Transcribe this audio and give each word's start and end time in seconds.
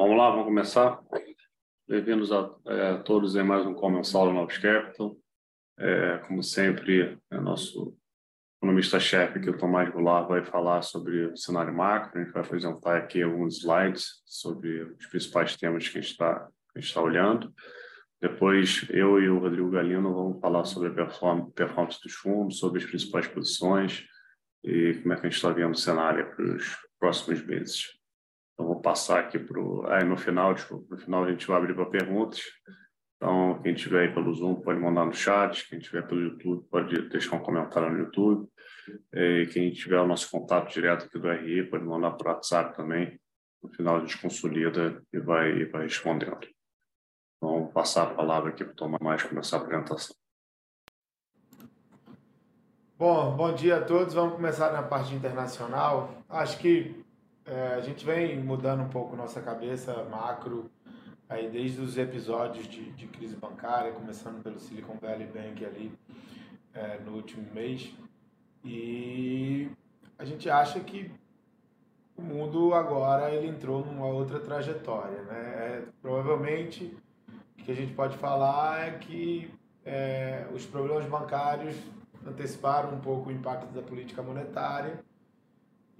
vamos 0.00 0.16
lá, 0.16 0.30
vamos 0.30 0.46
começar. 0.46 0.98
Bem-vindos 1.86 2.32
a, 2.32 2.50
é, 2.68 2.96
todos 3.02 3.36
em 3.36 3.42
mais 3.42 3.66
um 3.66 3.74
Comensal 3.74 4.28
do 4.28 4.32
Novos 4.32 4.56
Capital. 4.56 5.14
É, 5.78 6.16
como 6.26 6.42
sempre, 6.42 7.18
é 7.30 7.38
nosso 7.38 7.94
economista-chefe, 8.56 9.38
aqui, 9.38 9.50
o 9.50 9.58
Tomás 9.58 9.90
Goulart, 9.90 10.26
vai 10.26 10.42
falar 10.42 10.80
sobre 10.80 11.26
o 11.26 11.36
cenário 11.36 11.74
macro. 11.74 12.18
A 12.18 12.24
gente 12.24 12.32
vai 12.32 12.42
apresentar 12.42 12.96
aqui 12.96 13.22
alguns 13.22 13.58
slides 13.58 14.22
sobre 14.24 14.84
os 14.84 15.04
principais 15.04 15.54
temas 15.54 15.86
que 15.86 15.98
a 15.98 16.00
gente 16.00 16.12
está 16.12 16.48
está 16.76 17.02
olhando. 17.02 17.52
Depois, 18.22 18.86
eu 18.88 19.20
e 19.20 19.28
o 19.28 19.38
Rodrigo 19.38 19.68
Galino 19.68 20.14
vamos 20.14 20.40
falar 20.40 20.64
sobre 20.64 20.88
a 20.88 20.94
performance, 20.94 21.52
performance 21.52 22.00
dos 22.02 22.14
fundos, 22.14 22.58
sobre 22.58 22.82
as 22.82 22.88
principais 22.88 23.28
posições 23.28 24.06
e 24.64 24.94
como 25.02 25.12
é 25.12 25.16
que 25.16 25.26
a 25.26 25.28
gente 25.28 25.36
está 25.36 25.50
vendo 25.50 25.72
o 25.72 25.78
cenário 25.78 26.34
para 26.34 26.56
os 26.56 26.78
próximos 26.98 27.44
meses. 27.44 27.99
Então, 28.60 28.66
vou 28.66 28.80
passar 28.80 29.20
aqui 29.20 29.38
para. 29.38 29.58
Aí, 29.94 30.04
no 30.04 30.18
final, 30.18 30.52
desculpa, 30.52 30.94
no 30.94 31.00
final 31.00 31.24
a 31.24 31.30
gente 31.30 31.46
vai 31.46 31.56
abrir 31.56 31.74
para 31.74 31.86
perguntas. 31.86 32.42
Então, 33.16 33.60
quem 33.62 33.74
tiver 33.74 34.02
aí 34.02 34.14
pelo 34.14 34.34
Zoom 34.34 34.56
pode 34.56 34.78
mandar 34.78 35.06
no 35.06 35.14
chat, 35.14 35.66
quem 35.68 35.78
tiver 35.78 36.06
pelo 36.06 36.20
YouTube 36.20 36.66
pode 36.70 37.08
deixar 37.08 37.36
um 37.36 37.42
comentário 37.42 37.90
no 37.90 37.98
YouTube. 37.98 38.46
E 39.14 39.46
quem 39.50 39.72
tiver 39.72 39.98
o 39.98 40.06
nosso 40.06 40.30
contato 40.30 40.70
direto 40.70 41.06
aqui 41.06 41.18
do 41.18 41.30
RI 41.30 41.70
pode 41.70 41.84
mandar 41.84 42.12
por 42.12 42.26
WhatsApp 42.26 42.76
também. 42.76 43.18
No 43.62 43.70
final 43.70 43.96
a 43.96 44.00
gente 44.00 44.20
consolida 44.20 45.02
e 45.10 45.18
vai, 45.18 45.52
e 45.52 45.64
vai 45.64 45.84
respondendo. 45.84 46.46
Então, 47.38 47.60
vou 47.60 47.68
passar 47.68 48.02
a 48.02 48.14
palavra 48.14 48.50
aqui 48.50 48.62
para 48.62 48.72
o 48.72 48.76
Tomás 48.76 49.22
começar 49.22 49.56
a 49.56 49.60
apresentação. 49.60 50.14
Bom, 52.98 53.34
bom 53.34 53.54
dia 53.54 53.78
a 53.78 53.80
todos. 53.82 54.12
Vamos 54.12 54.34
começar 54.34 54.70
na 54.70 54.82
parte 54.82 55.14
internacional. 55.14 56.22
Acho 56.28 56.58
que 56.58 56.99
é, 57.50 57.74
a 57.74 57.80
gente 57.80 58.04
vem 58.04 58.38
mudando 58.38 58.82
um 58.84 58.88
pouco 58.88 59.16
nossa 59.16 59.40
cabeça 59.40 60.04
macro 60.04 60.70
aí 61.28 61.50
desde 61.50 61.80
os 61.80 61.98
episódios 61.98 62.68
de, 62.68 62.92
de 62.92 63.08
crise 63.08 63.34
bancária, 63.34 63.90
começando 63.90 64.40
pelo 64.40 64.60
Silicon 64.60 64.96
Valley 65.00 65.26
Bank 65.26 65.64
ali 65.64 65.92
é, 66.72 66.98
no 66.98 67.16
último 67.16 67.52
mês. 67.52 67.92
E 68.64 69.68
a 70.16 70.24
gente 70.24 70.48
acha 70.48 70.78
que 70.78 71.10
o 72.16 72.22
mundo 72.22 72.72
agora 72.72 73.34
ele 73.34 73.48
entrou 73.48 73.84
numa 73.84 74.06
outra 74.06 74.38
trajetória, 74.38 75.22
né? 75.22 75.38
É, 75.38 75.82
provavelmente 76.00 76.96
o 77.58 77.64
que 77.64 77.72
a 77.72 77.74
gente 77.74 77.92
pode 77.94 78.16
falar 78.16 78.86
é 78.86 78.90
que 78.92 79.52
é, 79.84 80.46
os 80.54 80.64
problemas 80.64 81.04
bancários 81.06 81.74
anteciparam 82.24 82.94
um 82.94 83.00
pouco 83.00 83.28
o 83.28 83.32
impacto 83.32 83.72
da 83.72 83.82
política 83.82 84.22
monetária 84.22 85.02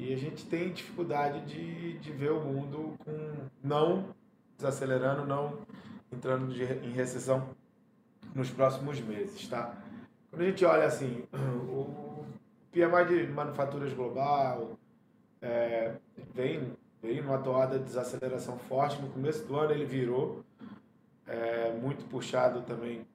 e 0.01 0.15
a 0.15 0.17
gente 0.17 0.47
tem 0.47 0.73
dificuldade 0.73 1.43
de, 1.43 1.99
de 1.99 2.11
ver 2.11 2.33
o 2.33 2.41
mundo 2.41 2.95
com 3.05 3.37
não 3.63 4.15
desacelerando, 4.57 5.27
não 5.27 5.59
entrando 6.11 6.55
de, 6.55 6.63
em 6.63 6.91
recessão 6.91 7.51
nos 8.35 8.51
próximos 8.51 8.99
meses, 8.99 9.47
tá? 9.47 9.77
Quando 10.31 10.41
a 10.41 10.47
gente 10.47 10.65
olha 10.65 10.87
assim, 10.87 11.25
o 11.69 12.25
PMI 12.73 13.27
de 13.27 13.31
manufaturas 13.31 13.93
global 13.93 14.79
é, 15.43 15.97
vem, 16.35 16.73
vem 17.03 17.21
numa 17.21 17.37
toada 17.37 17.79
de 17.79 17.85
desaceleração 17.85 18.59
forte. 18.59 19.03
No 19.03 19.11
começo 19.11 19.45
do 19.47 19.55
ano 19.55 19.73
ele 19.73 19.85
virou, 19.85 20.43
é, 21.27 21.73
muito 21.73 22.09
puxado 22.09 22.63
também 22.63 23.07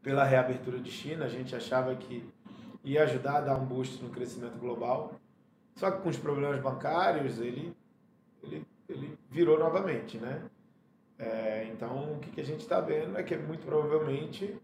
pela 0.00 0.22
reabertura 0.22 0.78
de 0.78 0.92
China. 0.92 1.24
A 1.24 1.28
gente 1.28 1.56
achava 1.56 1.92
que 1.96 2.24
ia 2.84 3.02
ajudar 3.02 3.38
a 3.38 3.40
dar 3.40 3.56
um 3.56 3.64
boost 3.64 4.00
no 4.00 4.10
crescimento 4.10 4.58
global. 4.58 5.20
Só 5.74 5.90
que 5.90 6.02
com 6.02 6.08
os 6.08 6.16
problemas 6.16 6.60
bancários, 6.60 7.40
ele, 7.40 7.74
ele, 8.42 8.66
ele 8.88 9.18
virou 9.30 9.58
novamente, 9.58 10.18
né? 10.18 10.42
É, 11.18 11.70
então, 11.72 12.14
o 12.14 12.18
que, 12.18 12.30
que 12.30 12.40
a 12.40 12.44
gente 12.44 12.60
está 12.60 12.80
vendo 12.80 13.16
é 13.16 13.22
que 13.22 13.36
muito 13.36 13.64
provavelmente 13.64 14.58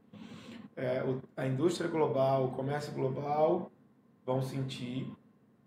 é, 0.76 1.02
o, 1.02 1.20
a 1.36 1.46
indústria 1.46 1.88
global, 1.88 2.46
o 2.46 2.50
comércio 2.52 2.92
global 2.92 3.70
vão 4.24 4.42
sentir 4.42 5.10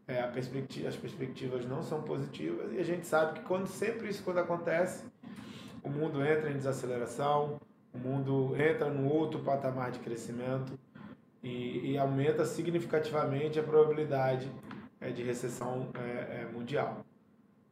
é, 0.08 0.22
perspectiva, 0.24 0.90
as 0.90 0.96
perspectivas 0.96 1.66
não 1.66 1.82
são 1.82 2.02
positivas 2.02 2.74
e 2.74 2.80
a 2.80 2.84
gente 2.84 3.08
sabe 3.08 3.40
que 3.40 3.46
quando 3.46 3.68
sempre 3.68 4.10
isso 4.10 4.24
quando 4.24 4.40
acontece, 4.40 5.06
o 5.84 5.90
mundo 5.90 6.24
entra 6.26 6.52
em 6.52 6.58
desaceleração, 6.58 7.60
o 7.94 7.98
mundo 7.98 8.56
entra 8.56 8.90
num 8.90 9.08
outro 9.08 9.40
patamar 9.40 9.92
de 9.92 10.00
crescimento 10.00 10.78
e, 11.42 11.92
e 11.92 11.98
aumenta 11.98 12.46
significativamente 12.46 13.60
a 13.60 13.64
probabilidade 13.64 14.52
de 15.10 15.24
recessão 15.24 15.90
é, 15.96 16.42
é, 16.42 16.50
mundial. 16.54 17.04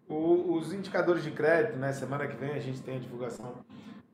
O, 0.07 0.53
os 0.53 0.73
indicadores 0.73 1.23
de 1.23 1.29
crédito, 1.29 1.78
né, 1.78 1.94
semana 1.94 2.28
que 2.28 2.35
vem 2.35 2.51
a 2.51 2.59
gente 2.59 2.81
tem 2.81 2.97
a 2.97 3.00
divulgação 3.00 3.57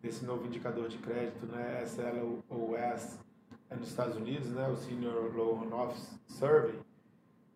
desse 0.02 0.26
novo 0.26 0.46
indicador 0.46 0.90
de 0.90 0.98
crédito, 0.98 1.46
né, 1.46 1.82
SLOS, 1.86 3.18
é 3.70 3.76
nos 3.76 3.88
Estados 3.88 4.18
Unidos, 4.18 4.50
né, 4.50 4.68
o 4.68 4.76
Senior 4.76 5.34
Loan 5.34 5.74
Office 5.74 6.20
Survey, 6.28 6.78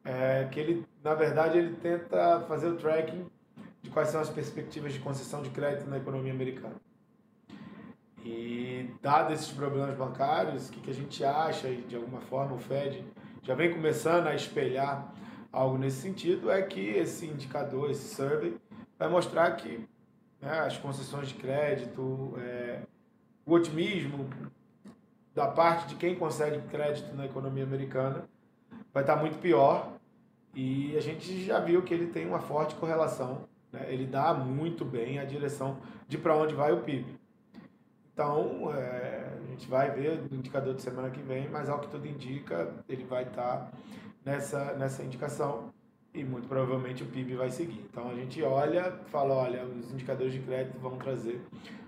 é, 0.06 0.48
que 0.50 0.60
ele, 0.60 0.86
na 1.04 1.14
verdade, 1.14 1.58
ele 1.58 1.76
tenta 1.76 2.40
fazer 2.48 2.70
o 2.70 2.78
tracking 2.78 3.26
de 3.82 3.90
quais 3.90 4.10
são 4.10 4.22
as 4.22 4.30
perspectivas 4.30 4.94
de 4.94 5.00
concessão 5.00 5.42
de 5.42 5.50
crédito 5.50 5.90
na 5.90 5.98
economia 5.98 6.32
americana. 6.32 6.76
E, 8.24 8.90
dado 9.02 9.34
esses 9.34 9.52
problemas 9.52 9.96
bancários, 9.96 10.70
o 10.70 10.72
que, 10.72 10.82
que 10.82 10.92
a 10.92 10.94
gente 10.94 11.24
acha, 11.24 11.68
e 11.70 11.82
de 11.82 11.96
alguma 11.96 12.22
forma 12.22 12.56
o 12.56 12.60
Fed 12.60 13.06
já 13.44 13.56
vem 13.56 13.74
começando 13.74 14.28
a 14.28 14.36
espelhar 14.36 15.14
algo 15.52 15.78
nesse 15.78 16.02
sentido 16.02 16.52
é 16.52 16.62
que 16.62 16.80
esse 16.80 17.26
indicador, 17.26 17.90
esse 17.90 18.14
survey, 18.16 18.58
vai 18.98 19.10
mostrar 19.10 19.52
que 19.56 19.88
né, 20.42 20.60
as 20.60 20.78
concessões 20.78 21.30
de 21.30 21.36
crédito, 21.36 22.34
é, 22.38 22.82
o 23.46 23.54
otimismo 23.54 24.30
da 25.34 25.48
parte 25.48 25.88
de 25.88 25.96
quem 25.96 26.16
consegue 26.16 26.62
crédito 26.68 27.16
na 27.16 27.26
economia 27.26 27.64
americana 27.64 28.26
vai 28.94 29.04
estar 29.04 29.16
muito 29.16 29.38
pior 29.40 29.94
e 30.54 30.96
a 30.98 31.02
gente 31.02 31.44
já 31.46 31.60
viu 31.60 31.82
que 31.82 31.94
ele 31.94 32.08
tem 32.08 32.28
uma 32.28 32.40
forte 32.40 32.76
correlação, 32.76 33.48
né? 33.72 33.86
ele 33.88 34.06
dá 34.06 34.34
muito 34.34 34.84
bem 34.84 35.20
a 35.20 35.26
direção 35.26 35.78
de 36.08 36.18
para 36.18 36.36
onde 36.36 36.56
vai 36.56 36.72
o 36.72 36.82
PIB. 36.82 37.20
Então, 38.14 38.74
é, 38.74 39.38
a 39.42 39.52
gente 39.52 39.70
vai 39.70 39.92
ver 39.92 40.20
o 40.30 40.36
indicador 40.36 40.74
de 40.74 40.82
semana 40.82 41.10
que 41.10 41.22
vem, 41.22 41.48
mas 41.48 41.70
ao 41.70 41.80
que 41.80 41.88
tudo 41.88 42.06
indica, 42.06 42.74
ele 42.90 43.06
vai 43.06 43.24
estar 43.24 43.72
nessa, 44.30 44.74
nessa 44.74 45.04
indicação 45.04 45.74
e 46.14 46.24
muito 46.24 46.48
provavelmente 46.48 47.04
o 47.04 47.08
PIB 47.08 47.36
vai 47.36 47.50
seguir. 47.50 47.86
Então 47.90 48.10
a 48.10 48.14
gente 48.14 48.42
olha, 48.44 48.92
fala, 49.08 49.34
olha, 49.34 49.66
os 49.66 49.92
indicadores 49.92 50.34
de 50.34 50.40
crédito 50.40 50.78
vão 50.80 50.98
trazer 50.98 51.42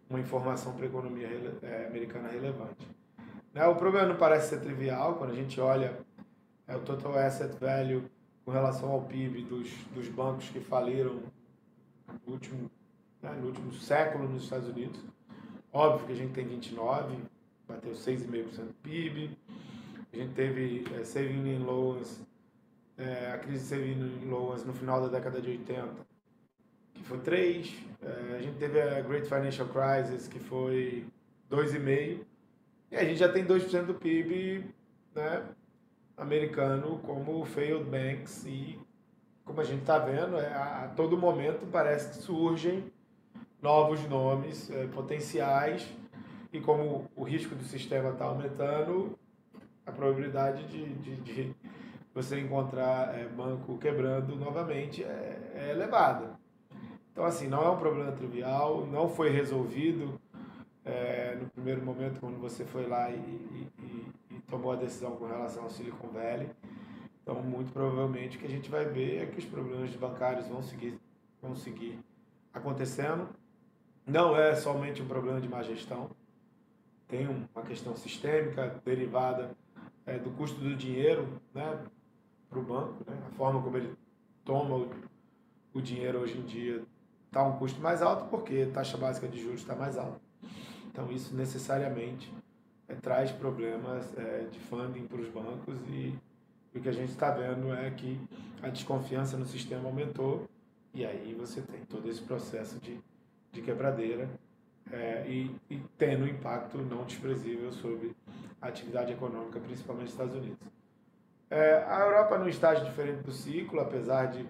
uma 0.09 0.19
informação 0.19 0.74
para 0.74 0.85
a 0.85 0.88
economia 0.88 1.28
é, 1.62 1.88
americana 1.88 2.30
relevante. 2.30 2.88
Né? 3.53 3.66
O 3.66 3.75
problema 3.75 4.07
não 4.07 4.18
parece 4.18 4.50
ser 4.50 4.62
trivial 4.62 5.16
quando 5.16 5.31
a 5.31 5.35
gente 5.35 5.59
olha 5.62 5.97
é, 6.68 6.75
o 6.75 6.80
total 6.81 7.18
asset 7.18 7.56
value 7.59 8.03
com 8.44 8.51
relação 8.51 8.91
ao 8.91 9.01
PIB 9.03 9.44
dos, 9.44 9.69
dos 9.94 10.07
bancos 10.09 10.50
que 10.50 10.59
faliram 10.59 11.22
no 12.25 12.34
último, 12.34 12.69
né, 13.22 13.31
no 13.40 13.47
último 13.47 13.72
século 13.72 14.28
nos 14.28 14.44
Estados 14.44 14.68
Unidos. 14.68 15.00
Óbvio 15.72 16.07
que 16.07 16.13
a 16.13 16.16
gente 16.16 16.34
tem 16.34 16.46
29, 16.46 17.16
bateu 17.68 17.94
6,5% 17.94 18.66
do 18.66 18.74
PIB. 18.81 19.38
A 20.12 20.18
gente 20.18 20.34
teve 20.34 20.85
é, 21.00 21.03
saving 21.06 21.47
in 21.47 21.59
loans 21.59 22.22
é, 22.97 23.31
a 23.34 23.38
crise 23.38 23.69
teve 23.69 23.91
em 23.91 24.29
Loas 24.29 24.63
no 24.66 24.74
final 24.74 25.02
da 25.02 25.07
década 25.07 25.41
de 25.41 25.50
80, 25.50 25.90
que 26.94 27.03
foi 27.03 27.19
3. 27.19 27.74
É, 28.02 28.35
a 28.35 28.41
gente 28.41 28.57
teve 28.57 28.81
a 28.81 29.02
Great 29.02 29.28
Financial 29.28 29.68
Crisis, 29.68 30.28
que 30.28 30.40
foi 30.40 31.06
2,5. 31.50 32.25
E 32.91 32.96
a 32.96 33.03
gente 33.03 33.18
já 33.18 33.30
tem 33.30 33.46
2% 33.46 33.85
do 33.85 33.94
PIB 33.94 34.66
né, 35.16 35.44
americano 36.18 37.00
como 37.00 37.44
failed 37.46 37.85
banks. 37.85 38.45
E 38.45 38.77
como 39.45 39.62
a 39.62 39.63
gente 39.63 39.81
está 39.81 39.98
vendo, 39.98 40.38
é, 40.38 40.54
a, 40.54 40.83
a, 40.83 40.88
todo 40.89 41.18
momento 41.18 41.66
parece 41.71 42.10
que 42.10 42.24
surgem 42.24 42.92
novos 43.62 44.07
nomes 44.07 44.69
é, 44.69 44.88
potenciais. 44.88 45.88
E 46.54 46.60
como 46.60 47.10
o 47.16 47.24
risco 47.24 47.56
do 47.56 47.63
sistema 47.63 48.10
está 48.10 48.25
aumentando, 48.25 49.18
a 49.86 49.92
probabilidade 49.92 50.66
de, 50.68 50.86
de, 50.95 51.16
de 51.21 51.56
você 52.13 52.40
encontrar 52.40 53.18
é, 53.18 53.28
banco 53.28 53.78
quebrando 53.78 54.36
novamente 54.36 55.04
é, 55.04 55.52
é 55.56 55.72
elevada. 55.72 56.40
Então, 57.12 57.25
assim, 57.25 57.48
não 57.48 57.63
é 57.63 57.69
um 57.69 57.78
problema 57.78 58.12
trivial, 58.12 58.86
não 58.86 59.10
foi 59.10 59.30
resolvido 59.30 60.19
é, 60.84 61.36
no 61.36 61.50
primeiro 61.50 61.84
momento 61.86 62.19
quando 62.19 62.40
você 62.40 62.66
foi 62.66 62.88
lá 62.88 63.10
e, 63.10 63.16
e, 63.16 63.69
e, 64.31 64.42
tomou 64.50 64.72
a 64.72 64.75
decisão 64.75 65.16
com 65.16 65.28
relação 65.28 65.63
ao 65.63 65.69
Silicon 65.69 66.08
Valley. 66.08 66.50
Então, 67.22 67.36
muito 67.42 67.72
provavelmente 67.72 68.38
o 68.38 68.40
que 68.40 68.48
a 68.48 68.50
gente 68.50 68.69
vai 68.69 68.86
ver 68.86 69.24
é 69.24 69.25
que 69.25 69.40
os 69.40 69.46
problemas 69.46 69.94
bancários 69.96 70.48
vão 70.48 70.62
seguir, 70.62 71.00
vão 71.42 71.56
seguir 71.56 72.00
acontecendo. 72.54 73.30
Não 74.06 74.36
é 74.36 74.56
somente 74.56 75.02
um 75.02 75.07
problema 75.07 75.40
de 75.40 75.48
má 75.48 75.62
gestão, 75.62 76.10
tem 77.07 77.28
uma 77.28 77.64
questão 77.64 77.96
sistêmica 77.96 78.81
derivada 78.84 79.52
é, 80.06 80.18
do 80.18 80.31
custo 80.31 80.60
do 80.60 80.75
dinheiro, 80.75 81.28
né? 81.54 81.78
Para 82.51 82.59
o 82.59 82.63
banco, 82.63 83.09
né? 83.09 83.18
a 83.27 83.31
forma 83.31 83.62
como 83.62 83.77
ele 83.77 83.95
toma 84.44 84.75
o, 84.75 84.92
o 85.74 85.81
dinheiro 85.81 86.19
hoje 86.19 86.38
em 86.38 86.45
dia 86.45 86.83
está 87.25 87.42
um 87.44 87.57
custo 87.57 87.80
mais 87.80 88.01
alto 88.01 88.30
porque 88.30 88.68
a 88.69 88.74
taxa 88.74 88.98
básica 88.98 89.25
de 89.27 89.42
juros 89.42 89.62
está 89.62 89.74
mais 89.74 89.98
alta. 89.98 90.19
Então, 90.92 91.09
isso 91.09 91.33
necessariamente 91.33 92.31
é, 92.89 92.94
traz 92.95 93.31
problemas 93.31 94.06
é, 94.18 94.48
de 94.51 94.59
funding 94.59 95.07
para 95.07 95.21
os 95.21 95.30
bancos 95.30 95.75
e, 95.88 96.13
o 96.74 96.80
que 96.80 96.88
a 96.88 96.94
gente 96.94 97.09
está 97.09 97.31
vendo 97.31 97.74
é 97.74 97.92
que 97.92 98.18
a 98.63 98.69
desconfiança 98.69 99.36
no 99.36 99.45
sistema 99.45 99.89
aumentou 99.89 100.47
e 100.94 101.06
aí 101.06 101.36
você 101.38 101.59
tem 101.59 101.81
todo 101.81 102.09
esse 102.09 102.21
processo 102.21 102.80
de, 102.80 102.97
de 103.51 103.62
quebradeira 103.62 104.30
é, 104.89 105.25
e, 105.27 105.54
e 105.69 105.81
tendo 105.97 106.24
um 106.24 106.27
impacto 106.27 106.77
não 106.77 107.04
desprezível 107.04 107.74
sobre 107.74 108.15
a 108.62 108.68
atividade 108.69 109.12
econômica, 109.12 109.59
principalmente 109.59 110.06
nos 110.06 110.12
Estados 110.13 110.36
Unidos. 110.36 110.81
É, 111.51 111.83
a 111.86 112.00
Europa 112.00 112.38
num 112.38 112.48
estágio 112.48 112.86
diferente 112.86 113.24
do 113.24 113.31
ciclo, 113.33 113.81
apesar 113.81 114.27
de 114.27 114.48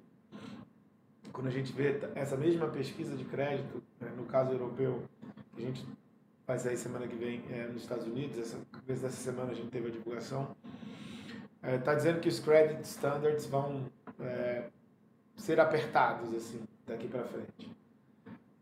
quando 1.33 1.48
a 1.48 1.51
gente 1.51 1.74
vê 1.74 2.00
essa 2.13 2.38
mesma 2.38 2.68
pesquisa 2.68 3.15
de 3.15 3.25
crédito, 3.25 3.81
né, 4.00 4.12
no 4.15 4.25
caso 4.25 4.51
europeu, 4.51 5.03
que 5.56 5.63
a 5.63 5.65
gente 5.65 5.83
vai 6.45 6.59
sair 6.59 6.77
semana 6.77 7.07
que 7.07 7.15
vem 7.15 7.42
é, 7.50 7.63
nos 7.63 7.81
Estados 7.81 8.06
Unidos, 8.06 8.38
essa, 8.38 8.59
essa 8.88 9.09
semana 9.09 9.51
a 9.51 9.56
gente 9.56 9.71
teve 9.71 9.88
a 9.88 9.92
divulgação, 9.92 10.56
está 11.56 11.69
é, 11.69 11.77
tá 11.80 11.95
dizendo 11.95 12.19
que 12.19 12.30
os 12.30 12.39
credit 12.39 12.83
standards 12.83 13.47
vão 13.47 13.88
é, 14.19 14.65
ser 15.36 15.59
apertados 15.59 16.31
assim 16.36 16.62
daqui 16.86 17.07
para 17.07 17.24
frente. 17.24 17.75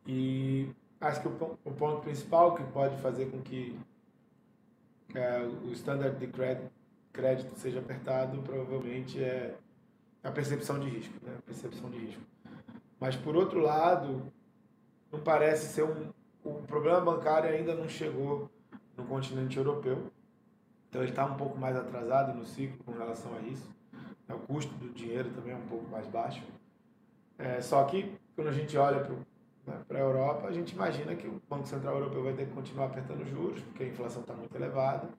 E 0.08 0.70
acho 1.02 1.22
que 1.22 1.28
o, 1.28 1.58
o, 1.66 1.72
ponto 1.74 2.04
principal 2.04 2.56
que 2.56 2.64
pode 2.72 2.96
fazer 3.02 3.26
com 3.32 3.42
que 3.42 3.78
é, 5.14 5.42
o 5.42 5.74
standard 5.74 6.18
de 6.18 6.28
crédito, 6.28 6.79
crédito 7.20 7.58
seja 7.58 7.80
apertado 7.80 8.42
provavelmente 8.42 9.22
é 9.24 9.56
a 10.24 10.32
percepção 10.32 10.80
de 10.80 10.90
risco, 10.90 11.14
né? 11.26 11.36
A 11.38 11.42
percepção 11.42 11.90
de 11.90 11.98
risco. 11.98 12.22
Mas 13.00 13.16
por 13.16 13.36
outro 13.36 13.60
lado, 13.60 14.32
não 15.12 15.20
parece 15.20 15.74
ser 15.74 15.84
um 15.84 16.12
o 16.44 16.62
problema 16.64 17.02
bancário 17.02 17.50
ainda 17.50 17.76
não 17.76 17.88
chegou 17.88 18.50
no 18.96 19.06
continente 19.06 19.58
europeu. 19.58 20.12
Então 20.90 21.02
ele 21.02 21.12
está 21.12 21.26
um 21.26 21.36
pouco 21.36 21.58
mais 21.58 21.76
atrasado 21.76 22.34
no 22.34 22.46
ciclo 22.46 22.84
com 22.84 22.92
relação 22.94 23.34
a 23.36 23.42
isso. 23.42 23.70
O 24.30 24.40
custo 24.40 24.74
do 24.76 24.90
dinheiro 24.90 25.30
também 25.32 25.54
é 25.54 25.56
um 25.56 25.68
pouco 25.68 25.90
mais 25.90 26.08
baixo. 26.08 26.44
É, 27.38 27.62
só 27.62 27.84
que 27.86 28.16
quando 28.36 28.48
a 28.48 28.52
gente 28.52 28.78
olha 28.78 29.00
para 29.00 29.16
né, 29.76 29.84
a 29.90 29.98
Europa, 29.98 30.48
a 30.48 30.52
gente 30.52 30.74
imagina 30.74 31.16
que 31.16 31.28
o 31.28 31.42
Banco 31.50 31.68
Central 31.68 31.96
Europeu 31.96 32.24
vai 32.24 32.34
ter 32.34 32.46
que 32.46 32.54
continuar 32.54 32.86
apertando 32.88 33.26
juros, 33.26 33.62
porque 33.62 33.84
a 33.84 33.88
inflação 33.88 34.22
está 34.22 34.34
muito 34.34 34.56
elevada. 34.56 35.10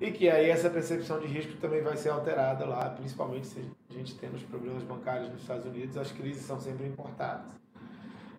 E 0.00 0.10
que 0.10 0.30
aí 0.30 0.48
essa 0.48 0.70
percepção 0.70 1.20
de 1.20 1.26
risco 1.26 1.58
também 1.60 1.82
vai 1.82 1.94
ser 1.94 2.08
alterada 2.08 2.64
lá, 2.64 2.88
principalmente 2.88 3.46
se 3.46 3.70
a 3.90 3.92
gente 3.92 4.16
tem 4.16 4.30
os 4.30 4.42
problemas 4.42 4.82
bancários 4.82 5.28
nos 5.28 5.42
Estados 5.42 5.66
Unidos, 5.66 5.98
as 5.98 6.10
crises 6.10 6.42
são 6.42 6.58
sempre 6.58 6.86
importadas. 6.86 7.52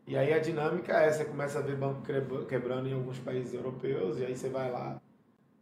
E 0.07 0.17
aí 0.17 0.33
a 0.33 0.39
dinâmica 0.39 0.93
é, 0.93 1.11
você 1.11 1.23
começa 1.23 1.59
a 1.59 1.61
ver 1.61 1.75
banco 1.75 2.01
quebrando 2.47 2.89
em 2.89 2.93
alguns 2.93 3.19
países 3.19 3.53
europeus, 3.53 4.17
e 4.17 4.25
aí 4.25 4.35
você 4.35 4.49
vai 4.49 4.71
lá, 4.71 4.99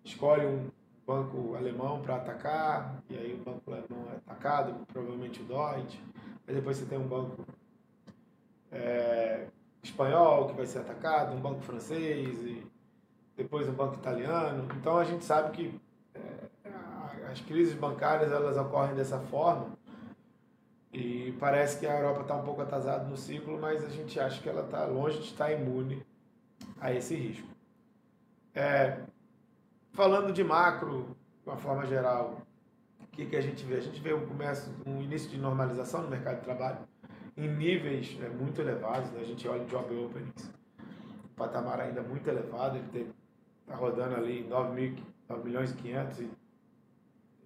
escolhe 0.06 0.46
um 0.46 0.70
banco 1.06 1.56
alemão 1.56 2.02
para 2.02 2.16
atacar, 2.16 3.04
e 3.10 3.18
aí 3.18 3.34
o 3.34 3.44
banco 3.44 3.70
alemão 3.70 4.08
é 4.14 4.16
atacado, 4.16 4.74
provavelmente 4.88 5.42
o 5.42 5.46
Deutsche, 5.46 6.00
aí 6.48 6.56
depois 6.56 6.78
você 6.78 6.86
tem 6.86 6.98
um 6.98 7.08
banco 7.08 7.46
é, 8.72 9.48
espanhol 9.84 10.48
que 10.48 10.54
vai 10.54 10.66
ser 10.66 10.80
atacado, 10.80 11.36
um 11.36 11.42
banco 11.42 11.60
francês, 11.60 12.40
e 12.40 12.66
depois 13.36 13.68
um 13.68 13.74
banco 13.74 13.96
italiano. 13.96 14.66
Então 14.78 14.98
a 14.98 15.04
gente 15.04 15.26
sabe 15.26 15.52
que 15.52 15.89
as 17.32 17.42
crises 17.42 17.74
bancárias 17.74 18.32
elas 18.32 18.58
ocorrem 18.58 18.96
dessa 18.96 19.20
forma, 19.20 19.68
e 20.92 21.36
parece 21.40 21.80
que 21.80 21.86
a 21.86 21.98
Europa 21.98 22.22
está 22.22 22.36
um 22.36 22.44
pouco 22.44 22.62
atrasada 22.62 23.04
no 23.06 23.16
ciclo, 23.16 23.60
mas 23.60 23.86
a 23.86 23.90
gente 23.90 24.20
acha 24.20 24.42
que 24.42 24.50
ela 24.50 24.64
está 24.66 24.86
longe 24.86 25.20
de 25.20 25.26
estar 25.26 25.52
imune 25.52 26.04
a 26.82 26.92
esse 26.92 27.16
risco. 27.16 27.48
É, 28.56 29.00
falando 29.94 30.34
de 30.34 30.44
macro, 30.44 31.16
de 31.44 31.50
uma 31.50 31.58
forma 31.58 31.86
geral, 31.86 32.42
o 33.02 33.08
que, 33.08 33.26
que 33.28 33.36
a 33.36 33.42
gente 33.42 33.64
vê? 33.66 33.76
A 33.76 33.82
gente 33.82 34.02
vê 34.02 34.14
um 34.14 34.26
começo, 34.26 34.74
um 34.86 35.02
início 35.02 35.30
de 35.30 35.38
normalização 35.38 36.02
no 36.02 36.10
mercado 36.10 36.38
de 36.38 36.44
trabalho 36.44 36.80
em 37.38 37.48
níveis 37.48 38.18
é, 38.22 38.30
muito 38.30 38.60
elevados. 38.60 39.12
Né? 39.12 39.22
A 39.22 39.26
gente 39.26 39.48
olha 39.48 39.62
o 39.62 39.68
job 39.68 39.96
openings, 39.96 40.52
patamar 41.36 41.80
ainda 41.80 42.02
muito 42.02 42.28
elevado, 42.28 42.78
ele 42.78 43.14
está 43.62 43.76
rodando 43.76 44.16
ali 44.16 44.44
9, 44.44 44.74
mil, 44.74 44.96
9 45.30 45.44
milhões 45.44 45.72
e 45.72 45.76
500 45.76 46.20
e 46.22 46.30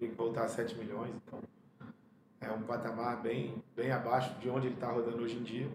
tem 0.04 0.10
que 0.10 0.16
voltar 0.16 0.44
a 0.44 0.48
7 0.48 0.76
milhões. 0.76 1.10
Então, 1.26 1.40
é 2.40 2.50
um 2.50 2.62
patamar 2.62 3.22
bem, 3.22 3.62
bem 3.74 3.90
abaixo 3.90 4.34
de 4.38 4.50
onde 4.50 4.66
ele 4.66 4.74
está 4.74 4.90
rodando 4.90 5.22
hoje 5.22 5.36
em 5.36 5.42
dia. 5.42 5.68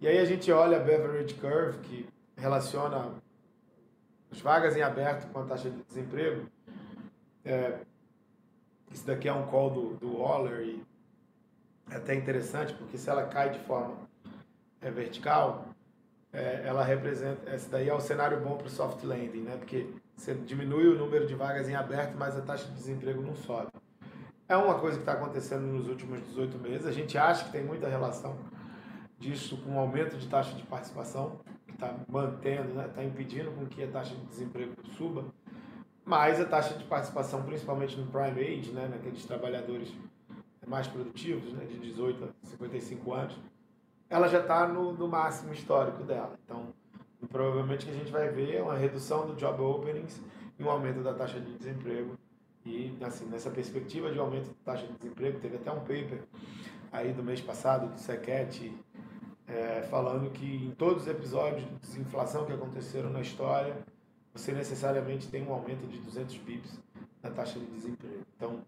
E 0.00 0.08
aí 0.08 0.18
a 0.18 0.24
gente 0.24 0.50
olha 0.50 0.78
a 0.78 0.80
Beverage 0.80 1.34
Curve, 1.34 1.78
que 1.78 2.08
relaciona 2.36 3.12
as 4.30 4.40
vagas 4.40 4.76
em 4.76 4.82
aberto 4.82 5.30
com 5.32 5.38
a 5.38 5.44
taxa 5.44 5.70
de 5.70 5.80
desemprego. 5.84 6.46
É, 7.44 7.78
isso 8.90 9.06
daqui 9.06 9.28
é 9.28 9.32
um 9.32 9.46
call 9.46 9.70
do, 9.70 9.94
do 9.94 10.18
Waller 10.18 10.60
e 10.62 10.82
é 11.90 11.96
até 11.96 12.14
interessante, 12.14 12.74
porque 12.74 12.98
se 12.98 13.08
ela 13.08 13.26
cai 13.26 13.50
de 13.50 13.60
forma 13.60 13.96
é, 14.80 14.90
vertical, 14.90 15.68
é, 16.32 16.62
ela 16.64 16.82
representa. 16.82 17.54
Esse 17.54 17.68
daí 17.68 17.88
é 17.88 17.94
o 17.94 18.00
cenário 18.00 18.40
bom 18.40 18.56
para 18.56 18.66
o 18.66 18.70
soft 18.70 19.04
landing, 19.04 19.42
né? 19.42 19.56
Porque 19.56 19.86
você 20.16 20.34
diminui 20.34 20.88
o 20.88 20.98
número 20.98 21.26
de 21.26 21.34
vagas 21.34 21.68
em 21.68 21.74
aberto, 21.74 22.16
mas 22.16 22.36
a 22.36 22.40
taxa 22.40 22.66
de 22.68 22.74
desemprego 22.74 23.20
não 23.20 23.34
sobe. 23.34 23.68
É 24.48 24.56
uma 24.56 24.78
coisa 24.78 24.96
que 24.96 25.02
está 25.02 25.12
acontecendo 25.12 25.62
nos 25.62 25.88
últimos 25.88 26.22
18 26.26 26.58
meses. 26.58 26.86
A 26.86 26.92
gente 26.92 27.16
acha 27.16 27.44
que 27.44 27.52
tem 27.52 27.64
muita 27.64 27.88
relação 27.88 28.36
disso 29.18 29.56
com 29.58 29.76
o 29.76 29.78
aumento 29.78 30.16
de 30.16 30.28
taxa 30.28 30.54
de 30.54 30.62
participação, 30.64 31.40
que 31.66 31.72
está 31.72 31.94
mantendo, 32.08 32.68
está 32.68 32.82
né, 32.82 32.88
tá 32.94 33.04
impedindo 33.04 33.50
com 33.52 33.66
que 33.66 33.82
a 33.82 33.88
taxa 33.88 34.14
de 34.14 34.24
desemprego 34.26 34.74
suba. 34.96 35.24
Mas 36.04 36.40
a 36.40 36.44
taxa 36.44 36.74
de 36.74 36.84
participação, 36.84 37.42
principalmente 37.42 37.98
no 37.98 38.06
prime 38.06 38.40
age, 38.40 38.70
né, 38.72 38.86
naqueles 38.86 39.24
trabalhadores 39.24 39.92
mais 40.66 40.86
produtivos, 40.86 41.52
né, 41.54 41.64
de 41.64 41.78
18 41.78 42.24
a 42.24 42.46
55 42.46 43.12
anos, 43.12 43.38
ela 44.10 44.28
já 44.28 44.40
está 44.40 44.68
no, 44.68 44.92
no 44.92 45.08
máximo 45.08 45.52
histórico 45.52 46.02
dela. 46.02 46.38
Então, 46.44 46.68
provavelmente 47.26 47.84
o 47.84 47.88
que 47.88 47.94
a 47.94 47.98
gente 47.98 48.10
vai 48.10 48.28
ver 48.28 48.56
é 48.56 48.62
uma 48.62 48.76
redução 48.76 49.26
do 49.26 49.34
job 49.34 49.60
openings 49.62 50.20
e 50.58 50.62
um 50.62 50.70
aumento 50.70 51.02
da 51.02 51.12
taxa 51.12 51.40
de 51.40 51.52
desemprego 51.54 52.16
e, 52.64 52.96
assim, 53.02 53.26
nessa 53.26 53.50
perspectiva 53.50 54.10
de 54.10 54.18
aumento 54.18 54.46
da 54.46 54.72
taxa 54.72 54.86
de 54.86 54.92
desemprego, 54.94 55.38
teve 55.38 55.56
até 55.56 55.70
um 55.70 55.80
paper 55.80 56.22
aí 56.90 57.12
do 57.12 57.22
mês 57.22 57.40
passado, 57.40 57.92
do 57.92 57.98
SECET, 57.98 58.74
é, 59.46 59.82
falando 59.90 60.30
que 60.30 60.66
em 60.66 60.70
todos 60.70 61.02
os 61.02 61.08
episódios 61.08 61.64
de 61.64 61.74
desinflação 61.76 62.46
que 62.46 62.52
aconteceram 62.52 63.10
na 63.10 63.20
história, 63.20 63.76
você 64.32 64.52
necessariamente 64.52 65.28
tem 65.28 65.46
um 65.46 65.52
aumento 65.52 65.86
de 65.86 65.98
200 65.98 66.36
bips 66.38 66.80
na 67.22 67.30
taxa 67.30 67.58
de 67.58 67.66
desemprego. 67.66 68.24
Então, 68.36 68.60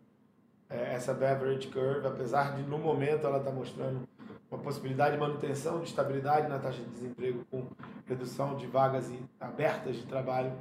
é, 0.69 0.95
essa 0.95 1.15
beverage 1.15 1.69
curve, 1.69 2.07
apesar 2.07 2.55
de 2.55 2.63
no 2.63 2.79
momento 2.79 3.27
ela 3.27 3.39
está 3.39 3.51
mostrando 3.51 4.07
uma 4.51 4.61
possibilidade 4.61 5.15
de 5.15 5.21
manutenção 5.21 5.81
de 5.81 5.87
estabilidade 5.87 6.49
na 6.49 6.59
taxa 6.59 6.83
de 6.83 6.91
desemprego 6.91 7.45
com 7.51 7.67
redução 8.07 8.57
de 8.57 8.67
vagas 8.67 9.11
abertas 9.41 9.97
de 9.97 10.07
trabalho, 10.07 10.53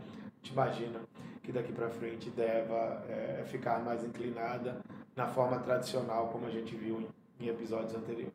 te 0.41 0.51
imagina 0.51 0.99
que 1.43 1.51
daqui 1.51 1.71
para 1.71 1.89
frente 1.89 2.29
deva 2.31 3.03
é, 3.07 3.43
ficar 3.47 3.79
mais 3.83 4.03
inclinada 4.03 4.81
na 5.15 5.27
forma 5.27 5.59
tradicional, 5.59 6.29
como 6.29 6.47
a 6.47 6.49
gente 6.49 6.75
viu 6.75 7.01
em, 7.39 7.45
em 7.45 7.49
episódios 7.49 7.95
anteriores. 7.95 8.33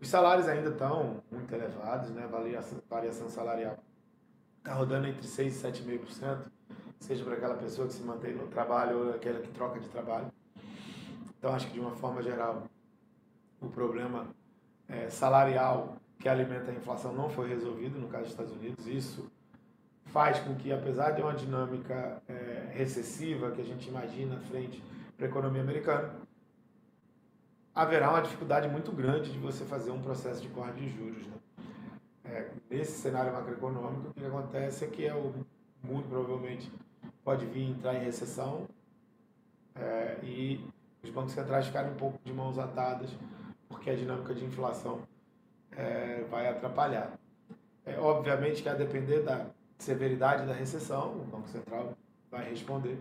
Os 0.00 0.08
salários 0.08 0.48
ainda 0.48 0.70
estão 0.70 1.22
muito 1.30 1.54
elevados, 1.54 2.10
né? 2.10 2.24
a 2.24 2.26
variação, 2.26 2.78
variação 2.90 3.28
salarial 3.28 3.78
está 4.58 4.74
rodando 4.74 5.06
entre 5.06 5.26
6% 5.26 5.46
e 5.46 5.98
7,5%, 5.98 6.38
seja 6.98 7.22
para 7.24 7.34
aquela 7.34 7.54
pessoa 7.54 7.86
que 7.86 7.92
se 7.92 8.02
mantém 8.02 8.34
no 8.34 8.46
trabalho 8.48 8.98
ou 8.98 9.14
aquela 9.14 9.40
que 9.40 9.48
troca 9.48 9.78
de 9.78 9.88
trabalho. 9.88 10.32
Então, 11.38 11.54
acho 11.54 11.66
que 11.66 11.74
de 11.74 11.80
uma 11.80 11.92
forma 11.92 12.22
geral, 12.22 12.64
o 13.66 13.70
problema 13.70 14.26
é, 14.88 15.08
salarial 15.08 15.96
que 16.18 16.28
alimenta 16.28 16.70
a 16.70 16.74
inflação 16.74 17.12
não 17.12 17.28
foi 17.28 17.48
resolvido 17.48 17.98
no 17.98 18.08
caso 18.08 18.24
dos 18.24 18.32
Estados 18.32 18.52
Unidos. 18.52 18.86
Isso 18.86 19.30
faz 20.06 20.38
com 20.38 20.54
que, 20.54 20.72
apesar 20.72 21.10
de 21.10 21.22
uma 21.22 21.34
dinâmica 21.34 22.22
é, 22.28 22.70
recessiva 22.72 23.50
que 23.50 23.60
a 23.60 23.64
gente 23.64 23.88
imagina 23.88 24.38
frente 24.40 24.82
para 25.16 25.26
a 25.26 25.28
economia 25.28 25.62
americana, 25.62 26.14
haverá 27.74 28.10
uma 28.10 28.22
dificuldade 28.22 28.68
muito 28.68 28.92
grande 28.92 29.32
de 29.32 29.38
você 29.38 29.64
fazer 29.64 29.90
um 29.90 30.00
processo 30.00 30.40
de 30.40 30.48
corte 30.48 30.80
de 30.80 30.88
juros. 30.88 31.26
Né? 31.26 31.34
É, 32.24 32.50
nesse 32.70 32.92
cenário 33.00 33.32
macroeconômico, 33.32 34.08
o 34.08 34.14
que 34.14 34.24
acontece 34.24 34.84
é 34.84 34.88
que 34.88 35.06
é 35.06 35.14
o 35.14 35.34
mundo 35.82 36.08
provavelmente 36.08 36.72
pode 37.24 37.44
vir 37.46 37.70
entrar 37.70 37.94
em 37.94 38.04
recessão 38.04 38.66
é, 39.74 40.18
e 40.22 40.64
os 41.02 41.10
bancos 41.10 41.32
centrais 41.32 41.66
ficarem 41.66 41.90
um 41.90 41.96
pouco 41.96 42.18
de 42.24 42.32
mãos 42.32 42.58
atadas, 42.58 43.10
porque 43.74 43.90
a 43.90 43.96
dinâmica 43.96 44.32
de 44.32 44.44
inflação 44.44 45.02
é, 45.72 46.24
vai 46.30 46.48
atrapalhar. 46.48 47.18
É, 47.84 47.98
obviamente 47.98 48.62
que 48.62 48.68
a 48.68 48.74
depender 48.74 49.20
da 49.20 49.46
severidade 49.78 50.46
da 50.46 50.54
recessão, 50.54 51.12
o 51.12 51.24
Banco 51.24 51.48
Central 51.48 51.96
vai 52.30 52.48
responder. 52.48 52.98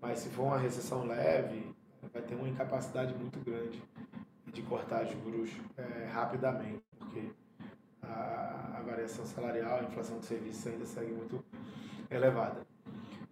Mas 0.00 0.20
se 0.20 0.30
for 0.30 0.44
uma 0.44 0.58
recessão 0.58 1.06
leve, 1.06 1.74
vai 2.12 2.22
ter 2.22 2.34
uma 2.34 2.48
incapacidade 2.48 3.14
muito 3.14 3.38
grande 3.40 3.82
de 4.46 4.62
cortar 4.62 5.04
juros 5.04 5.50
é, 5.76 6.08
rapidamente, 6.10 6.82
porque 6.98 7.30
a, 8.02 8.78
a 8.78 8.82
variação 8.82 9.24
salarial, 9.24 9.78
a 9.78 9.82
inflação 9.84 10.18
de 10.18 10.26
serviços 10.26 10.66
ainda 10.66 10.86
segue 10.86 11.12
muito 11.12 11.44
elevada. 12.10 12.66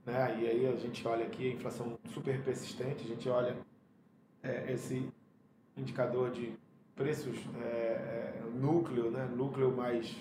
Né? 0.07 0.39
E 0.41 0.47
aí 0.47 0.67
a 0.67 0.77
gente 0.77 1.07
olha 1.09 1.27
aqui 1.27 1.51
a 1.51 1.55
inflação 1.55 1.99
super 2.13 2.41
persistente, 2.43 3.05
a 3.05 3.09
gente 3.09 3.29
olha 3.29 3.57
é, 4.43 4.73
esse 4.73 5.11
indicador 5.81 6.31
de 6.31 6.53
preços 6.95 7.37
é, 7.63 7.67
é, 7.67 8.43
núcleo, 8.55 9.11
né? 9.11 9.29
núcleo 9.35 9.75
mais 9.75 10.17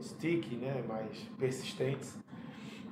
sticky, 0.00 0.56
né? 0.56 0.82
mais 0.86 1.18
persistentes. 1.38 2.16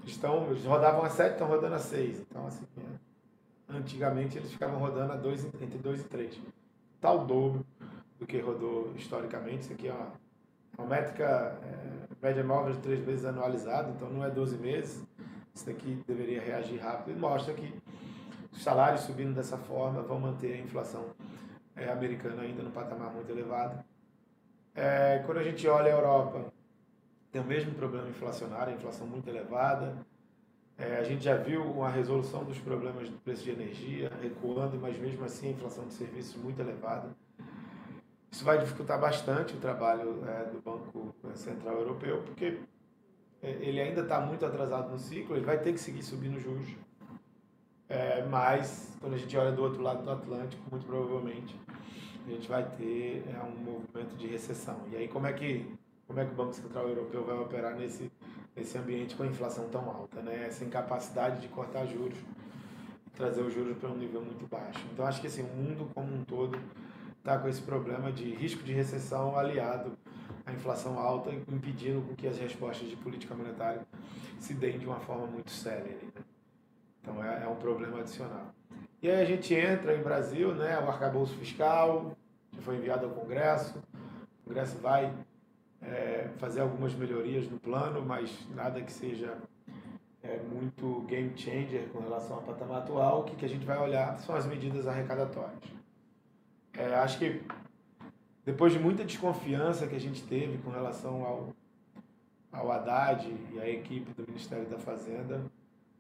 Estão, 0.05 0.51
eles 0.51 0.65
rodavam 0.65 1.03
a 1.03 1.09
7, 1.09 1.33
estão 1.33 1.47
rodando 1.47 1.75
a 1.75 1.79
6. 1.79 2.21
Então, 2.21 2.47
assim, 2.47 2.67
é, 2.77 3.77
antigamente 3.77 4.37
eles 4.37 4.53
ficavam 4.53 4.79
rodando 4.79 5.13
a 5.13 5.17
dois, 5.17 5.45
entre 5.45 5.79
2 5.79 6.01
e 6.01 6.05
3. 6.05 6.41
Tal 7.01 7.25
dobro 7.25 7.65
do 8.19 8.27
que 8.27 8.39
rodou 8.41 8.93
historicamente. 8.97 9.63
Isso 9.63 9.73
aqui 9.73 9.89
é 9.89 9.93
uma, 9.93 10.13
uma 10.79 10.87
métrica 10.89 11.59
é, 11.63 12.03
média 12.21 12.45
móvel 12.45 12.75
de 12.75 12.81
3 12.81 13.07
meses 13.07 13.25
anualizada, 13.25 13.91
então 13.91 14.11
não 14.11 14.25
é 14.25 14.31
12 14.31 14.59
meses. 14.59 15.03
Isso 15.55 15.67
daqui 15.67 16.03
deveria 16.07 16.41
reagir 16.41 16.79
rápido 16.79 17.17
e 17.17 17.19
mostra 17.19 17.53
que 17.53 17.73
os 18.53 18.63
salários 18.63 19.03
subindo 19.03 19.35
dessa 19.35 19.57
forma 19.57 20.03
vão 20.03 20.21
manter 20.21 20.55
a 20.55 20.59
inflação 20.59 21.07
é, 21.75 21.91
americana 21.91 22.43
ainda 22.43 22.63
no 22.63 22.71
patamar 22.71 23.13
muito 23.13 23.31
elevado. 23.31 23.83
É, 24.75 25.23
quando 25.27 25.39
a 25.39 25.43
gente 25.43 25.67
olha 25.67 25.93
a 25.93 25.97
Europa, 25.97 26.53
tem 27.31 27.41
o 27.41 27.45
mesmo 27.45 27.73
problema 27.75 28.09
inflacionário, 28.09 28.75
inflação 28.75 29.07
muito 29.07 29.29
elevada. 29.29 29.97
É, 30.79 30.99
a 30.99 31.03
gente 31.03 31.25
já 31.25 31.37
viu 31.37 31.63
uma 31.63 31.89
resolução 31.89 32.45
dos 32.45 32.59
problemas 32.59 33.09
do 33.09 33.17
preço 33.19 33.45
de 33.45 33.51
energia 33.51 34.11
recuando, 34.21 34.79
mas 34.79 34.99
mesmo 34.99 35.25
assim 35.25 35.49
a 35.49 35.53
inflação 35.53 35.87
de 35.87 35.95
serviços 35.95 36.37
muito 36.37 36.61
elevada. 36.61 37.09
Isso 38.31 38.45
vai 38.45 38.59
dificultar 38.59 38.99
bastante 38.99 39.55
o 39.55 39.59
trabalho 39.59 40.23
é, 40.27 40.45
do 40.45 40.61
Banco 40.63 41.15
Central 41.35 41.77
Europeu, 41.79 42.23
porque 42.23 42.61
é, 43.43 43.51
ele 43.61 43.81
ainda 43.81 44.01
está 44.03 44.21
muito 44.21 44.45
atrasado 44.45 44.91
no 44.91 44.99
ciclo, 44.99 45.37
ele 45.37 45.45
vai 45.45 45.59
ter 45.59 45.73
que 45.73 45.79
seguir 45.79 46.03
subindo 46.03 46.41
juros. 46.41 46.67
É, 47.93 48.25
mas, 48.27 48.97
quando 48.99 49.13
a 49.13 49.19
gente 49.19 49.37
olha 49.37 49.53
do 49.53 49.63
outro 49.63 49.83
lado 49.83 50.03
do 50.03 50.11
Atlântico, 50.11 50.63
muito 50.71 50.87
provavelmente 50.87 51.55
a 52.27 52.31
gente 52.31 52.49
vai 52.49 52.65
ter 52.65 53.23
é, 53.29 53.43
um 53.43 53.55
movimento 53.55 54.17
de 54.17 54.27
recessão. 54.29 54.81
E 54.91 54.97
aí, 54.97 55.09
como 55.09 55.27
é 55.27 55.33
que, 55.35 55.71
como 56.07 56.19
é 56.19 56.25
que 56.25 56.33
o 56.33 56.35
Banco 56.35 56.55
Central 56.55 56.89
Europeu 56.89 57.23
vai 57.23 57.37
operar 57.37 57.77
nesse, 57.77 58.11
nesse 58.57 58.79
ambiente 58.79 59.15
com 59.15 59.25
a 59.25 59.27
inflação 59.27 59.69
tão 59.69 59.91
alta, 59.91 60.23
né? 60.23 60.47
essa 60.47 60.65
incapacidade 60.65 61.43
de 61.43 61.49
cortar 61.49 61.85
juros 61.87 62.17
trazer 63.15 63.43
os 63.43 63.53
juros 63.53 63.77
para 63.77 63.91
um 63.91 63.97
nível 63.99 64.23
muito 64.23 64.49
baixo? 64.49 64.81
Então, 64.91 65.07
acho 65.07 65.21
que 65.21 65.27
assim, 65.27 65.43
o 65.43 65.55
mundo 65.55 65.91
como 65.95 66.15
um 66.15 66.25
todo 66.25 66.59
está 67.19 67.37
com 67.37 67.47
esse 67.47 67.61
problema 67.61 68.11
de 68.11 68.35
risco 68.35 68.63
de 68.63 68.73
recessão 68.73 69.37
aliado 69.37 69.93
à 70.47 70.53
inflação 70.53 70.99
alta, 70.99 71.31
impedindo 71.31 72.03
que 72.17 72.27
as 72.27 72.39
respostas 72.39 72.89
de 72.89 72.97
política 72.97 73.35
monetária 73.35 73.87
se 74.41 74.55
deem 74.55 74.79
de 74.79 74.87
uma 74.87 74.99
forma 74.99 75.27
muito 75.27 75.51
séria. 75.51 75.95
Então 77.03 77.23
é, 77.23 77.45
é, 77.45 77.49
um 77.49 77.57
problema 77.57 77.99
adicional. 77.99 78.55
E 79.03 79.11
aí 79.11 79.21
a 79.21 79.25
gente 79.25 79.53
entra 79.53 79.97
em 79.97 80.03
Brasil, 80.03 80.55
né, 80.55 80.79
o 80.79 80.89
arcabouço 80.89 81.35
fiscal, 81.35 82.17
que 82.53 82.63
foi 82.63 82.77
enviado 82.77 83.07
ao 83.07 83.13
Congresso, 83.13 83.83
o 84.43 84.49
Congresso 84.49 84.79
vai 84.79 85.13
é, 85.83 86.29
fazer 86.39 86.61
algumas 86.61 86.95
melhorias 86.95 87.51
no 87.51 87.59
plano, 87.59 88.01
mas 88.01 88.31
nada 88.55 88.81
que 88.81 88.93
seja 88.93 89.37
é, 90.23 90.39
muito 90.39 91.01
game 91.09 91.37
changer 91.37 91.89
com 91.93 92.01
relação 92.01 92.37
ao 92.37 92.43
patamar 92.43 92.79
atual. 92.79 93.21
O 93.21 93.25
que, 93.25 93.35
que 93.35 93.45
a 93.45 93.49
gente 93.49 93.67
vai 93.67 93.79
olhar 93.79 94.17
são 94.19 94.37
as 94.37 94.47
medidas 94.47 94.87
arrecadatórias. 94.87 95.65
É, 96.75 96.95
acho 96.95 97.19
que 97.19 97.43
depois 98.45 98.73
de 98.73 98.79
muita 98.79 99.05
desconfiança 99.05 99.87
que 99.87 99.95
a 99.95 100.01
gente 100.01 100.23
teve 100.23 100.59
com 100.59 100.71
relação 100.71 101.25
ao, 101.25 101.49
ao 102.53 102.71
Haddad 102.71 103.29
e 103.53 103.61
à 103.61 103.69
equipe 103.69 104.13
do 104.13 104.27
Ministério 104.27 104.67
da 104.67 104.79
Fazenda, 104.79 105.43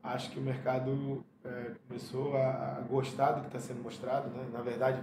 acho 0.02 0.30
que 0.30 0.38
o 0.38 0.42
mercado 0.42 1.24
é, 1.44 1.72
começou 1.86 2.36
a, 2.36 2.78
a, 2.78 2.80
gostar 2.80 3.32
do 3.32 3.40
que 3.42 3.46
está 3.48 3.60
sendo 3.60 3.82
mostrado. 3.82 4.28
Né? 4.30 4.46
Na 4.52 4.60
verdade, 4.60 5.02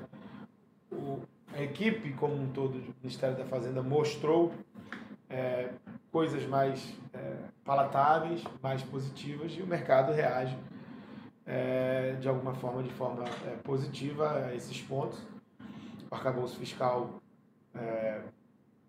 o, 0.92 1.20
a 1.54 1.62
equipe 1.62 2.14
como 2.14 2.36
um 2.36 2.52
todo 2.52 2.80
do 2.80 2.96
Ministério 3.02 3.38
da 3.38 3.46
Fazenda 3.46 3.82
mostrou 3.82 4.52
é, 5.30 5.70
coisas 6.12 6.46
mais 6.46 6.94
é, 7.14 7.38
palatáveis, 7.64 8.44
mais 8.62 8.82
positivas, 8.84 9.52
e 9.54 9.62
o 9.62 9.68
mercado 9.68 10.12
reage 10.12 10.58
é, 11.46 12.16
de 12.20 12.28
alguma 12.28 12.54
forma, 12.54 12.84
de 12.84 12.92
forma 12.92 13.24
é, 13.48 13.56
positiva 13.64 14.46
a 14.46 14.56
esses 14.56 14.82
pontos 14.82 15.20
o 16.10 16.16
arcabouço 16.16 16.58
fiscal, 16.58 17.22
é, 17.76 18.22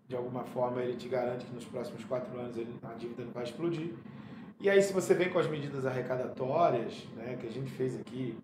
de 0.07 0.15
alguma 0.15 0.43
forma, 0.43 0.81
ele 0.81 0.97
te 0.97 1.07
garante 1.07 1.45
que 1.45 1.53
nos 1.53 1.65
próximos 1.65 2.03
quatro 2.03 2.37
anos 2.39 2.57
ele, 2.57 2.75
a 2.83 2.93
dívida 2.95 3.23
não 3.23 3.31
vai 3.31 3.43
explodir. 3.43 3.93
E 4.61 4.69
aí, 4.69 4.79
se 4.79 4.93
você 4.93 5.15
vem 5.15 5.31
com 5.31 5.39
as 5.39 5.47
medidas 5.47 5.87
arrecadatórias, 5.87 7.07
né, 7.15 7.35
que 7.35 7.47
a 7.47 7.49
gente 7.49 7.71
fez 7.71 7.99
aqui, 7.99 8.37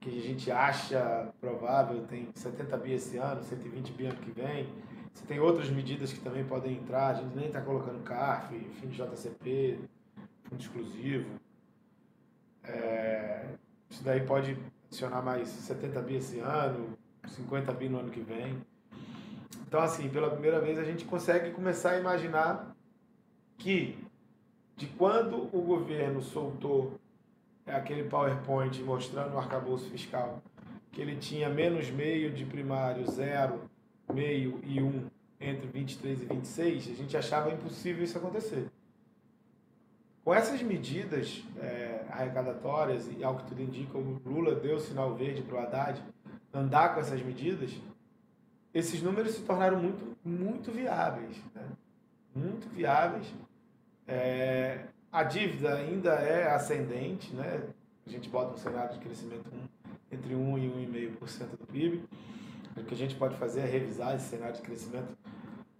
que 0.00 0.08
a 0.08 0.22
gente 0.22 0.50
acha 0.50 1.28
provável, 1.38 2.06
tem 2.06 2.30
70 2.34 2.74
bi 2.78 2.94
esse 2.94 3.18
ano, 3.18 3.42
120 3.42 3.92
bi 3.92 4.06
ano 4.06 4.16
que 4.16 4.30
vem, 4.30 4.66
você 5.12 5.26
tem 5.26 5.38
outras 5.40 5.68
medidas 5.68 6.10
que 6.10 6.20
também 6.20 6.42
podem 6.42 6.78
entrar, 6.78 7.08
a 7.08 7.14
gente 7.14 7.36
nem 7.36 7.48
está 7.48 7.60
colocando 7.60 8.02
CARF, 8.02 8.58
fim 8.80 8.88
de 8.88 8.96
JCP, 8.96 9.78
fundo 10.44 10.62
exclusivo. 10.62 11.38
É, 12.64 13.44
isso 13.90 14.02
daí 14.02 14.24
pode 14.24 14.56
adicionar 14.86 15.20
mais 15.20 15.48
70 15.48 16.00
bi 16.00 16.14
esse 16.14 16.38
ano, 16.38 16.96
50 17.28 17.72
bi 17.74 17.90
no 17.90 17.98
ano 17.98 18.10
que 18.10 18.20
vem. 18.20 18.56
Então, 19.68 19.82
assim, 19.82 20.08
pela 20.08 20.30
primeira 20.30 20.62
vez 20.62 20.78
a 20.78 20.84
gente 20.84 21.04
consegue 21.04 21.50
começar 21.50 21.90
a 21.90 21.98
imaginar 21.98 22.74
que 23.58 24.05
de 24.76 24.86
quando 24.86 25.48
o 25.56 25.62
governo 25.62 26.20
soltou 26.20 26.98
aquele 27.66 28.04
PowerPoint 28.04 28.80
mostrando 28.82 29.34
o 29.34 29.38
arcabouço 29.38 29.88
fiscal, 29.90 30.42
que 30.92 31.00
ele 31.00 31.16
tinha 31.16 31.48
menos 31.48 31.90
meio 31.90 32.30
de 32.30 32.44
primário, 32.44 33.10
zero, 33.10 33.62
meio 34.12 34.60
e 34.62 34.80
um 34.80 35.06
entre 35.40 35.66
23 35.66 36.22
e 36.22 36.26
26, 36.26 36.90
a 36.90 36.94
gente 36.94 37.16
achava 37.16 37.52
impossível 37.52 38.04
isso 38.04 38.16
acontecer. 38.16 38.70
Com 40.24 40.34
essas 40.34 40.62
medidas 40.62 41.44
é, 41.58 42.04
arrecadatórias, 42.10 43.08
e 43.16 43.22
ao 43.22 43.36
que 43.36 43.44
tudo 43.44 43.62
indica, 43.62 43.96
o 43.96 44.20
Lula 44.24 44.54
deu 44.54 44.80
sinal 44.80 45.14
verde 45.14 45.42
para 45.42 45.56
o 45.56 45.58
Haddad, 45.58 46.02
andar 46.52 46.94
com 46.94 47.00
essas 47.00 47.22
medidas, 47.22 47.70
esses 48.72 49.02
números 49.02 49.32
se 49.32 49.42
tornaram 49.42 49.78
muito, 49.78 50.16
muito 50.24 50.72
viáveis. 50.72 51.36
Né? 51.54 51.68
Muito 52.34 52.68
viáveis. 52.70 53.26
É, 54.06 54.84
a 55.10 55.22
dívida 55.22 55.74
ainda 55.74 56.12
é 56.14 56.52
ascendente, 56.52 57.34
né? 57.34 57.62
a 58.06 58.10
gente 58.10 58.28
bota 58.28 58.54
um 58.54 58.56
cenário 58.56 58.94
de 58.94 59.00
crescimento 59.00 59.50
entre 60.10 60.34
1 60.34 60.58
e 60.58 61.16
1,5% 61.18 61.50
do 61.58 61.66
PIB. 61.66 62.04
O 62.76 62.84
que 62.84 62.94
a 62.94 62.96
gente 62.96 63.16
pode 63.16 63.36
fazer 63.36 63.60
é 63.60 63.66
revisar 63.66 64.14
esse 64.14 64.28
cenário 64.28 64.54
de 64.54 64.62
crescimento 64.62 65.16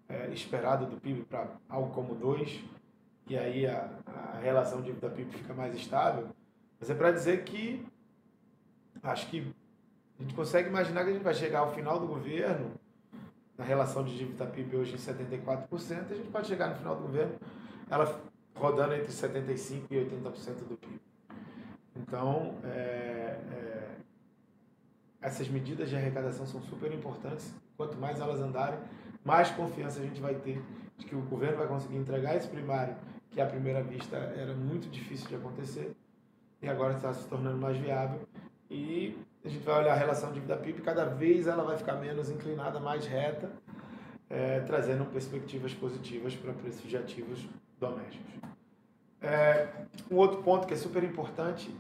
é, 0.09 0.29
esperado 0.33 0.87
do 0.87 0.97
PIB 1.01 1.25
para 1.25 1.49
algo 1.69 1.93
como 1.95 2.17
2%, 2.17 2.63
e 3.29 3.37
aí 3.37 3.67
a, 3.67 3.91
a 4.07 4.39
relação 4.39 4.81
dívida-PIB 4.81 5.31
fica 5.33 5.53
mais 5.53 5.75
estável. 5.75 6.29
Mas 6.81 6.91
é 6.91 6.95
para 6.95 7.11
dizer 7.11 7.45
que 7.45 7.85
acho 9.03 9.29
que 9.29 9.53
a 10.19 10.23
gente 10.23 10.35
consegue 10.35 10.69
imaginar 10.69 11.05
que 11.05 11.11
a 11.11 11.13
gente 11.13 11.23
vai 11.23 11.35
chegar 11.35 11.61
ao 11.61 11.75
final 11.75 12.01
do 12.01 12.07
governo, 12.07 12.73
na 13.57 13.65
relação 13.65 14.05
de 14.05 14.17
dívida 14.17 14.47
PIB 14.47 14.77
hoje 14.77 14.95
em 14.95 14.99
74%, 14.99 16.11
a 16.11 16.15
gente 16.15 16.29
pode 16.29 16.47
chegar 16.47 16.69
no 16.69 16.77
final 16.77 16.97
do 16.97 17.03
governo, 17.03 17.35
ela 17.91 18.23
rodando 18.55 18.95
entre 18.95 19.13
75% 19.13 19.85
e 19.91 19.97
80% 19.97 20.69
do 20.69 20.77
PIB. 20.77 21.01
Então, 21.95 22.55
é, 22.65 23.39
é, 23.53 23.89
essas 25.21 25.49
medidas 25.49 25.89
de 25.89 25.97
arrecadação 25.97 26.47
são 26.47 26.61
super 26.63 26.93
importantes. 26.93 27.55
Quanto 27.77 27.97
mais 27.99 28.21
elas 28.21 28.41
andarem, 28.41 28.79
mais 29.25 29.51
confiança 29.51 30.01
a 30.01 30.03
gente 30.03 30.21
vai 30.21 30.35
ter 30.35 30.63
de 30.97 31.07
que 31.07 31.15
o 31.15 31.21
governo 31.23 31.59
vai 31.59 31.67
conseguir 31.67 31.97
entregar 31.97 32.37
esse 32.37 32.49
primário, 32.49 32.97
que 33.31 33.41
à 33.41 33.47
primeira 33.47 33.83
vista 33.83 34.17
era 34.17 34.55
muito 34.55 34.89
difícil 34.89 35.29
de 35.29 35.35
acontecer, 35.35 35.95
e 36.63 36.69
agora 36.69 36.95
está 36.95 37.13
se 37.13 37.27
tornando 37.29 37.59
mais 37.59 37.77
viável. 37.77 38.21
E 38.71 39.19
a 39.45 39.49
gente 39.49 39.63
vai 39.65 39.81
olhar 39.81 39.93
a 39.93 39.97
relação 39.97 40.33
dívida-PIB, 40.33 40.81
cada 40.81 41.05
vez 41.05 41.47
ela 41.47 41.63
vai 41.63 41.77
ficar 41.77 41.95
menos 41.95 42.31
inclinada, 42.31 42.81
mais 42.81 43.07
reta, 43.07 43.51
é, 44.29 44.61
trazendo 44.61 45.05
perspectivas 45.07 45.75
positivas 45.75 46.35
para 46.35 46.53
preços 46.53 46.89
de 46.89 46.97
ativos 46.97 47.47
domésticos. 47.79 48.35
É, 49.21 49.69
um 50.11 50.17
outro 50.17 50.43
ponto 50.43 50.67
que 50.67 50.75
é 50.75 50.77
super 50.77 51.03
importante 51.03 51.75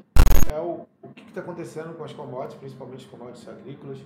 é 0.53 0.61
o, 0.61 0.87
o 1.03 1.09
que 1.09 1.23
está 1.23 1.41
acontecendo 1.41 1.97
com 1.97 2.05
as 2.05 2.13
commodities, 2.13 2.59
principalmente 2.59 3.05
as 3.05 3.11
commodities 3.11 3.49
agrícolas, 3.49 3.99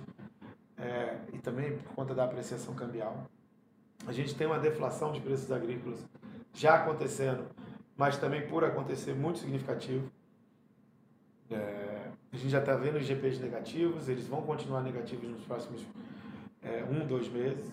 é, 0.77 1.17
e 1.33 1.37
também 1.37 1.77
por 1.77 1.93
conta 1.93 2.13
da 2.13 2.23
apreciação 2.23 2.73
cambial. 2.73 3.25
A 4.07 4.11
gente 4.11 4.33
tem 4.35 4.47
uma 4.47 4.59
deflação 4.59 5.11
de 5.11 5.19
preços 5.21 5.51
agrícolas 5.51 5.99
já 6.53 6.75
acontecendo, 6.75 7.45
mas 7.95 8.17
também 8.17 8.47
por 8.47 8.63
acontecer 8.63 9.13
muito 9.13 9.39
significativo. 9.39 10.09
É, 11.49 12.07
a 12.31 12.35
gente 12.35 12.49
já 12.49 12.59
está 12.59 12.75
vendo 12.75 12.97
os 12.97 13.05
GPs 13.05 13.39
negativos, 13.39 14.09
eles 14.09 14.25
vão 14.25 14.41
continuar 14.41 14.81
negativos 14.81 15.29
nos 15.29 15.43
próximos 15.43 15.85
é, 16.63 16.83
um, 16.89 17.05
dois 17.05 17.27
meses. 17.29 17.71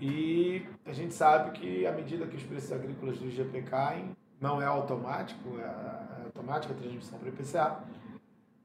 E 0.00 0.66
a 0.84 0.92
gente 0.92 1.14
sabe 1.14 1.58
que 1.58 1.86
à 1.86 1.92
medida 1.92 2.26
que 2.26 2.36
os 2.36 2.42
preços 2.42 2.72
agrícolas 2.72 3.18
do 3.18 3.26
IGP 3.26 3.62
caem, 3.62 4.16
não 4.40 4.60
é 4.60 4.66
automático, 4.66 5.58
é, 5.58 5.62
é 5.62 6.24
automática 6.24 6.74
a 6.74 6.76
transmissão 6.76 7.18
para 7.18 7.26
o 7.26 7.32
IPCA, 7.32 7.80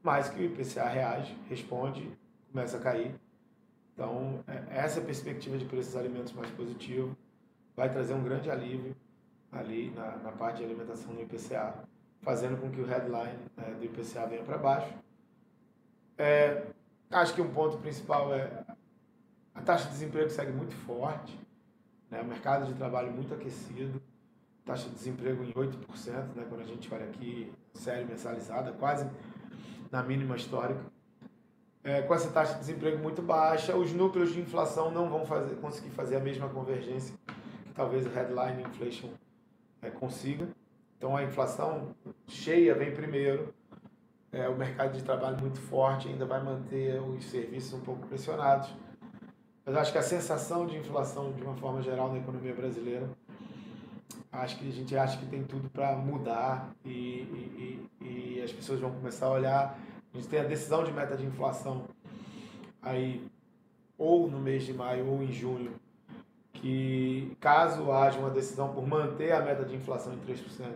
mas 0.02 0.28
que 0.28 0.40
o 0.40 0.44
IPCA 0.44 0.88
reage, 0.88 1.36
responde, 1.48 2.10
começa 2.50 2.76
a 2.76 2.80
cair. 2.80 3.14
Então, 3.94 4.42
é, 4.48 4.78
essa 4.78 5.00
perspectiva 5.00 5.56
de 5.56 5.64
preços 5.64 5.96
alimentos 5.96 6.32
mais 6.32 6.50
positivo 6.50 7.16
vai 7.76 7.90
trazer 7.90 8.14
um 8.14 8.22
grande 8.22 8.50
alívio 8.50 8.96
ali 9.52 9.90
na, 9.90 10.16
na 10.18 10.32
parte 10.32 10.58
de 10.58 10.64
alimentação 10.64 11.14
do 11.14 11.22
IPCA, 11.22 11.74
fazendo 12.22 12.60
com 12.60 12.70
que 12.70 12.80
o 12.80 12.86
headline 12.86 13.38
é, 13.56 13.70
do 13.72 13.84
IPCA 13.84 14.26
venha 14.26 14.42
para 14.42 14.58
baixo. 14.58 14.92
É, 16.18 16.66
acho 17.10 17.34
que 17.34 17.40
um 17.40 17.52
ponto 17.52 17.78
principal 17.78 18.34
é 18.34 18.59
a 19.60 19.62
taxa 19.62 19.86
de 19.86 19.92
desemprego 19.92 20.30
segue 20.30 20.52
muito 20.52 20.74
forte, 20.74 21.38
né? 22.10 22.22
o 22.22 22.24
mercado 22.24 22.66
de 22.66 22.72
trabalho 22.72 23.12
muito 23.12 23.34
aquecido, 23.34 24.00
taxa 24.64 24.88
de 24.88 24.94
desemprego 24.94 25.44
em 25.44 25.52
8%, 25.52 26.34
né? 26.34 26.46
quando 26.48 26.62
a 26.62 26.64
gente 26.64 26.92
olha 26.92 27.04
aqui, 27.04 27.52
série 27.74 28.04
mensalizada, 28.06 28.72
quase 28.72 29.06
na 29.90 30.02
mínima 30.02 30.34
histórica. 30.34 30.80
É, 31.84 32.02
com 32.02 32.14
essa 32.14 32.30
taxa 32.30 32.54
de 32.54 32.60
desemprego 32.60 32.98
muito 32.98 33.20
baixa, 33.20 33.76
os 33.76 33.92
núcleos 33.92 34.32
de 34.32 34.40
inflação 34.40 34.90
não 34.90 35.08
vão 35.08 35.26
fazer, 35.26 35.54
conseguir 35.56 35.90
fazer 35.90 36.16
a 36.16 36.20
mesma 36.20 36.48
convergência 36.48 37.14
que 37.26 37.72
talvez 37.74 38.06
o 38.06 38.10
headline 38.10 38.62
inflation 38.62 39.10
é, 39.82 39.90
consiga. 39.90 40.48
Então 40.96 41.16
a 41.16 41.22
inflação 41.22 41.94
cheia 42.26 42.74
vem 42.74 42.92
primeiro, 42.92 43.54
é, 44.32 44.48
o 44.48 44.56
mercado 44.56 44.92
de 44.92 45.02
trabalho 45.02 45.38
muito 45.40 45.58
forte 45.58 46.08
ainda 46.08 46.24
vai 46.24 46.42
manter 46.42 47.00
os 47.00 47.24
serviços 47.24 47.74
um 47.74 47.80
pouco 47.80 48.06
pressionados. 48.06 48.74
Mas 49.64 49.76
acho 49.76 49.92
que 49.92 49.98
a 49.98 50.02
sensação 50.02 50.66
de 50.66 50.76
inflação, 50.76 51.32
de 51.32 51.42
uma 51.42 51.54
forma 51.56 51.82
geral, 51.82 52.10
na 52.10 52.18
economia 52.18 52.54
brasileira, 52.54 53.08
acho 54.32 54.58
que 54.58 54.68
a 54.68 54.72
gente 54.72 54.96
acha 54.96 55.18
que 55.18 55.26
tem 55.26 55.44
tudo 55.44 55.68
para 55.68 55.94
mudar 55.96 56.70
e, 56.84 56.90
e, 56.90 57.88
e, 58.00 58.42
as 58.42 58.52
pessoas 58.52 58.80
vão 58.80 58.90
começar 58.90 59.26
a 59.26 59.30
olhar. 59.30 59.78
A 60.12 60.16
gente 60.16 60.28
tem 60.28 60.40
a 60.40 60.44
decisão 60.44 60.82
de 60.84 60.92
meta 60.92 61.16
de 61.16 61.26
inflação 61.26 61.84
aí, 62.82 63.26
ou 63.98 64.28
no 64.30 64.38
mês 64.38 64.64
de 64.64 64.72
maio 64.72 65.06
ou 65.06 65.22
em 65.22 65.30
junho, 65.30 65.72
que 66.52 67.36
caso 67.38 67.92
haja 67.92 68.18
uma 68.18 68.30
decisão 68.30 68.72
por 68.72 68.86
manter 68.86 69.32
a 69.32 69.40
meta 69.40 69.64
de 69.64 69.76
inflação 69.76 70.14
em 70.14 70.18
3%, 70.18 70.74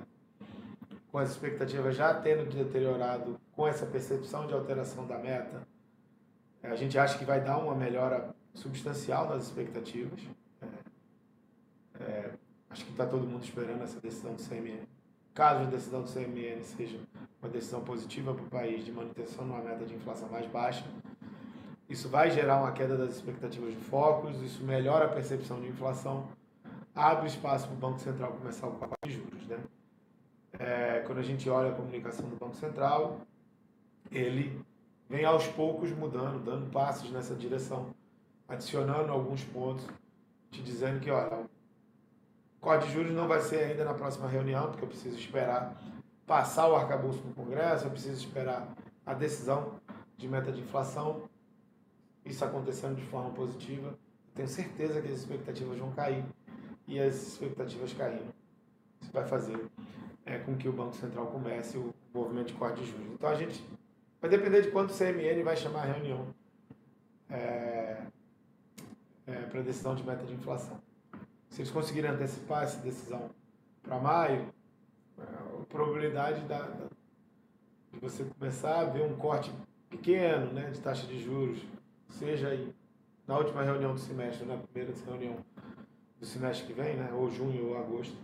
com 1.11 1.19
as 1.19 1.31
expectativas 1.31 1.97
já 1.97 2.13
tendo 2.15 2.49
deteriorado 2.53 3.39
com 3.53 3.67
essa 3.67 3.87
percepção 3.87 4.47
de 4.47 4.53
alteração 4.53 5.07
da 5.07 5.17
meta, 5.17 5.67
a 6.63 6.77
gente 6.77 6.99
acha 6.99 7.19
que 7.19 7.25
vai 7.25 7.41
dar 7.41 7.59
uma 7.59 7.75
melhora 7.75 8.35
substancial 8.55 9.29
nas 9.29 9.45
expectativas. 9.45 10.21
É, 10.63 12.03
é, 12.03 12.33
acho 12.71 12.85
que 12.85 12.91
está 12.91 13.07
todo 13.07 13.27
mundo 13.27 13.45
esperando 13.45 13.83
essa 13.83 14.01
decisão 14.01 14.35
do 14.35 14.43
CMN. 14.43 14.87
Caso 15.35 15.63
a 15.63 15.65
decisão 15.65 16.03
do 16.03 16.11
CMN 16.11 16.63
seja 16.63 16.99
uma 17.43 17.51
decisão 17.51 17.83
positiva 17.83 18.33
para 18.33 18.45
o 18.45 18.49
país 18.49 18.85
de 18.85 18.93
manutenção 18.93 19.45
numa 19.45 19.61
meta 19.61 19.85
de 19.85 19.95
inflação 19.95 20.29
mais 20.29 20.47
baixa, 20.47 20.85
isso 21.89 22.09
vai 22.09 22.31
gerar 22.31 22.61
uma 22.61 22.73
queda 22.73 22.97
das 22.97 23.17
expectativas 23.17 23.75
de 23.75 23.81
focos, 23.81 24.41
isso 24.41 24.65
melhora 24.65 25.05
a 25.05 25.09
percepção 25.09 25.61
de 25.61 25.69
inflação, 25.69 26.29
abre 26.95 27.27
espaço 27.27 27.67
para 27.67 27.75
o 27.75 27.79
Banco 27.79 27.99
Central 27.99 28.33
começar 28.33 28.69
o 28.69 28.73
pacote 28.77 29.09
de 29.09 29.15
juros. 29.15 29.47
Né? 29.47 29.59
É, 30.59 31.03
quando 31.07 31.19
a 31.19 31.23
gente 31.23 31.51
olha 31.51 31.71
a 31.71 31.75
comunicação 31.75 32.29
do 32.29 32.37
Banco 32.37 32.57
Central, 32.57 33.21
ele 34.11 34.65
vem 35.09 35.25
aos 35.25 35.47
poucos 35.49 35.91
mudando, 35.91 36.43
dando 36.43 36.71
passos 36.71 37.11
nessa 37.11 37.35
direção, 37.35 37.95
adicionando 38.49 39.13
alguns 39.13 39.43
pontos, 39.45 39.87
te 40.51 40.63
dizendo 40.63 41.01
que, 41.01 41.11
olha, 41.11 41.37
o 41.37 41.49
corte 42.61 42.87
de 42.87 42.93
juros 42.93 43.13
não 43.13 43.27
vai 43.27 43.41
ser 43.41 43.65
ainda 43.65 43.85
na 43.85 43.95
próxima 43.95 44.29
reunião, 44.29 44.69
porque 44.71 44.85
eu 44.85 44.89
preciso 44.89 45.17
esperar 45.17 45.77
passar 46.27 46.69
o 46.69 46.77
arcabouço 46.77 47.23
no 47.25 47.35
Congresso, 47.35 47.85
eu 47.85 47.91
preciso 47.91 48.25
esperar 48.25 48.67
a 49.05 49.15
decisão 49.15 49.81
de 50.17 50.29
meta 50.29 50.51
de 50.51 50.61
inflação, 50.61 51.29
isso 52.25 52.45
acontecendo 52.45 52.97
de 52.97 53.05
forma 53.05 53.31
positiva. 53.31 53.99
Tenho 54.35 54.49
certeza 54.49 55.01
que 55.01 55.09
as 55.09 55.19
expectativas 55.19 55.79
vão 55.79 55.93
cair 55.93 56.25
e 56.87 56.99
as 56.99 57.15
expectativas 57.15 57.93
caindo. 57.93 58.35
Isso 59.01 59.13
vai 59.13 59.27
fazer 59.27 59.69
é, 60.25 60.39
com 60.39 60.57
que 60.57 60.69
o 60.69 60.73
Banco 60.73 60.95
Central 60.97 61.27
comece 61.27 61.77
o 61.77 61.95
movimento 62.15 62.49
de 62.49 62.55
corte 62.55 62.81
de 62.81 62.91
juros. 62.91 63.13
Então 63.13 63.29
a 63.29 63.35
gente 63.35 63.63
vai 64.21 64.31
depender 64.31 64.63
de 64.63 64.71
quanto 64.71 64.91
o 64.91 64.97
CMN 64.97 65.43
vai 65.43 65.57
chamar 65.57 65.83
a 65.83 65.93
reunião 65.93 66.27
é, 67.29 68.03
é, 69.27 69.33
para 69.43 69.63
decisão 69.63 69.95
de 69.95 70.05
meta 70.05 70.25
de 70.25 70.35
inflação. 70.35 70.81
Se 71.49 71.61
eles 71.61 71.71
conseguirem 71.71 72.11
antecipar 72.11 72.65
essa 72.65 72.81
decisão 72.81 73.31
para 73.83 73.99
maio, 73.99 74.53
é, 75.19 75.23
a 75.23 75.67
probabilidade 75.67 76.41
da, 76.43 76.63
da, 76.63 76.87
de 77.93 77.99
você 78.01 78.25
começar 78.25 78.81
a 78.81 78.85
ver 78.85 79.03
um 79.03 79.17
corte 79.17 79.53
pequeno 79.89 80.53
né, 80.53 80.71
de 80.71 80.81
taxa 80.81 81.07
de 81.07 81.23
juros 81.23 81.65
seja 82.09 82.49
aí 82.49 82.75
na 83.27 83.39
última 83.39 83.63
reunião 83.63 83.95
do 83.95 84.01
semestre, 84.01 84.45
na 84.45 84.59
primeira 84.59 84.93
reunião 85.07 85.37
do 86.19 86.27
semestre 86.27 86.67
que 86.67 86.73
vem, 86.73 86.97
né, 86.97 87.13
ou 87.13 87.31
junho 87.31 87.69
ou 87.69 87.79
agosto, 87.79 88.17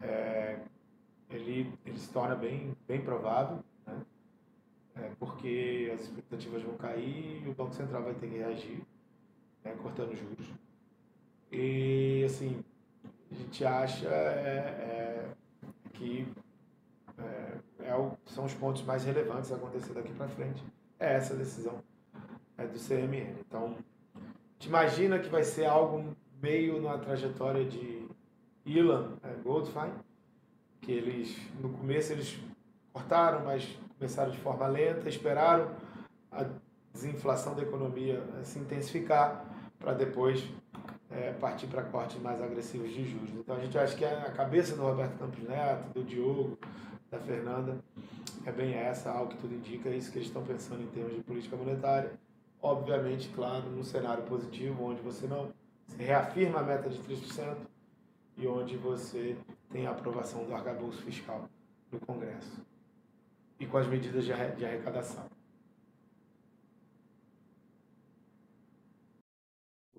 é, 0.00 0.58
ele, 1.30 1.72
ele 1.84 1.98
se 1.98 2.10
torna 2.10 2.34
bem, 2.34 2.74
bem 2.86 3.00
provável, 3.00 3.58
né, 3.86 4.00
é, 4.96 5.10
porque 5.18 5.90
as 5.94 6.02
expectativas 6.02 6.62
vão 6.62 6.76
cair 6.76 7.42
e 7.44 7.48
o 7.48 7.54
Banco 7.54 7.74
Central 7.74 8.02
vai 8.02 8.14
ter 8.14 8.28
que 8.28 8.38
reagir, 8.38 8.82
né, 9.64 9.74
cortando 9.82 10.14
juros. 10.14 10.46
E, 11.50 12.24
assim, 12.24 12.62
a 13.30 13.34
gente 13.34 13.64
acha 13.64 14.06
é, 14.08 14.10
é 14.10 15.28
que 15.94 16.26
é, 17.18 17.88
é 17.90 17.96
o, 17.96 18.12
são 18.26 18.44
os 18.44 18.54
pontos 18.54 18.82
mais 18.82 19.04
relevantes 19.04 19.50
a 19.52 19.56
acontecer 19.56 19.92
daqui 19.92 20.12
para 20.12 20.28
frente. 20.28 20.62
É 20.98 21.14
essa 21.14 21.34
decisão 21.34 21.82
é 22.56 22.66
do 22.66 22.78
CMN. 22.78 23.34
Então, 23.40 23.76
te 24.58 24.68
imagina 24.68 25.18
que 25.18 25.28
vai 25.28 25.44
ser 25.44 25.66
algo 25.66 26.14
meio 26.40 26.80
na 26.80 26.98
trajetória 26.98 27.64
de 27.64 28.06
Ilan 28.64 29.12
é, 29.22 29.34
Goldfein, 29.42 29.92
que 30.80 30.92
eles, 30.92 31.36
no 31.60 31.70
começo, 31.70 32.12
eles 32.12 32.38
cortaram, 32.92 33.44
mas 33.44 33.76
começaram 33.98 34.30
de 34.30 34.38
forma 34.38 34.66
lenta, 34.66 35.08
esperaram 35.08 35.70
a 36.30 36.46
desinflação 36.92 37.54
da 37.54 37.62
economia 37.62 38.22
é, 38.38 38.44
se 38.44 38.58
intensificar 38.58 39.44
para 39.84 39.92
depois 39.92 40.42
é, 41.10 41.32
partir 41.32 41.66
para 41.66 41.82
cortes 41.82 42.20
mais 42.20 42.42
agressivos 42.42 42.90
de 42.90 43.08
juros. 43.08 43.30
Então 43.34 43.54
a 43.54 43.60
gente 43.60 43.78
acha 43.78 43.94
que 43.94 44.04
a 44.04 44.30
cabeça 44.32 44.74
do 44.74 44.82
Roberto 44.82 45.18
Campos 45.18 45.48
Neto, 45.48 45.92
do 45.92 46.02
Diogo, 46.02 46.58
da 47.10 47.18
Fernanda, 47.18 47.78
é 48.44 48.50
bem 48.50 48.74
essa, 48.74 49.10
algo 49.10 49.30
que 49.30 49.38
tudo 49.38 49.54
indica, 49.54 49.88
é 49.88 49.96
isso 49.96 50.10
que 50.10 50.18
eles 50.18 50.28
estão 50.28 50.42
pensando 50.42 50.82
em 50.82 50.86
termos 50.86 51.14
de 51.14 51.22
política 51.22 51.56
monetária 51.56 52.10
obviamente, 52.64 53.28
claro, 53.28 53.68
no 53.68 53.84
cenário 53.84 54.24
positivo, 54.24 54.84
onde 54.84 55.02
você 55.02 55.26
não 55.26 55.52
reafirma 55.98 56.60
a 56.60 56.62
meta 56.62 56.88
de 56.88 56.98
3% 56.98 57.56
e 58.38 58.46
onde 58.46 58.74
você 58.78 59.36
tem 59.70 59.86
a 59.86 59.90
aprovação 59.90 60.44
do 60.44 60.54
arcabouço 60.54 61.02
fiscal 61.02 61.46
no 61.92 62.00
Congresso 62.00 62.64
e 63.60 63.66
com 63.66 63.76
as 63.76 63.86
medidas 63.86 64.24
de 64.24 64.32
arrecadação. 64.32 65.26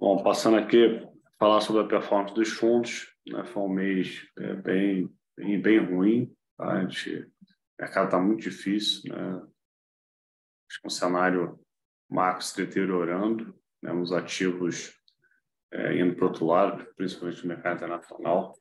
Bom, 0.06 0.22
passando 0.22 0.58
aqui, 0.58 1.04
falar 1.40 1.62
sobre 1.62 1.82
a 1.82 1.88
performance 1.88 2.36
dos 2.36 2.50
fundos, 2.50 3.12
né? 3.28 3.44
foi 3.44 3.64
um 3.64 3.70
mês 3.70 4.22
é, 4.38 4.54
bem, 4.54 5.12
bem, 5.36 5.60
bem 5.60 5.80
ruim, 5.80 6.32
tá? 6.56 6.74
a 6.74 6.82
gente, 6.82 7.22
o 7.22 7.82
mercado 7.82 8.06
está 8.06 8.20
muito 8.20 8.42
difícil, 8.42 9.12
né? 9.12 9.42
acho 10.70 10.80
que 10.80 10.86
um 10.86 10.92
cenário 10.92 11.60
macro 12.08 12.44
se 12.44 12.56
deteriorando, 12.56 13.60
né, 13.82 13.92
os 13.94 14.12
ativos 14.12 14.94
é, 15.74 15.98
indo 15.98 16.14
para 16.14 16.26
o 16.26 16.28
outro 16.28 16.46
lado, 16.46 16.86
principalmente 16.96 17.42
no 17.42 17.48
mercado 17.48 17.78
internacional. 17.78 18.54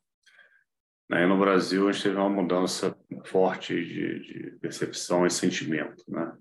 Né, 1.11 1.25
e 1.25 1.27
no 1.27 1.39
Brasil, 1.39 1.87
a 1.87 1.93
gente 1.93 2.05
teve 2.05 2.17
uma 2.17 2.31
mudança 2.31 2.99
forte 3.27 3.75
de, 3.75 4.21
de 4.21 4.59
percepção 4.61 5.27
e 5.27 5.31
sentimento. 5.31 6.03
Né? 6.09 6.39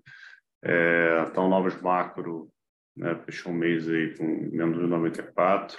É, 0.64 1.26
então, 1.28 1.50
novos 1.50 1.76
macro 1.82 2.53
né, 2.96 3.16
fechou 3.26 3.52
um 3.52 3.56
mês 3.56 3.88
aí 3.90 4.16
com 4.18 4.26
menos 4.26 4.80
de 4.80 4.88
94, 4.88 5.78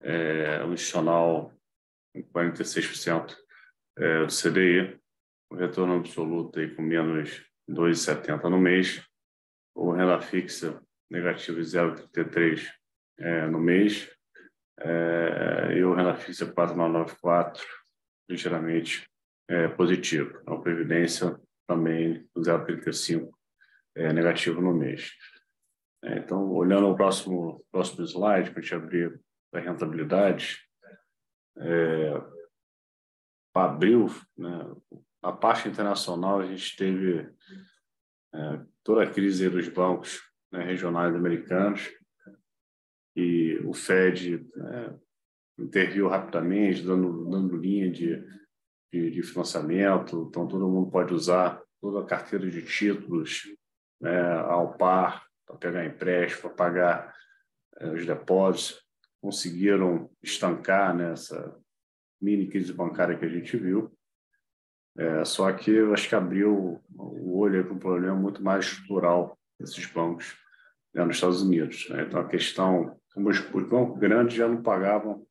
é, 0.00 0.64
o 0.64 0.72
institucional 0.72 1.52
com 2.12 2.22
46% 2.22 3.36
é, 3.98 4.24
do 4.24 4.32
CDI, 4.32 4.98
o 5.50 5.56
retorno 5.56 5.96
absoluto 5.96 6.58
aí 6.58 6.74
com 6.74 6.82
menos 6.82 7.44
2,70 7.68 8.44
no 8.44 8.58
mês, 8.58 9.04
o 9.74 9.92
renda 9.92 10.20
fixa 10.20 10.82
negativo 11.10 11.60
de 11.60 11.66
0,33 11.66 12.66
é, 13.18 13.46
no 13.46 13.58
mês 13.58 14.10
é, 14.80 15.74
e 15.76 15.84
o 15.84 15.94
renda 15.94 16.14
fixa 16.14 16.46
4,94 16.52 17.60
ligeiramente 18.28 19.08
é, 19.48 19.68
positivo. 19.68 20.36
A 20.38 20.40
então, 20.42 20.60
previdência 20.60 21.40
também 21.66 22.28
0,35 22.36 23.30
é, 23.96 24.12
negativo 24.12 24.60
no 24.60 24.74
mês. 24.74 25.12
É, 26.02 26.18
então, 26.18 26.50
olhando 26.50 26.88
o 26.88 26.96
próximo, 26.96 27.64
próximo 27.72 28.04
slide, 28.04 28.50
para 28.50 28.60
a 28.60 28.62
gente 28.62 28.74
abrir 28.74 29.20
da 29.52 29.60
rentabilidade, 29.60 30.58
é, 31.56 32.12
abril, 33.54 34.06
né, 34.36 34.76
a 35.22 35.32
parte 35.32 35.68
internacional, 35.68 36.40
a 36.40 36.46
gente 36.46 36.76
teve 36.76 37.28
é, 38.32 38.64
toda 38.84 39.02
a 39.02 39.10
crise 39.10 39.48
dos 39.48 39.68
bancos 39.68 40.20
né, 40.52 40.62
regionais 40.62 41.14
americanos 41.14 41.90
e 43.16 43.58
o 43.64 43.74
Fed 43.74 44.46
né, 44.54 44.98
interviu 45.58 46.08
rapidamente, 46.08 46.82
dando, 46.82 47.28
dando 47.28 47.56
linha 47.56 47.90
de, 47.90 48.24
de, 48.92 49.10
de, 49.10 49.22
financiamento, 49.22 50.28
então 50.28 50.46
todo 50.46 50.68
mundo 50.68 50.90
pode 50.90 51.12
usar 51.12 51.60
toda 51.80 52.00
a 52.00 52.06
carteira 52.06 52.48
de 52.48 52.62
títulos 52.62 53.42
né, 54.00 54.32
ao 54.42 54.76
par 54.76 55.27
para 55.48 55.56
pegar 55.56 55.86
empréstimo, 55.86 56.42
para 56.42 56.50
pagar 56.50 57.14
é, 57.80 57.88
os 57.88 58.04
depósitos, 58.04 58.82
conseguiram 59.20 60.10
estancar 60.22 60.94
nessa 60.94 61.48
né, 61.48 61.54
mini 62.20 62.46
crise 62.46 62.72
bancária 62.72 63.16
que 63.16 63.24
a 63.24 63.28
gente 63.28 63.56
viu. 63.56 63.92
É, 64.96 65.24
só 65.24 65.50
que 65.52 65.70
eu 65.70 65.92
acho 65.94 66.08
que 66.08 66.14
abriu 66.14 66.82
o 66.94 67.38
olho 67.38 67.64
para 67.64 67.74
um 67.74 67.78
problema 67.78 68.16
muito 68.16 68.42
mais 68.42 68.66
estrutural 68.66 69.38
desses 69.58 69.86
bancos 69.86 70.36
né, 70.92 71.04
nos 71.04 71.16
Estados 71.16 71.42
Unidos. 71.42 71.88
Né? 71.88 72.02
Então, 72.02 72.20
a 72.20 72.28
questão, 72.28 73.00
os, 73.16 73.54
os 73.54 73.68
bancos 73.68 73.98
grandes 73.98 74.36
já 74.36 74.48
não 74.48 74.62
pagavam 74.62 75.26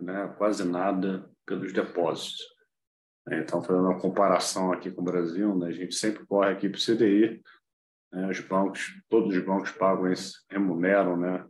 né, 0.00 0.32
quase 0.38 0.64
nada 0.64 1.28
pelos 1.44 1.72
depósitos. 1.72 2.38
Então, 3.30 3.62
fazendo 3.62 3.86
uma 3.86 3.98
comparação 3.98 4.72
aqui 4.72 4.90
com 4.90 5.02
o 5.02 5.04
Brasil, 5.04 5.56
né, 5.56 5.68
a 5.68 5.72
gente 5.72 5.94
sempre 5.94 6.24
corre 6.26 6.50
aqui 6.50 6.68
para 6.68 6.78
o 6.78 6.80
CDI, 6.80 7.42
né, 8.12 8.28
os 8.28 8.40
bancos, 8.40 9.02
todos 9.08 9.34
os 9.34 9.44
bancos 9.44 9.70
pagam 9.72 10.10
esse, 10.12 10.34
remuneram 10.50 11.16
né, 11.16 11.46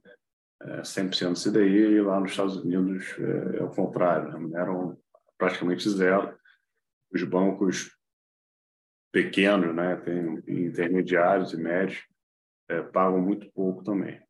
100% 0.83 1.31
é, 1.31 1.51
CDI, 1.51 1.94
e 1.94 2.01
lá 2.01 2.20
nos 2.20 2.33
Estados 2.33 2.57
Unidos 2.57 3.14
é, 3.18 3.59
é 3.59 3.62
o 3.62 3.70
contrário, 3.70 4.31
remuneram 4.31 4.99
praticamente 5.38 5.88
zero. 5.88 6.38
Os 7.12 7.23
bancos 7.25 7.96
pequenos, 9.12 9.75
né, 9.75 9.96
tem 9.96 10.42
intermediários 10.46 11.53
e 11.53 11.57
médios, 11.57 12.05
é, 12.68 12.83
pagam 12.83 13.20
muito 13.20 13.51
pouco 13.53 13.83
também. 13.83 14.20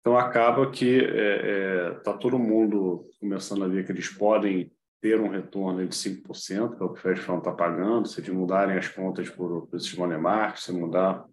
Então 0.00 0.18
acaba 0.18 0.70
que 0.70 0.98
está 0.98 1.16
é, 1.16 1.88
é, 1.88 1.90
tá 2.00 2.12
todo 2.12 2.38
mundo 2.38 3.08
começando 3.18 3.64
a 3.64 3.68
ver 3.68 3.86
que 3.86 3.92
eles 3.92 4.08
podem 4.08 4.70
ter 5.04 5.20
um 5.20 5.28
retorno 5.28 5.86
de 5.86 5.94
5%, 5.94 6.22
que 6.46 6.54
é 6.54 6.62
o 6.62 6.70
que 6.70 6.82
o 6.82 6.96
Fed 6.96 7.20
Fund 7.20 7.40
está 7.40 7.52
pagando, 7.52 8.08
se 8.08 8.20
eles 8.20 8.30
mudarem 8.30 8.78
as 8.78 8.88
contas 8.88 9.28
por, 9.28 9.66
por 9.66 9.76
esses 9.76 9.94
money 9.94 10.16
market, 10.16 10.62
se 10.62 10.72
mudar, 10.72 11.28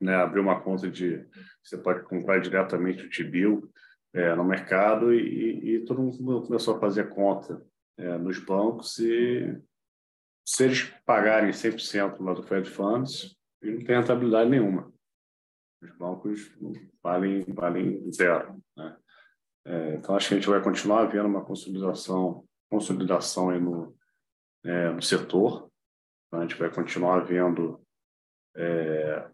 né, 0.00 0.14
abrir 0.14 0.38
uma 0.38 0.60
conta 0.60 0.88
de, 0.88 1.26
você 1.60 1.76
pode 1.76 2.04
comprar 2.04 2.38
diretamente 2.38 3.04
o 3.04 3.10
T-bill 3.10 3.68
é, 4.14 4.32
no 4.36 4.44
mercado 4.44 5.12
e, 5.12 5.74
e, 5.74 5.84
todo 5.86 6.00
mundo 6.00 6.46
começou 6.46 6.76
a 6.76 6.78
fazer 6.78 7.08
conta 7.08 7.60
é, 7.96 8.16
nos 8.16 8.38
bancos 8.38 8.96
e 9.00 9.60
se 10.46 10.62
eles 10.62 10.84
pagarem 11.04 11.50
100% 11.50 12.20
lá 12.20 12.32
do 12.32 12.44
Fed 12.44 12.70
Funds, 12.70 13.36
não 13.60 13.82
tem 13.82 13.96
rentabilidade 13.96 14.48
nenhuma. 14.48 14.92
Os 15.82 15.90
bancos 15.96 16.56
valem, 17.02 17.44
valem 17.48 18.08
zero. 18.12 18.56
Né? 18.76 18.96
É, 19.66 19.94
então, 19.96 20.14
acho 20.14 20.28
que 20.28 20.34
a 20.34 20.36
gente 20.36 20.48
vai 20.48 20.62
continuar 20.62 21.06
vendo 21.06 21.26
uma 21.26 21.44
consolidação, 21.44 22.47
consolidação 22.70 23.50
aí 23.50 23.60
no, 23.60 23.96
é, 24.64 24.90
no 24.90 25.02
setor. 25.02 25.70
Então, 26.26 26.40
a 26.40 26.42
gente 26.42 26.58
vai 26.58 26.72
continuar 26.72 27.20
vendo 27.20 27.80
é, 28.56 29.30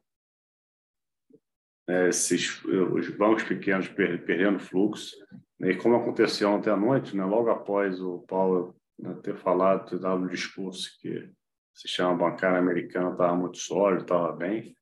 né, 1.88 2.09
esses, 2.09 2.62
os 2.64 3.09
bancos 3.11 3.42
pequenos 3.42 3.88
perdendo 3.88 4.59
fluxo. 4.59 5.16
Né? 5.59 5.73
E 5.73 5.77
como 5.77 5.97
aconteceu 5.97 6.51
ontem 6.51 6.70
à 6.70 6.77
noite, 6.77 7.16
né, 7.16 7.25
logo 7.25 7.51
após 7.51 8.01
o 8.01 8.20
Paulo 8.20 8.77
né, 8.99 9.14
ter 9.23 9.37
falado, 9.37 9.88
ter 9.88 9.99
dado 9.99 10.23
um 10.23 10.29
discurso 10.29 10.97
que 11.01 11.11
o 11.18 11.31
sistema 11.79 12.14
bancário 12.14 12.59
americano 12.59 13.12
estava 13.12 13.35
muito 13.35 13.59
sólido, 13.59 14.03
estava 14.03 14.33
bem, 14.33 14.77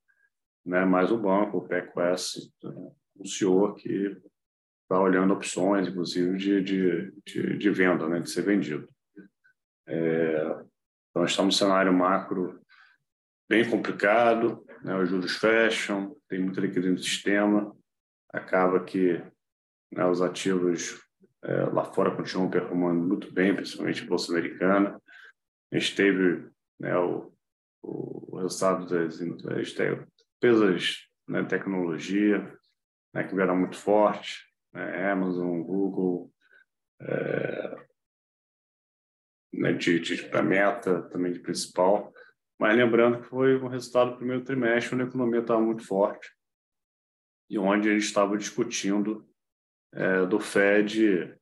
né? 0.65 0.85
mas 0.85 1.11
o 1.11 1.19
banco, 1.19 1.59
o 1.59 1.67
PECOS, 1.67 2.53
anunciou 3.17 3.75
que 3.75 4.17
está 4.93 5.01
olhando 5.01 5.33
opções, 5.33 5.89
inclusive, 5.89 6.37
de, 6.37 6.63
de, 6.63 7.13
de, 7.25 7.57
de, 7.57 7.71
venda, 7.71 8.07
né? 8.07 8.21
de 8.21 8.31
ser 8.31 8.43
vendido. 8.43 8.87
É, 9.87 10.65
então, 11.11 11.25
estamos 11.25 11.55
num 11.55 11.67
cenário 11.67 11.93
macro 11.93 12.61
bem 13.49 13.69
complicado, 13.69 14.65
né? 14.85 14.95
os 14.99 15.09
juros 15.09 15.37
fecham, 15.37 16.15
tem 16.29 16.41
muita 16.41 16.61
liquidez 16.61 16.93
no 16.93 16.99
sistema, 16.99 17.75
acaba 18.31 18.85
que 18.85 19.23
né, 19.91 20.07
os 20.07 20.21
ativos 20.21 21.01
é, 21.43 21.65
lá 21.65 21.85
fora 21.85 22.15
continuam 22.15 22.51
performando 22.51 23.01
muito 23.01 23.33
bem, 23.33 23.55
principalmente 23.55 24.03
a 24.03 24.07
Bolsa 24.07 24.31
Americana. 24.31 25.01
A 25.73 25.79
gente 25.79 25.97
teve 25.97 26.47
né, 26.79 26.97
o, 26.99 27.33
o 27.83 28.37
resultado 28.37 28.87
das, 28.87 29.21
empresas 29.21 31.09
né, 31.27 31.43
tecnologia 31.45 32.59
né, 33.15 33.25
que 33.25 33.35
vieram 33.35 33.57
muito 33.57 33.77
forte, 33.77 34.52
né, 34.73 35.11
Amazon, 35.11 35.63
Google, 35.63 36.33
é, 37.01 37.87
né, 39.53 39.73
de, 39.73 40.01
de, 40.01 40.23
para 40.29 40.43
meta 40.43 41.03
também 41.11 41.33
de 41.33 41.41
principal. 41.41 42.13
Mas 42.59 42.77
lembrando 42.77 43.21
que 43.21 43.29
foi 43.29 43.61
um 43.61 43.69
resultado 43.69 44.13
do 44.13 44.17
primeiro 44.17 44.45
trimestre, 44.45 44.95
onde 44.95 45.05
a 45.05 45.09
economia 45.09 45.41
estava 45.41 45.61
muito 45.61 45.85
forte 45.85 46.31
e 47.51 47.59
onde 47.59 47.89
a 47.89 47.93
gente 47.93 48.05
estava 48.05 48.37
discutindo 48.37 49.29
é, 49.93 50.25
do 50.27 50.41
Fed 50.41 51.37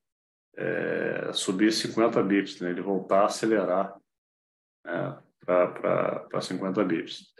é, 0.56 1.32
subir 1.32 1.72
50 1.72 2.22
bips, 2.22 2.60
né, 2.60 2.70
ele 2.70 2.82
voltar 2.82 3.22
a 3.22 3.26
acelerar 3.26 3.96
né, 4.84 5.22
para 5.44 6.40
50 6.40 6.84
bips. 6.84 7.32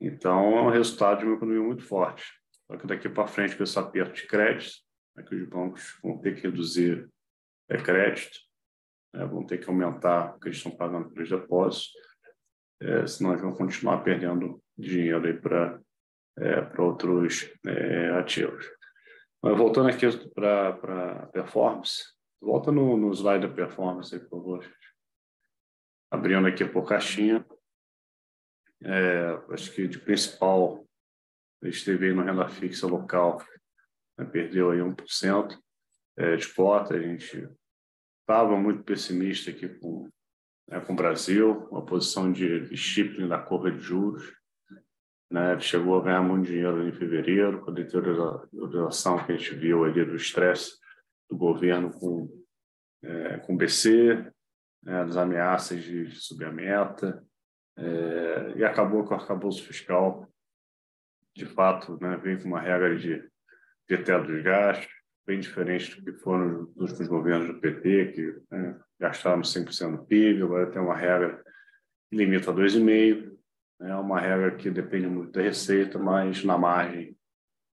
Então, 0.00 0.56
é 0.56 0.62
um 0.62 0.70
resultado 0.70 1.20
de 1.20 1.26
uma 1.26 1.36
economia 1.36 1.62
muito 1.62 1.84
forte. 1.84 2.24
Só 2.66 2.76
que 2.76 2.86
daqui 2.86 3.08
para 3.08 3.26
frente, 3.26 3.56
com 3.56 3.62
esse 3.62 3.78
aperto 3.78 4.14
de 4.14 4.26
crédito, 4.26 4.72
é 5.20 5.22
que 5.22 5.34
os 5.34 5.48
bancos 5.48 5.98
vão 6.02 6.18
ter 6.18 6.34
que 6.34 6.42
reduzir 6.42 7.08
é, 7.68 7.76
crédito, 7.76 8.38
né, 9.14 9.24
vão 9.24 9.46
ter 9.46 9.58
que 9.58 9.68
aumentar 9.68 10.36
o 10.36 10.40
que 10.40 10.48
eles 10.48 10.58
estão 10.58 10.76
pagando 10.76 11.10
pelos 11.10 11.28
depósitos, 11.28 11.92
é, 12.80 13.06
senão 13.06 13.30
eles 13.30 13.42
vão 13.42 13.52
continuar 13.52 14.02
perdendo 14.02 14.62
dinheiro 14.76 15.40
para 15.40 15.80
é, 16.38 16.80
outros 16.80 17.50
é, 17.66 18.10
ativos. 18.10 18.66
Mas 19.42 19.56
voltando 19.56 19.88
aqui 19.88 20.06
para 20.34 21.26
performance, 21.32 22.04
volta 22.40 22.70
no, 22.70 22.96
no 22.96 23.12
slide 23.12 23.46
da 23.46 23.54
performance, 23.54 24.14
aí, 24.14 24.20
por 24.20 24.30
favor 24.30 24.64
abrindo 26.10 26.46
aqui 26.48 26.64
por 26.64 26.86
caixinha. 26.86 27.46
É, 28.82 29.38
acho 29.50 29.72
que 29.72 29.86
de 29.86 29.98
principal, 29.98 30.84
a 31.62 31.66
gente 31.66 31.84
teve 31.84 32.12
no 32.12 32.24
renda 32.24 32.48
fixa 32.48 32.86
local, 32.86 33.44
né, 34.20 34.26
perdeu 34.26 34.70
aí 34.70 34.78
1% 34.78 35.58
é, 36.18 36.36
cota. 36.54 36.94
A 36.94 37.00
gente 37.00 37.48
estava 38.20 38.56
muito 38.56 38.84
pessimista 38.84 39.50
aqui 39.50 39.68
com, 39.68 40.08
né, 40.68 40.80
com 40.80 40.92
o 40.92 40.96
Brasil, 40.96 41.66
uma 41.70 41.84
posição 41.84 42.30
de, 42.30 42.76
shipping 42.76 43.26
da 43.26 43.38
curva 43.38 43.70
de 43.70 43.78
juros. 43.78 44.32
Né, 45.30 45.58
chegou 45.60 45.98
a 45.98 46.02
ganhar 46.02 46.22
muito 46.22 46.46
dinheiro 46.46 46.88
em 46.88 46.92
fevereiro, 46.92 47.60
com 47.60 47.70
a 47.70 47.74
deterioração 47.74 49.24
que 49.24 49.32
a 49.32 49.36
gente 49.36 49.54
viu 49.54 49.84
ali 49.84 50.04
do 50.04 50.16
estresse 50.16 50.76
do 51.28 51.36
governo 51.36 51.92
com, 51.92 52.28
é, 53.02 53.38
com 53.38 53.54
o 53.54 53.56
BC, 53.56 54.28
né, 54.82 55.04
das 55.04 55.16
ameaças 55.16 55.84
de 55.84 56.10
subir 56.10 56.46
a 56.46 56.52
meta, 56.52 57.24
é, 57.78 58.54
e 58.56 58.64
acabou 58.64 59.04
com 59.04 59.14
o 59.14 59.16
arcabouço 59.16 59.62
fiscal, 59.62 60.28
de 61.36 61.46
fato, 61.46 61.96
né, 62.00 62.16
veio 62.16 62.42
com 62.42 62.48
uma 62.48 62.60
regra 62.60 62.96
de, 62.96 63.29
teto 63.98 64.26
dos 64.26 64.42
gastos, 64.42 64.88
bem 65.26 65.40
diferente 65.40 66.00
do 66.00 66.12
que 66.12 66.18
foram 66.20 66.70
os 66.76 66.90
últimos 66.90 67.08
governos 67.08 67.46
do 67.48 67.60
PT, 67.60 68.12
que 68.12 68.42
né, 68.50 68.78
gastaram 68.98 69.42
100% 69.42 69.96
do 69.96 70.04
PIB, 70.04 70.42
agora 70.42 70.70
tem 70.70 70.82
uma 70.82 70.96
regra 70.96 71.42
que 72.08 72.16
limita 72.16 72.50
a 72.50 72.54
2,5%, 72.54 73.30
é 73.80 73.84
né, 73.84 73.96
uma 73.96 74.20
regra 74.20 74.50
que 74.56 74.70
depende 74.70 75.06
muito 75.06 75.32
da 75.32 75.42
receita, 75.42 75.98
mas 75.98 76.44
na 76.44 76.58
margem 76.58 77.16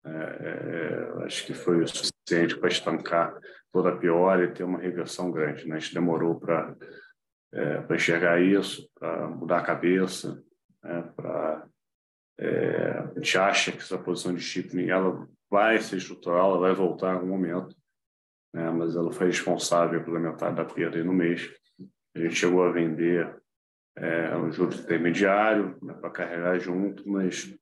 é, 0.04 0.10
é, 0.10 1.24
acho 1.24 1.44
que 1.46 1.52
foi 1.52 1.82
o 1.82 1.88
suficiente 1.88 2.56
para 2.56 2.68
estancar 2.68 3.36
toda 3.72 3.90
a 3.90 3.96
pior 3.96 4.40
e 4.40 4.52
ter 4.52 4.62
uma 4.62 4.78
reversão 4.78 5.32
grande. 5.32 5.66
Né? 5.66 5.76
A 5.76 5.78
gente 5.78 5.94
demorou 5.94 6.38
para 6.38 6.76
é, 7.52 7.94
enxergar 7.94 8.40
isso, 8.40 8.88
para 8.94 9.28
mudar 9.28 9.58
a 9.58 9.64
cabeça, 9.64 10.40
né? 10.82 11.02
para 11.16 11.66
é, 12.38 12.98
a 12.98 13.12
gente 13.16 13.38
acha 13.38 13.72
que 13.72 13.78
essa 13.78 13.98
posição 13.98 14.34
de 14.34 14.40
shipping 14.40 14.88
ela 14.88 15.26
vai 15.50 15.80
ser 15.80 15.96
estrutural, 15.96 16.50
ela 16.50 16.60
vai 16.60 16.74
voltar 16.74 17.12
em 17.12 17.14
algum 17.16 17.28
momento, 17.28 17.76
né? 18.52 18.70
mas 18.70 18.96
ela 18.96 19.12
foi 19.12 19.26
responsável 19.28 20.02
pela 20.04 20.18
metade 20.18 20.56
da 20.56 20.64
perda 20.64 21.02
no 21.02 21.12
mês. 21.12 21.50
A 22.14 22.20
gente 22.20 22.34
chegou 22.34 22.64
a 22.64 22.72
vender 22.72 23.36
é, 23.96 24.36
um 24.36 24.50
juros 24.50 24.80
intermediário 24.80 25.78
né, 25.82 25.94
para 25.94 26.10
carregar 26.10 26.58
junto, 26.58 27.08
mas 27.08 27.54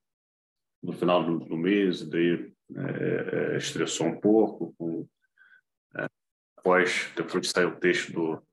no 0.83 0.93
final 0.93 1.23
do, 1.23 1.39
do 1.39 1.57
mês, 1.57 2.07
daí 2.07 2.53
é, 2.75 3.53
é, 3.53 3.57
estressou 3.57 4.07
um 4.07 4.19
pouco. 4.19 4.73
Com, 4.77 5.07
é, 5.97 6.07
após, 6.57 7.11
depois 7.15 7.41
de 7.41 7.49
sair 7.49 7.65
o 7.65 7.79
texto 7.79 8.11
do 8.11 8.43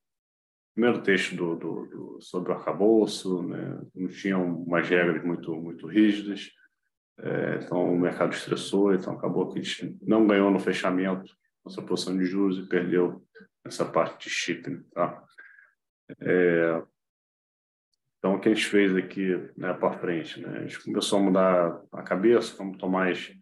primeiro 0.74 1.02
texto 1.02 1.36
do, 1.36 1.56
do, 1.56 1.86
do 1.86 2.20
sobre 2.20 2.50
o 2.50 2.54
arcabouço, 2.54 3.42
né, 3.42 3.80
não 3.94 4.08
tinham 4.08 4.62
umas 4.62 4.88
regras 4.88 5.22
muito, 5.24 5.54
muito 5.56 5.86
rígidas, 5.86 6.50
é, 7.18 7.60
então 7.62 7.92
o 7.92 7.98
mercado 7.98 8.32
estressou, 8.32 8.94
então 8.94 9.14
acabou 9.14 9.52
que 9.52 9.58
a 9.58 9.62
gente 9.62 9.98
não 10.02 10.26
ganhou 10.26 10.50
no 10.50 10.58
fechamento 10.58 11.32
nossa 11.64 11.82
posição 11.82 12.16
de 12.16 12.24
juros 12.24 12.58
e 12.58 12.68
perdeu 12.68 13.24
essa 13.64 13.84
parte 13.84 14.28
de 14.28 14.34
shipping. 14.34 14.82
Tá? 14.92 15.22
É, 16.20 16.82
então, 18.18 18.34
o 18.34 18.40
que 18.40 18.48
a 18.48 18.54
gente 18.54 18.66
fez 18.66 18.94
aqui 18.96 19.34
né, 19.56 19.72
para 19.72 19.98
frente? 19.98 20.40
Né? 20.40 20.58
A 20.58 20.60
gente 20.62 20.82
começou 20.84 21.18
a 21.18 21.22
mudar 21.22 21.82
a 21.92 22.02
cabeça, 22.02 22.56
como 22.56 22.72
o 22.74 22.78
Tomás 22.78 23.32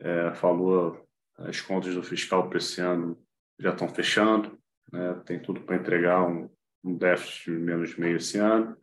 é, 0.00 0.34
falou, 0.34 1.06
as 1.38 1.60
contas 1.60 1.94
do 1.94 2.02
fiscal 2.02 2.48
para 2.48 2.58
esse 2.58 2.80
ano 2.80 3.18
já 3.58 3.70
estão 3.70 3.88
fechando, 3.88 4.58
né? 4.92 5.20
tem 5.24 5.40
tudo 5.40 5.60
para 5.62 5.76
entregar 5.76 6.26
um, 6.26 6.50
um 6.84 6.96
déficit 6.96 7.50
de 7.52 7.58
menos 7.58 7.90
de 7.90 8.00
meio 8.00 8.16
esse 8.16 8.38
ano. 8.38 8.76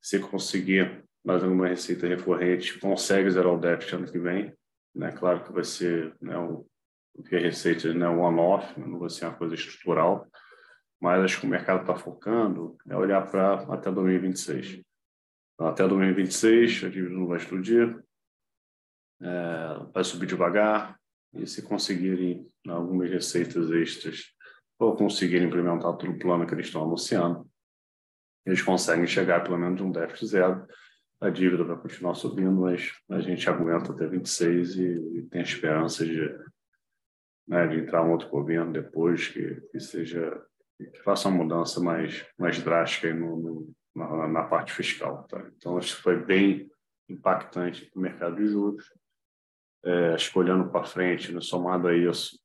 Se 0.00 0.18
conseguir 0.18 1.04
mais 1.24 1.42
alguma 1.42 1.68
receita 1.68 2.06
recorrente, 2.06 2.78
consegue 2.78 3.30
zerar 3.30 3.52
o 3.52 3.58
déficit 3.58 3.94
ano 3.96 4.10
que 4.10 4.18
vem. 4.18 4.52
Né? 4.94 5.12
Claro 5.12 5.44
que 5.44 5.52
vai 5.52 5.64
ser 5.64 6.14
né, 6.20 6.36
um, 6.38 6.64
que 7.28 7.36
a 7.36 7.40
receita 7.40 7.92
né, 7.94 8.08
one-off, 8.08 8.78
não 8.78 8.98
vai 8.98 9.08
ser 9.08 9.26
uma 9.26 9.34
coisa 9.34 9.54
estrutural, 9.54 10.26
mas 11.00 11.24
acho 11.24 11.40
que 11.40 11.46
o 11.46 11.50
mercado 11.50 11.80
está 11.80 11.94
focando 11.94 12.76
é 12.88 12.96
olhar 12.96 13.28
para 13.30 13.62
até 13.72 13.90
2026. 13.90 14.82
Então, 15.54 15.66
até 15.66 15.86
2026, 15.86 16.84
a 16.84 16.88
dívida 16.88 17.14
não 17.14 17.26
vai 17.26 17.38
explodir, 17.38 18.02
é, 19.20 19.92
vai 19.92 20.04
subir 20.04 20.26
devagar, 20.26 20.98
e 21.34 21.46
se 21.46 21.62
conseguirem 21.62 22.46
algumas 22.68 23.10
receitas 23.10 23.70
extras 23.70 24.32
ou 24.78 24.94
conseguirem 24.96 25.46
implementar 25.46 25.96
todo 25.96 26.10
o 26.10 26.18
plano 26.18 26.46
que 26.46 26.54
eles 26.54 26.66
estão 26.66 26.84
anunciando, 26.84 27.48
eles 28.44 28.60
conseguem 28.60 29.06
chegar 29.06 29.42
pelo 29.42 29.58
menos 29.58 29.80
um 29.80 29.90
déficit 29.90 30.26
zero. 30.26 30.66
A 31.22 31.30
dívida 31.30 31.62
vai 31.62 31.76
continuar 31.76 32.14
subindo, 32.14 32.50
mas 32.50 32.92
a 33.08 33.20
gente 33.20 33.48
aguenta 33.48 33.92
até 33.92 34.08
26 34.08 34.74
e, 34.74 35.18
e 35.18 35.22
tem 35.30 35.40
a 35.40 35.44
esperança 35.44 36.04
de, 36.04 36.20
né, 37.46 37.64
de 37.68 37.78
entrar 37.78 38.02
um 38.02 38.10
outro 38.10 38.28
governo 38.28 38.72
depois 38.72 39.28
que, 39.28 39.60
que 39.70 39.78
seja 39.78 40.44
que 40.76 41.00
faça 41.04 41.28
uma 41.28 41.44
mudança 41.44 41.80
mais, 41.80 42.26
mais 42.36 42.60
drástica 42.60 43.14
no, 43.14 43.36
no, 43.36 43.74
na, 43.94 44.26
na, 44.26 44.42
parte 44.42 44.72
fiscal. 44.72 45.22
Tá? 45.28 45.48
Então, 45.56 45.78
isso 45.78 46.02
foi 46.02 46.16
bem 46.16 46.68
impactante 47.08 47.86
para 47.86 48.00
o 48.00 48.02
mercado 48.02 48.34
de 48.34 48.48
juros. 48.48 48.92
É, 49.84 50.16
escolhendo 50.16 50.70
para 50.70 50.82
frente, 50.82 51.32
né, 51.32 51.40
somado 51.40 51.86
a 51.86 51.96
isso, 51.96 52.36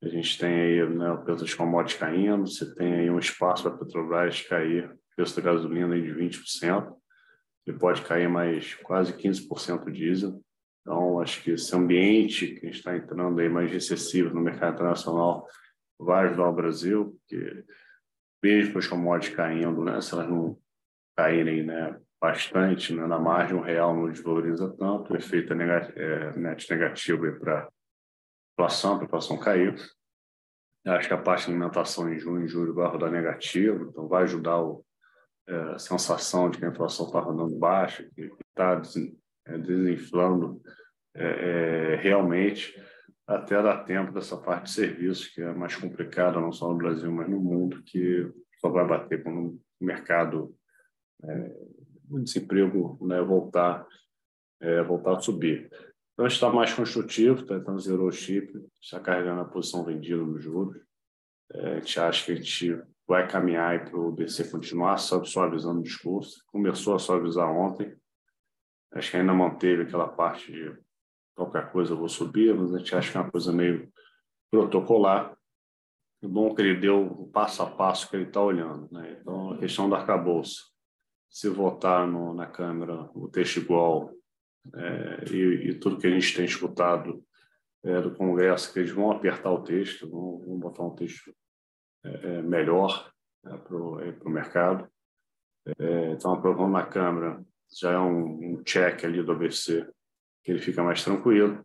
a 0.00 0.06
gente 0.06 0.38
tem 0.38 0.52
aí 0.52 0.88
né, 0.88 1.10
o 1.10 1.24
preço 1.24 1.44
de 1.44 1.56
commodities 1.56 1.98
caindo, 1.98 2.46
você 2.46 2.72
tem 2.72 2.94
aí 2.94 3.10
um 3.10 3.18
espaço 3.18 3.64
para 3.64 3.72
a 3.72 3.78
Petrobras 3.78 4.42
cair, 4.42 4.90
o 4.92 4.98
preço 5.16 5.34
da 5.34 5.42
gasolina 5.42 5.92
aí 5.92 6.02
de 6.02 6.14
20%, 6.14 7.01
e 7.66 7.72
pode 7.72 8.02
cair 8.02 8.28
mais 8.28 8.74
quase 8.74 9.12
15% 9.12 9.86
o 9.86 9.90
diesel. 9.90 10.42
Então, 10.80 11.20
acho 11.20 11.42
que 11.42 11.52
esse 11.52 11.74
ambiente 11.74 12.48
que 12.48 12.66
está 12.66 12.96
entrando 12.96 13.38
aí 13.40 13.48
mais 13.48 13.70
recessivo 13.70 14.34
no 14.34 14.40
mercado 14.40 14.74
internacional 14.74 15.46
vai 15.98 16.26
ajudar 16.26 16.48
o 16.48 16.54
Brasil, 16.54 17.16
porque 17.18 17.64
mesmo 18.42 18.78
as 18.78 18.86
commodities 18.88 19.36
caindo, 19.36 19.84
né, 19.84 20.00
se 20.00 20.12
elas 20.12 20.28
não 20.28 20.58
caírem 21.16 21.62
né, 21.62 21.96
bastante 22.20 22.92
né, 22.92 23.06
na 23.06 23.18
margem, 23.18 23.56
o 23.56 23.60
real 23.60 23.94
não 23.94 24.10
desvaloriza 24.10 24.74
tanto, 24.76 25.12
o 25.12 25.16
efeito 25.16 25.52
é, 25.52 25.56
negativo, 25.56 26.00
é 26.00 26.36
net 26.36 26.70
negativo 26.70 27.38
para 27.38 27.68
inflação, 28.52 29.00
a 29.00 29.04
inflação 29.04 29.38
cair. 29.38 29.74
Acho 30.84 31.06
que 31.06 31.14
a 31.14 31.18
parte 31.18 31.46
de 31.46 31.52
alimentação 31.52 32.12
em 32.12 32.18
junho 32.18 32.44
e 32.44 32.48
julho 32.48 32.74
vai 32.74 32.88
rodar 32.88 33.10
negativo, 33.10 33.88
então 33.88 34.08
vai 34.08 34.24
ajudar 34.24 34.60
o, 34.60 34.84
é, 35.48 35.78
sensação 35.78 36.50
de 36.50 36.58
que 36.58 36.64
a 36.64 36.68
inflação 36.68 37.06
está 37.06 37.20
rodando 37.20 37.58
baixa, 37.58 38.08
que 38.14 38.30
está 38.48 38.80
é, 39.46 39.58
desinflando 39.58 40.60
é, 41.14 41.24
é, 41.24 41.96
realmente 41.96 42.80
até 43.26 43.62
dar 43.62 43.84
tempo 43.84 44.12
dessa 44.12 44.36
parte 44.36 44.64
de 44.64 44.72
serviços, 44.72 45.28
que 45.28 45.40
é 45.40 45.52
mais 45.52 45.76
complicada, 45.76 46.40
não 46.40 46.52
só 46.52 46.68
no 46.68 46.76
Brasil, 46.76 47.10
mas 47.10 47.28
no 47.28 47.40
mundo, 47.40 47.82
que 47.84 48.30
só 48.60 48.68
vai 48.68 48.86
bater 48.86 49.22
quando 49.22 49.60
o 49.80 49.84
mercado, 49.84 50.54
é, 51.22 51.56
o 52.10 52.20
desemprego 52.20 52.98
né, 53.06 53.20
voltar, 53.22 53.86
é, 54.60 54.82
voltar 54.82 55.16
a 55.16 55.20
subir. 55.20 55.70
Então, 56.12 56.26
está 56.26 56.50
mais 56.50 56.74
construtivo, 56.74 57.44
tá? 57.44 57.56
então 57.56 57.78
zerou 57.78 58.08
o 58.08 58.12
chip, 58.12 58.52
está 58.80 59.00
carregando 59.00 59.40
a 59.40 59.46
posição 59.46 59.84
vendida 59.84 60.22
nos 60.22 60.42
juros. 60.42 60.80
É, 61.52 61.72
a 61.72 61.74
gente 61.76 62.00
acha 62.00 62.26
que 62.26 62.32
a 62.32 62.34
gente 62.34 62.82
vai 63.06 63.28
caminhar 63.28 63.84
para 63.84 63.98
o 63.98 64.12
BC 64.12 64.50
continuar 64.50 64.98
suavizando 64.98 65.80
o 65.80 65.82
discurso. 65.82 66.42
Começou 66.46 66.94
a 66.94 66.98
suavizar 66.98 67.50
ontem. 67.50 67.94
Acho 68.92 69.10
que 69.10 69.16
ainda 69.16 69.32
manteve 69.32 69.82
aquela 69.82 70.08
parte 70.08 70.52
de 70.52 70.78
qualquer 71.34 71.70
coisa 71.72 71.92
eu 71.92 71.96
vou 71.96 72.08
subir, 72.08 72.54
mas 72.54 72.74
a 72.74 72.78
gente 72.78 72.94
acha 72.94 73.10
que 73.10 73.16
é 73.16 73.20
uma 73.20 73.30
coisa 73.30 73.52
meio 73.52 73.90
protocolar. 74.50 75.36
O 76.22 76.28
bom 76.28 76.54
que 76.54 76.62
ele 76.62 76.78
deu 76.78 77.04
o 77.04 77.28
passo 77.28 77.62
a 77.62 77.70
passo 77.70 78.08
que 78.08 78.16
ele 78.16 78.26
está 78.26 78.40
olhando. 78.40 78.88
Né? 78.92 79.18
Então, 79.20 79.52
a 79.52 79.58
questão 79.58 79.88
do 79.88 79.94
arcabouço, 79.94 80.70
se 81.28 81.48
votar 81.48 82.06
no, 82.06 82.34
na 82.34 82.46
Câmara 82.46 83.10
o 83.14 83.28
texto 83.28 83.56
igual 83.56 84.12
é, 84.74 85.24
e, 85.32 85.70
e, 85.70 85.74
tudo 85.74 85.98
que 85.98 86.06
a 86.06 86.10
gente 86.10 86.36
tem 86.36 86.44
escutado 86.44 87.24
é, 87.82 88.00
do 88.00 88.14
Congresso, 88.14 88.72
que 88.72 88.78
eles 88.78 88.92
vão 88.92 89.10
apertar 89.10 89.50
o 89.50 89.64
texto, 89.64 90.08
vão, 90.08 90.38
vão 90.38 90.58
botar 90.58 90.84
um 90.84 90.94
texto 90.94 91.34
é, 92.04 92.38
é 92.38 92.42
melhor 92.42 93.12
né, 93.44 93.56
para 93.56 93.76
o 93.76 94.30
mercado. 94.30 94.88
É, 95.78 96.10
então, 96.12 96.32
aprovando 96.32 96.72
na 96.72 96.86
Câmara 96.86 97.44
já 97.80 97.92
é 97.92 97.98
um, 97.98 98.54
um 98.54 98.62
check 98.62 99.04
ali 99.04 99.22
do 99.22 99.32
ABC 99.32 99.88
que 100.42 100.50
ele 100.50 100.60
fica 100.60 100.82
mais 100.82 101.02
tranquilo. 101.04 101.64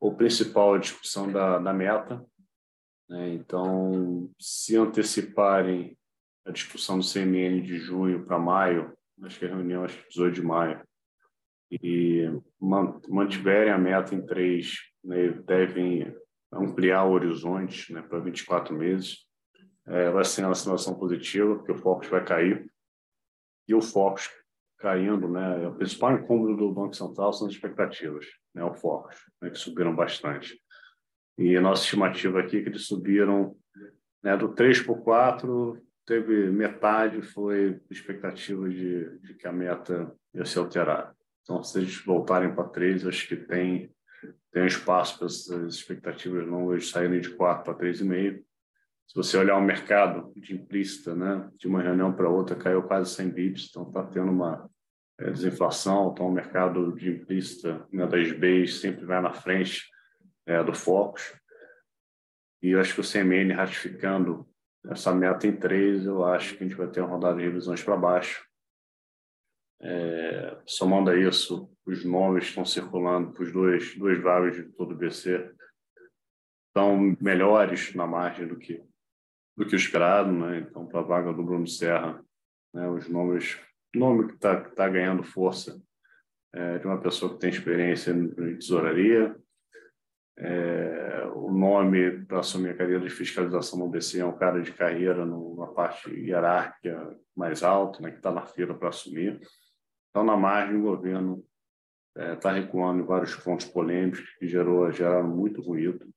O 0.00 0.14
principal 0.14 0.74
é 0.74 0.78
a 0.78 0.80
discussão 0.80 1.30
da, 1.30 1.58
da 1.58 1.72
meta. 1.72 2.24
Né? 3.08 3.34
Então, 3.34 4.30
se 4.38 4.76
anteciparem 4.76 5.96
a 6.46 6.50
discussão 6.50 6.98
do 6.98 7.04
CMN 7.04 7.60
de 7.62 7.78
junho 7.78 8.24
para 8.24 8.38
maio, 8.38 8.96
acho 9.22 9.38
que 9.38 9.44
a 9.44 9.48
reunião 9.48 9.84
é 9.84 9.88
18 10.08 10.34
de 10.34 10.42
maio, 10.42 10.82
e 11.70 12.28
mantiverem 13.08 13.72
a 13.72 13.78
meta 13.78 14.14
em 14.14 14.24
três, 14.24 14.76
né, 15.02 15.30
devem 15.46 16.14
ampliar 16.52 17.04
o 17.04 17.12
horizonte 17.12 17.92
né, 17.92 18.02
para 18.02 18.18
24 18.18 18.76
meses. 18.76 19.26
É, 19.86 20.10
vai 20.10 20.24
ser 20.24 20.44
uma 20.44 20.54
situação 20.54 20.94
positiva, 20.94 21.56
porque 21.56 21.72
o 21.72 21.78
Focus 21.78 22.08
vai 22.08 22.24
cair. 22.24 22.70
E 23.68 23.74
o 23.74 23.80
Focus 23.80 24.30
caindo, 24.82 25.28
né? 25.28 25.68
O 25.68 25.74
principal 25.74 26.14
incômodo 26.14 26.56
do 26.56 26.72
Banco 26.72 26.94
Central 26.94 27.32
são 27.32 27.46
as 27.46 27.54
expectativas, 27.54 28.26
né? 28.52 28.64
O 28.64 28.74
foco, 28.74 29.08
né? 29.40 29.48
que 29.48 29.56
subiram 29.56 29.94
bastante. 29.94 30.60
E 31.38 31.56
a 31.56 31.60
nossa 31.60 31.84
estimativa 31.84 32.40
aqui 32.40 32.58
é 32.58 32.62
que 32.62 32.68
eles 32.68 32.86
subiram 32.86 33.56
né, 34.22 34.36
do 34.36 34.48
3 34.54 34.82
para 34.82 34.92
o 34.92 35.02
4, 35.02 35.82
teve 36.06 36.50
metade 36.50 37.22
foi 37.22 37.80
expectativa 37.90 38.68
de, 38.68 39.18
de 39.18 39.34
que 39.34 39.46
a 39.46 39.52
meta 39.52 40.12
ia 40.34 40.44
ser 40.44 40.58
alterada. 40.58 41.16
Então, 41.42 41.62
se 41.62 41.78
eles 41.78 42.04
voltarem 42.04 42.54
para 42.54 42.68
3, 42.68 43.06
acho 43.06 43.26
que 43.26 43.36
tem, 43.36 43.90
tem 44.52 44.66
espaço 44.66 45.18
para 45.18 45.26
essas 45.26 45.74
expectativas 45.74 46.46
longas 46.46 46.90
saírem 46.90 47.20
de 47.20 47.30
4 47.30 47.64
para 47.64 47.86
3,5. 47.86 48.44
Se 49.12 49.16
você 49.16 49.36
olhar 49.36 49.58
o 49.58 49.62
mercado 49.62 50.32
de 50.34 50.54
implícita, 50.54 51.14
né, 51.14 51.46
de 51.58 51.68
uma 51.68 51.82
reunião 51.82 52.14
para 52.14 52.30
outra, 52.30 52.56
caiu 52.56 52.82
quase 52.82 53.14
100 53.14 53.28
bips, 53.28 53.68
então 53.68 53.86
está 53.86 54.02
tendo 54.06 54.32
uma 54.32 54.70
é, 55.20 55.30
desinflação, 55.30 56.10
então 56.10 56.28
o 56.28 56.32
mercado 56.32 56.94
de 56.94 57.10
implícita 57.10 57.86
né, 57.92 58.06
das 58.06 58.32
Bs 58.32 58.80
sempre 58.80 59.04
vai 59.04 59.20
na 59.20 59.30
frente 59.30 59.86
é, 60.46 60.64
do 60.64 60.72
Focus. 60.72 61.30
E 62.62 62.70
eu 62.70 62.80
acho 62.80 62.94
que 62.94 63.02
o 63.02 63.04
CMN 63.04 63.52
ratificando 63.52 64.48
essa 64.86 65.14
meta 65.14 65.46
em 65.46 65.58
3, 65.58 66.06
eu 66.06 66.24
acho 66.24 66.56
que 66.56 66.64
a 66.64 66.66
gente 66.66 66.78
vai 66.78 66.88
ter 66.88 67.02
uma 67.02 67.10
rodada 67.10 67.36
de 67.36 67.44
revisões 67.44 67.84
para 67.84 67.98
baixo. 67.98 68.42
É, 69.82 70.58
somando 70.64 71.10
a 71.10 71.16
isso, 71.18 71.70
os 71.84 72.02
nomes 72.02 72.44
estão 72.44 72.64
circulando 72.64 73.30
para 73.34 73.42
os 73.42 73.52
dois, 73.52 73.94
dois 73.94 74.18
vagas 74.22 74.56
de 74.56 74.62
todo 74.72 74.92
o 74.92 74.96
BC 74.96 75.52
estão 76.68 77.14
melhores 77.20 77.94
na 77.94 78.06
margem 78.06 78.48
do 78.48 78.56
que 78.56 78.82
do 79.56 79.66
que 79.66 79.74
o 79.74 79.76
esperado, 79.76 80.32
né? 80.32 80.60
Então, 80.60 80.86
para 80.86 81.00
a 81.00 81.04
vaga 81.04 81.32
do 81.32 81.42
Bruno 81.42 81.66
Serra, 81.66 82.22
né, 82.74 82.88
os 82.88 83.08
nomes 83.08 83.58
nome 83.94 84.28
que 84.28 84.34
está 84.34 84.58
tá 84.58 84.88
ganhando 84.88 85.22
força 85.22 85.80
é, 86.54 86.78
de 86.78 86.86
uma 86.86 87.00
pessoa 87.00 87.32
que 87.32 87.40
tem 87.40 87.50
experiência 87.50 88.10
em 88.10 88.56
tesouraria. 88.56 89.36
É, 90.38 91.26
o 91.34 91.52
nome 91.52 92.24
para 92.24 92.40
assumir 92.40 92.70
a 92.70 92.76
cadeira 92.76 93.00
de 93.00 93.10
fiscalização 93.10 93.78
no 93.78 93.88
BC 93.88 94.20
é 94.20 94.24
um 94.24 94.36
cara 94.36 94.62
de 94.62 94.72
carreira 94.72 95.26
numa 95.26 95.72
parte 95.74 96.10
hierárquica 96.10 97.18
mais 97.36 97.62
alta, 97.62 98.02
né, 98.02 98.10
que 98.10 98.16
está 98.16 98.32
na 98.32 98.46
fila 98.46 98.74
para 98.74 98.88
assumir. 98.88 99.40
Então, 100.10 100.24
na 100.24 100.36
margem, 100.36 100.76
o 100.76 100.82
governo 100.82 101.44
está 102.16 102.50
é, 102.50 102.60
recuando 102.60 103.02
em 103.02 103.06
vários 103.06 103.34
pontos 103.36 103.66
polêmicos 103.66 104.20
que 104.38 104.46
gerou, 104.46 104.90
geraram 104.90 105.28
muito 105.28 105.60
ruído 105.60 106.11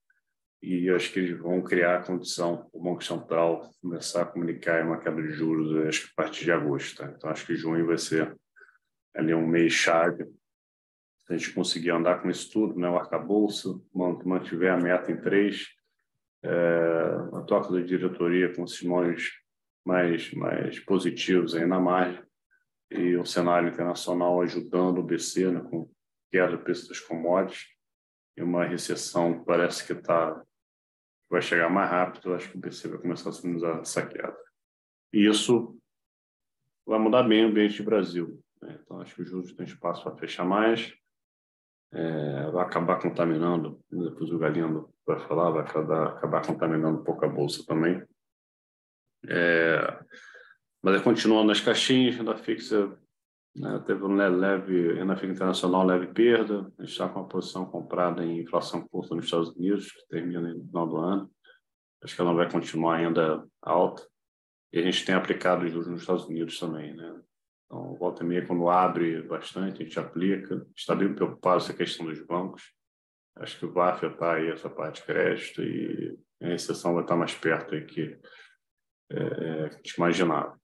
e 0.66 0.90
acho 0.90 1.14
que 1.14 1.20
eles 1.20 1.40
vão 1.40 1.62
criar 1.62 1.98
a 1.98 2.04
condição, 2.04 2.68
o 2.74 2.82
Banco 2.82 3.04
Central 3.04 3.70
começar 3.82 4.24
a 4.24 4.26
comunicar 4.26 4.84
uma 4.84 4.98
queda 4.98 5.22
de 5.22 5.30
juros 5.30 5.88
acho 5.88 6.02
que 6.02 6.12
a 6.12 6.24
partir 6.24 6.44
de 6.44 6.52
agosto. 6.52 6.98
Tá? 6.98 7.14
Então, 7.16 7.30
acho 7.30 7.46
que 7.46 7.56
junho 7.56 7.86
vai 7.86 7.98
ser 7.98 8.36
ali 9.16 9.34
um 9.34 9.46
mês 9.46 9.74
chave. 9.74 10.26
Se 11.20 11.34
a 11.34 11.38
gente 11.38 11.54
conseguir 11.54 11.92
andar 11.92 12.22
com 12.22 12.30
isso 12.30 12.52
tudo, 12.52 12.80
né? 12.80 12.90
o 12.90 12.98
arcabouço, 12.98 13.86
mantiver 13.94 14.74
a 14.74 14.78
meta 14.78 15.12
em 15.12 15.22
três, 15.22 15.68
é, 16.44 16.50
a 17.34 17.42
toca 17.42 17.72
da 17.72 17.82
diretoria 17.82 18.54
com 18.54 18.66
sinais 18.66 19.32
mais, 19.86 20.34
mais 20.34 20.80
positivos 20.80 21.56
aí 21.56 21.66
na 21.66 21.80
margem, 21.80 22.24
e 22.90 23.16
o 23.16 23.26
cenário 23.26 23.70
internacional 23.70 24.42
ajudando 24.42 25.00
o 25.00 25.04
BC 25.04 25.52
né, 25.52 25.62
com 25.62 25.90
queda 26.32 26.52
do 26.52 26.64
preço 26.64 26.90
das 26.90 27.00
commodities, 27.00 27.68
e 28.38 28.42
uma 28.42 28.66
recessão 28.66 29.44
parece 29.44 29.86
que 29.86 29.94
está 29.94 30.44
vai 31.30 31.42
chegar 31.42 31.70
mais 31.70 31.90
rápido, 31.90 32.34
acho 32.34 32.50
que 32.50 32.58
o 32.58 32.60
BC 32.60 32.88
vai 32.88 33.00
começar 33.00 33.30
a 33.30 33.34
sinalizar 33.34 33.80
essa 33.80 34.06
queda. 34.06 34.38
E 35.14 35.28
isso 35.28 35.78
vai 36.86 37.00
mudar 37.00 37.24
bem 37.24 37.46
o 37.46 37.50
ambiente 37.50 37.82
do 37.82 37.86
Brasil. 37.86 38.42
Né? 38.62 38.80
Então, 38.82 39.02
acho 39.02 39.16
que 39.16 39.22
os 39.22 39.30
juros 39.30 39.54
têm 39.54 39.66
espaço 39.66 40.04
para 40.04 40.18
fechar 40.18 40.46
mais, 40.46 40.94
é, 41.92 42.52
vai 42.52 42.66
acabar 42.66 43.00
contaminando, 43.00 43.80
depois 43.90 44.32
o 44.32 44.38
Galindo 44.38 44.94
vai 45.06 45.20
falar, 45.28 45.52
vai 45.52 45.64
acabar, 45.64 46.08
acabar 46.08 46.46
contaminando 46.46 47.00
um 47.00 47.04
pouco 47.04 47.26
a 47.26 47.30
Bolsa 47.30 47.66
também. 47.66 48.04
É, 49.28 50.00
mas 50.84 51.00
é 51.00 51.04
continuando 51.04 51.48
nas 51.48 51.62
caixinhas, 51.62 52.16
renda 52.16 52.36
fixa 52.36 52.98
né, 53.56 53.82
teve 53.86 54.04
um 54.04 54.16
leve, 54.16 54.94
renda 54.94 55.16
fixa 55.16 55.34
internacional 55.34 55.86
leve 55.86 56.08
perda, 56.08 56.72
a 56.78 56.84
está 56.84 57.08
com 57.08 57.20
uma 57.20 57.28
posição 57.28 57.66
comprada 57.66 58.24
em 58.24 58.42
inflação 58.42 58.86
curta 58.88 59.16
nos 59.16 59.26
Estados 59.26 59.50
Unidos, 59.56 59.92
que 59.92 60.08
termina 60.10 60.42
no 60.42 60.66
final 60.66 60.88
do 60.88 60.98
ano, 60.98 61.32
acho 62.04 62.16
que 62.16 62.22
ela 62.22 62.34
vai 62.34 62.52
continuar 62.52 62.98
ainda 62.98 63.46
alta, 63.62 64.06
e 64.74 64.80
a 64.80 64.82
gente 64.82 65.06
tem 65.06 65.16
aplicado 65.16 65.68
juros 65.70 65.88
nos 65.88 66.02
Estados 66.02 66.26
Unidos 66.26 66.60
também, 66.60 66.94
né? 66.94 67.22
Então, 67.66 67.96
volta 67.96 68.24
e 68.24 68.28
meia, 68.28 68.46
quando 68.46 68.70
abre 68.70 69.22
bastante, 69.24 69.82
a 69.82 69.86
gente 69.86 70.00
aplica. 70.00 70.66
Está 70.76 70.94
bem 70.94 71.14
preocupado 71.14 71.60
com 71.60 71.66
essa 71.66 71.74
questão 71.74 72.06
dos 72.06 72.22
bancos. 72.26 72.74
Acho 73.38 73.60
que 73.60 73.66
vai 73.66 73.92
afetar 73.92 74.36
aí 74.36 74.50
essa 74.50 74.70
parte 74.70 75.02
de 75.02 75.08
crédito 75.08 75.64
e 75.64 76.18
a 76.42 76.48
recessão 76.48 76.94
vai 76.94 77.04
estar 77.04 77.16
mais 77.16 77.34
perto 77.34 77.74
aí 77.74 77.86
que, 77.86 78.18
é, 79.12 79.18
é 79.18 79.66
a 79.66 79.70
imaginava. 79.98 80.60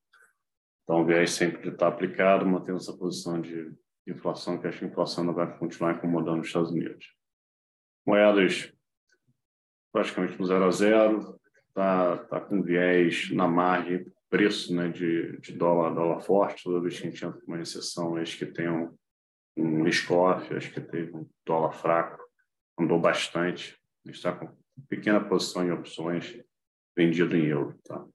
Então, 0.92 1.04
o 1.04 1.06
viés 1.06 1.32
sempre 1.32 1.70
está 1.70 1.88
aplicado, 1.88 2.46
mantendo 2.46 2.78
essa 2.78 2.92
posição 2.92 3.40
de 3.40 3.74
inflação, 4.06 4.58
que 4.58 4.68
acho 4.68 4.80
que 4.80 4.84
a 4.84 4.88
inflação 4.90 5.24
não 5.24 5.34
vai 5.34 5.58
continuar 5.58 5.96
incomodando 5.96 6.42
os 6.42 6.48
Estados 6.48 6.70
Unidos. 6.70 7.16
Moedas 8.06 8.74
praticamente 9.90 10.38
no 10.38 10.46
zero 10.46 10.66
a 10.66 10.70
zero, 10.70 11.40
está 11.70 12.18
tá 12.26 12.42
com 12.42 12.62
viés 12.62 13.32
na 13.32 13.48
margem, 13.48 14.06
preço 14.30 14.76
né, 14.76 14.90
de, 14.90 15.38
de 15.38 15.54
dólar, 15.54 15.96
dólar 15.96 16.20
forte, 16.20 16.66
toda 16.66 16.82
vez 16.82 17.00
que 17.00 17.08
a 17.08 17.10
gente 17.10 17.26
entra 17.26 17.40
com 17.40 17.48
uma 17.48 17.58
recessão, 17.58 18.18
acho 18.18 18.38
que 18.38 18.46
tem 18.46 18.70
um, 18.70 18.94
um 19.56 19.86
acho 19.86 20.74
que 20.74 20.82
teve 20.82 21.16
um 21.16 21.26
dólar 21.46 21.72
fraco, 21.72 22.22
andou 22.78 23.00
bastante, 23.00 23.80
está 24.08 24.34
com 24.34 24.54
pequena 24.90 25.24
posição 25.24 25.66
em 25.66 25.72
opções, 25.72 26.38
vendido 26.94 27.34
em 27.38 27.46
euro. 27.46 27.80
Tá? 27.82 28.06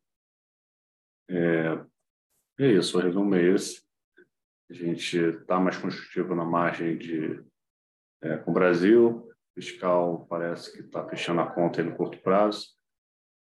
É, 1.30 1.86
é 2.58 2.72
isso, 2.72 2.98
o 2.98 3.00
resumo 3.00 3.34
é 3.34 3.42
esse. 3.42 3.82
A 4.70 4.74
gente 4.74 5.16
está 5.16 5.60
mais 5.60 5.76
construtivo 5.76 6.34
na 6.34 6.44
margem 6.44 6.96
de 6.96 7.44
é, 8.22 8.36
com 8.38 8.50
o 8.50 8.54
Brasil. 8.54 9.28
O 9.50 9.60
fiscal 9.60 10.26
parece 10.28 10.72
que 10.72 10.80
está 10.80 11.06
fechando 11.08 11.40
a 11.40 11.46
conta 11.46 11.82
no 11.82 11.94
curto 11.94 12.18
prazo. 12.18 12.68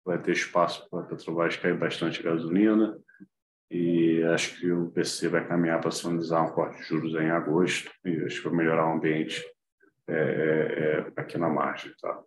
Vai 0.05 0.21
ter 0.21 0.33
espaço 0.33 0.89
para 0.91 1.01
a 1.01 1.07
Petrobras 1.07 1.57
cair 1.57 1.79
bastante 1.79 2.23
gasolina. 2.23 2.99
E 3.71 4.23
acho 4.25 4.59
que 4.59 4.71
o 4.71 4.91
PC 4.91 5.29
vai 5.29 5.47
caminhar 5.47 5.81
para 5.81 5.91
sinalizar 5.91 6.45
um 6.45 6.53
corte 6.53 6.79
de 6.79 6.85
juros 6.85 7.15
em 7.15 7.31
agosto. 7.31 7.91
E 8.05 8.25
acho 8.25 8.43
que 8.43 8.49
vai 8.49 8.59
melhorar 8.59 8.89
o 8.89 8.97
ambiente 8.97 9.45
é, 10.09 10.15
é, 10.15 10.99
é 11.17 11.21
aqui 11.21 11.39
na 11.39 11.49
margem. 11.49 11.93
Tá? 12.01 12.11
Então, 12.11 12.27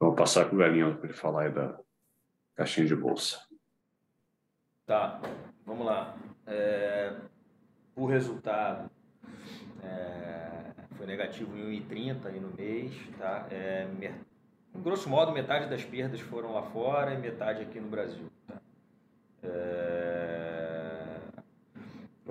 vou 0.00 0.14
passar 0.14 0.44
para 0.44 0.54
o 0.54 0.58
Galinho 0.58 0.96
para 0.96 1.08
ele 1.08 1.16
falar 1.16 1.44
aí 1.44 1.52
da 1.52 1.80
caixinha 2.56 2.86
de 2.86 2.94
bolsa. 2.94 3.38
Tá, 4.86 5.18
vamos 5.64 5.86
lá. 5.86 6.14
É, 6.46 7.14
o 7.96 8.04
resultado 8.04 8.90
é, 9.82 10.74
foi 10.98 11.06
negativo 11.06 11.56
em 11.56 11.80
1,30 11.80 12.26
aí 12.26 12.38
no 12.38 12.52
mês, 12.54 12.92
tá? 13.18 13.46
É, 13.50 13.88
grosso 14.74 15.08
modo, 15.08 15.32
metade 15.32 15.70
das 15.70 15.82
perdas 15.82 16.20
foram 16.20 16.52
lá 16.52 16.64
fora 16.64 17.14
e 17.14 17.16
metade 17.16 17.62
aqui 17.62 17.80
no 17.80 17.88
Brasil. 17.88 18.30
Tá? 18.46 18.60
É, 19.42 21.16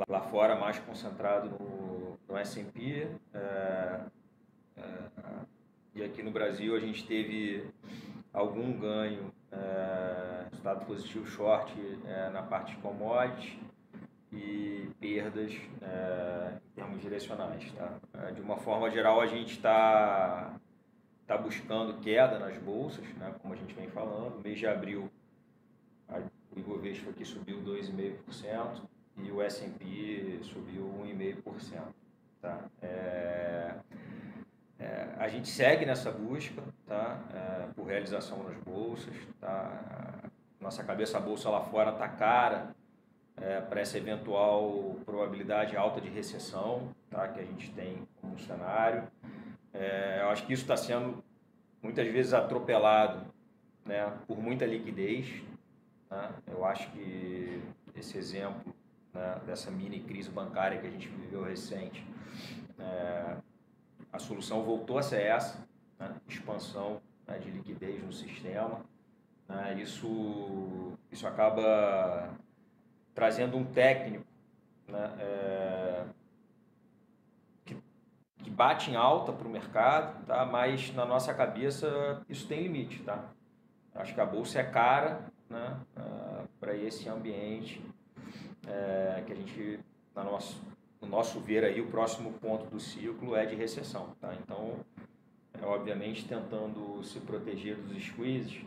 lá 0.07 0.21
fora, 0.21 0.55
mais 0.55 0.77
concentrado 0.77 1.49
no, 1.49 2.19
no 2.29 2.37
S&P. 2.37 3.07
É, 3.33 3.99
é, 4.77 4.83
e 5.95 6.03
aqui 6.03 6.21
no 6.21 6.29
Brasil 6.29 6.75
a 6.75 6.79
gente 6.79 7.03
teve 7.07 7.67
algum 8.31 8.73
ganho 8.73 9.32
resultado 10.63 10.86
positivo 10.86 11.28
short 11.28 11.73
é, 12.06 12.30
na 12.30 12.41
parte 12.41 12.73
de 12.73 12.82
commodities 12.82 13.54
e 14.32 14.89
perdas 14.99 15.52
é, 15.82 16.54
em 16.56 16.76
termos 16.76 17.02
direcionais. 17.02 17.69
Tá? 17.73 17.91
É, 18.13 18.32
de 18.32 18.41
uma 18.41 18.56
forma 18.56 18.89
geral, 18.89 19.19
a 19.19 19.28
gente 19.28 19.52
está 19.52 20.54
tá 21.28 21.38
buscando 21.38 21.99
queda 21.99 22.39
nas 22.39 22.58
bolsas, 22.58 23.06
né, 23.15 23.36
como 23.41 23.54
a 23.54 23.58
gente 23.58 23.73
vem 23.73 23.89
falando. 23.89 24.36
No 24.38 24.41
mês 24.41 24.58
de 24.58 24.65
abril, 24.65 25.12
a, 26.08 26.19
o 26.19 26.60
Ibovespa 26.60 27.10
aqui 27.10 27.26
subiu 27.26 27.62
2,5% 27.62 28.82
e 29.17 29.32
o 29.32 29.41
S&P 29.41 30.39
subiu 30.43 30.89
1,5%. 31.04 31.82
Tá? 32.41 32.60
É, 32.82 33.76
é, 34.80 35.10
a 35.17 35.28
gente 35.28 35.49
segue 35.49 35.86
nessa 35.86 36.12
busca 36.12 36.62
tá? 36.88 37.19
É, 37.34 37.67
por 37.76 37.86
realização 37.86 38.43
nas 38.43 38.58
bolsas. 38.63 39.13
Tá? 39.39 40.02
Nossa 40.63 40.82
cabeça 40.82 41.17
a 41.17 41.21
bolsa 41.21 41.49
lá 41.49 41.60
fora 41.60 41.91
está 41.91 42.08
cara 42.08 42.73
é, 43.36 43.60
para 43.60 43.82
essa 43.82 43.97
eventual 43.97 44.95
probabilidade 45.06 45.76
alta 45.76 45.99
de 45.99 46.08
recessão 46.08 46.88
tá? 47.12 47.28
que 47.28 47.41
a 47.41 47.43
gente 47.43 47.69
tem 47.73 48.08
como 48.21 48.39
cenário. 48.39 49.04
É, 49.73 50.19
eu 50.21 50.30
acho 50.30 50.45
que 50.45 50.54
isso 50.54 50.62
está 50.62 50.78
sendo 50.78 51.21
muitas 51.82 52.08
vezes 52.08 52.34
atropelado 52.34 53.26
né? 53.86 54.10
por 54.26 54.38
muita 54.38 54.65
liquidez. 54.65 55.43
Tá? 56.10 56.32
Eu 56.47 56.63
acho 56.63 56.89
que 56.91 57.62
esse 57.93 58.17
exemplo 58.17 58.73
né, 59.13 59.41
dessa 59.45 59.69
mini 59.69 59.99
crise 59.99 60.30
bancária 60.30 60.80
que 60.80 60.88
a 60.88 60.89
gente 60.89 61.10
viveu 61.10 61.43
recente 61.43 62.06
é, 62.80 63.36
a 64.13 64.17
solução 64.17 64.63
voltou 64.63 64.97
a 64.97 65.04
ser 65.04 65.23
essa, 65.23 65.58
né? 65.99 66.15
expansão 66.26 67.02
né, 67.28 67.38
de 67.38 67.52
liquidez 67.52 68.02
no 68.02 68.13
sistema. 68.13 68.80
Né? 69.47 69.82
Isso, 69.82 70.93
isso 71.12 71.27
acaba 71.27 72.29
trazendo 73.13 73.58
um 73.58 73.63
técnico 73.63 74.25
né, 74.88 75.12
é, 75.19 76.03
que, 77.65 77.77
que 78.43 78.49
bate 78.49 78.91
em 78.91 78.95
alta 78.95 79.32
para 79.32 79.47
o 79.47 79.51
mercado, 79.51 80.25
tá? 80.25 80.45
mas 80.45 80.93
na 80.93 81.06
nossa 81.06 81.34
cabeça 81.34 82.21
isso 82.27 82.47
tem 82.47 82.63
limite. 82.63 83.03
Tá? 83.03 83.25
Acho 83.95 84.13
que 84.13 84.21
a 84.21 84.25
bolsa 84.25 84.60
é 84.60 84.63
cara 84.63 85.25
né, 85.49 85.77
é, 85.95 86.43
para 86.59 86.76
esse 86.76 87.07
ambiente 87.07 87.82
é, 88.67 89.24
que 89.26 89.34
a 89.34 89.36
gente, 89.36 89.80
na 90.15 90.24
nossa 90.24 90.55
no 91.03 91.09
nosso 91.09 91.39
ver 91.41 91.65
aí, 91.65 91.82
o 91.82 91.88
próximo 91.88 92.32
ponto 92.39 92.65
do 92.67 92.80
ciclo 92.80 93.36
é 93.36 93.45
de 93.45 93.55
recessão. 93.55 94.15
Tá? 94.22 94.34
Então, 94.41 94.78
é, 95.53 95.65
obviamente, 95.65 96.26
tentando 96.26 97.03
se 97.03 97.20
proteger 97.20 97.76
dos 97.76 98.01
squeezes 98.01 98.63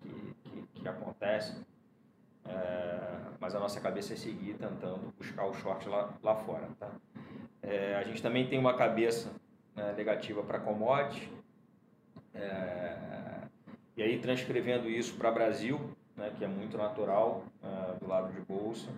que, 0.00 0.34
que, 0.44 0.66
que, 0.74 0.88
acontecem, 0.88 1.56
é, 2.44 3.18
mas 3.40 3.54
a 3.54 3.60
nossa 3.60 3.80
cabeça 3.80 4.12
é 4.14 4.16
seguir 4.16 4.54
tentando 4.54 5.14
buscar 5.18 5.46
o 5.46 5.54
short 5.54 5.88
lá, 5.88 6.12
lá 6.22 6.34
fora. 6.36 6.68
Tá? 6.78 6.90
É, 7.62 7.96
a 7.96 8.02
gente 8.02 8.22
também 8.22 8.48
tem 8.48 8.58
uma 8.58 8.74
cabeça 8.74 9.30
né, 9.74 9.94
negativa 9.96 10.42
para 10.42 10.58
commodities, 10.58 11.28
é, 12.34 12.96
e 13.96 14.02
aí 14.02 14.18
transcrevendo 14.18 14.88
isso 14.88 15.16
para 15.16 15.30
Brasil, 15.30 15.80
né, 16.16 16.32
que 16.36 16.44
é 16.44 16.48
muito 16.48 16.76
natural 16.76 17.44
do 18.00 18.08
lado 18.08 18.32
de 18.32 18.40
bolsa, 18.40 18.88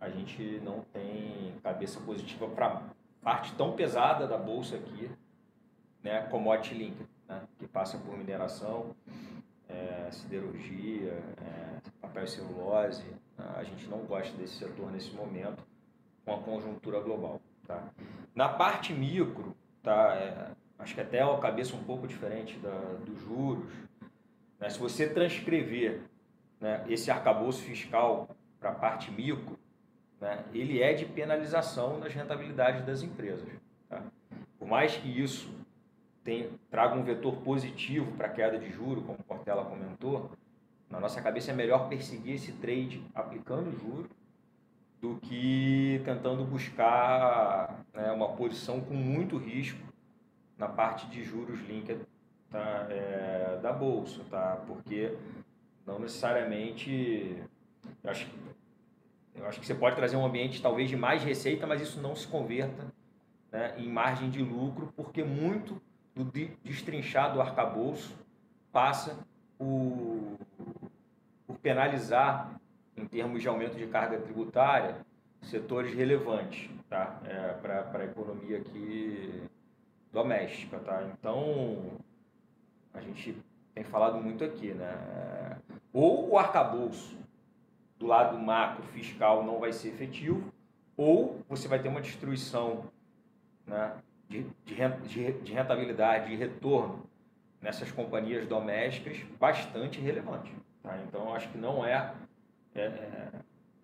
a 0.00 0.08
gente 0.08 0.60
não 0.62 0.80
tem 0.92 1.54
cabeça 1.62 2.00
positiva 2.00 2.46
para 2.48 2.82
parte 3.22 3.54
tão 3.54 3.72
pesada 3.72 4.26
da 4.26 4.36
bolsa 4.36 4.76
aqui, 4.76 5.10
né, 6.02 6.20
commodity 6.30 6.74
né, 7.28 7.42
que 7.58 7.66
passa 7.66 7.98
por 7.98 8.16
mineração, 8.16 8.94
é, 9.68 10.10
siderurgia, 10.10 11.12
é, 11.12 11.90
papel 12.00 12.24
e 12.24 12.28
celulose. 12.28 13.04
A 13.56 13.64
gente 13.64 13.86
não 13.88 13.98
gosta 13.98 14.36
desse 14.36 14.54
setor 14.54 14.92
nesse 14.92 15.10
momento, 15.12 15.62
com 16.24 16.34
a 16.34 16.38
conjuntura 16.38 17.00
global. 17.00 17.40
Tá? 17.66 17.82
Na 18.34 18.48
parte 18.48 18.92
micro, 18.92 19.56
tá, 19.82 20.14
é, 20.14 20.50
acho 20.78 20.94
que 20.94 21.00
até 21.00 21.24
uma 21.24 21.38
cabeça 21.38 21.74
um 21.74 21.82
pouco 21.82 22.06
diferente 22.06 22.56
da, 22.58 22.78
dos 23.04 23.20
juros. 23.20 23.72
Né? 24.60 24.68
Se 24.70 24.78
você 24.78 25.08
transcrever 25.08 26.02
né, 26.60 26.84
esse 26.88 27.10
arcabouço 27.10 27.62
fiscal 27.62 28.28
para 28.60 28.70
a 28.70 28.74
parte 28.74 29.10
micro, 29.10 29.58
né, 30.20 30.44
ele 30.52 30.80
é 30.80 30.94
de 30.94 31.04
penalização 31.04 31.98
nas 31.98 32.14
rentabilidades 32.14 32.84
das 32.84 33.02
empresas. 33.02 33.48
Tá? 33.88 34.02
Por 34.58 34.68
mais 34.68 34.96
que 34.96 35.08
isso 35.08 35.50
tem, 36.24 36.50
traga 36.70 36.96
um 36.96 37.04
vetor 37.04 37.36
positivo 37.36 38.10
para 38.12 38.26
a 38.26 38.30
queda 38.30 38.58
de 38.58 38.70
juro, 38.70 39.02
como 39.02 39.18
Portela 39.18 39.64
comentou, 39.64 40.30
na 40.90 40.98
nossa 40.98 41.20
cabeça 41.20 41.50
é 41.50 41.54
melhor 41.54 41.88
perseguir 41.88 42.34
esse 42.34 42.52
trade 42.52 43.04
aplicando 43.14 43.70
juro 43.78 44.08
do 45.00 45.16
que 45.16 46.00
tentando 46.04 46.44
buscar 46.44 47.84
né, 47.92 48.10
uma 48.10 48.30
posição 48.30 48.80
com 48.80 48.94
muito 48.94 49.36
risco 49.36 49.80
na 50.56 50.68
parte 50.68 51.06
de 51.08 51.22
juros 51.22 51.60
linked 51.68 52.00
tá, 52.50 52.86
é, 52.88 53.58
da 53.62 53.72
bolsa, 53.72 54.22
tá? 54.30 54.62
Porque 54.66 55.14
não 55.84 55.98
necessariamente 55.98 57.36
eu 58.02 58.10
acho, 58.10 58.26
eu 59.34 59.46
acho 59.46 59.60
que 59.60 59.66
você 59.66 59.74
pode 59.74 59.96
trazer 59.96 60.16
um 60.16 60.24
ambiente 60.24 60.62
talvez 60.62 60.88
de 60.88 60.96
mais 60.96 61.22
receita, 61.22 61.66
mas 61.66 61.80
isso 61.80 62.00
não 62.00 62.14
se 62.14 62.26
converta 62.26 62.86
né, 63.50 63.74
em 63.78 63.88
margem 63.88 64.30
de 64.30 64.42
lucro, 64.42 64.92
porque 64.96 65.22
muito 65.22 65.80
do 66.14 66.24
destrinchar 66.62 67.32
do 67.32 67.40
arcabouço 67.40 68.14
passa 68.72 69.18
por, 69.58 70.38
por 71.46 71.58
penalizar, 71.58 72.60
em 72.96 73.06
termos 73.06 73.42
de 73.42 73.48
aumento 73.48 73.76
de 73.76 73.86
carga 73.86 74.18
tributária, 74.18 74.96
setores 75.42 75.94
relevantes 75.94 76.70
tá? 76.88 77.18
É, 77.24 77.52
para 77.54 78.00
a 78.00 78.04
economia 78.04 78.58
aqui 78.58 79.42
doméstica. 80.12 80.78
Tá? 80.78 81.02
Então, 81.18 81.98
a 82.92 83.00
gente 83.00 83.36
tem 83.74 83.82
falado 83.82 84.22
muito 84.22 84.44
aqui, 84.44 84.72
né? 84.72 85.58
Ou 85.92 86.30
o 86.30 86.38
arcabouço 86.38 87.16
do 87.98 88.06
lado 88.06 88.38
macro 88.38 88.84
fiscal 88.84 89.44
não 89.44 89.58
vai 89.58 89.72
ser 89.72 89.88
efetivo, 89.88 90.52
ou 90.96 91.40
você 91.48 91.66
vai 91.68 91.80
ter 91.80 91.88
uma 91.88 92.00
destruição 92.00 92.84
né, 93.66 93.92
de, 94.28 94.46
de, 94.64 95.32
de 95.42 95.52
rentabilidade 95.52 96.32
e 96.32 96.36
retorno 96.36 97.04
nessas 97.60 97.90
companhias 97.90 98.46
domésticas 98.46 99.18
bastante 99.38 100.00
relevante. 100.00 100.54
Tá? 100.82 100.98
Então, 101.06 101.34
acho 101.34 101.48
que 101.50 101.58
não 101.58 101.84
é, 101.84 102.12
é, 102.74 102.80
é, 102.82 103.28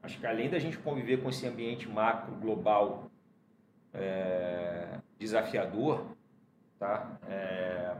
Acho 0.02 0.18
que 0.18 0.26
além 0.26 0.48
da 0.48 0.58
gente 0.58 0.78
conviver 0.78 1.22
com 1.22 1.28
esse 1.28 1.46
ambiente 1.46 1.88
macro 1.88 2.34
global 2.36 3.10
é, 3.92 4.98
desafiador, 5.18 6.06
tá? 6.78 7.18
É, 7.28 7.96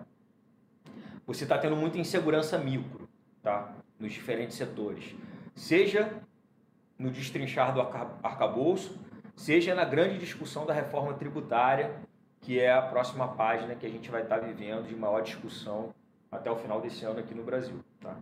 você 1.26 1.44
está 1.44 1.58
tendo 1.58 1.76
muita 1.76 1.98
insegurança 1.98 2.58
micro 2.58 3.08
tá? 3.42 3.72
nos 3.98 4.12
diferentes 4.12 4.56
setores. 4.56 5.14
Seja 5.54 6.10
no 6.98 7.10
destrinchar 7.10 7.74
do 7.74 7.80
arcabouço, 7.80 8.98
seja 9.36 9.74
na 9.74 9.84
grande 9.84 10.18
discussão 10.18 10.64
da 10.64 10.72
reforma 10.72 11.14
tributária 11.14 11.94
que 12.40 12.58
é 12.58 12.72
a 12.72 12.82
próxima 12.82 13.28
página 13.28 13.74
que 13.74 13.86
a 13.86 13.90
gente 13.90 14.10
vai 14.10 14.22
estar 14.22 14.38
vivendo 14.38 14.88
de 14.88 14.96
maior 14.96 15.22
discussão 15.22 15.94
até 16.30 16.50
o 16.50 16.56
final 16.56 16.80
desse 16.80 17.04
ano 17.04 17.20
aqui 17.20 17.34
no 17.34 17.42
Brasil. 17.42 17.78
Tá? 18.00 18.16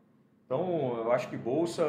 Então, 0.44 0.96
eu 0.96 1.12
acho 1.12 1.28
que 1.28 1.36
bolsa 1.36 1.84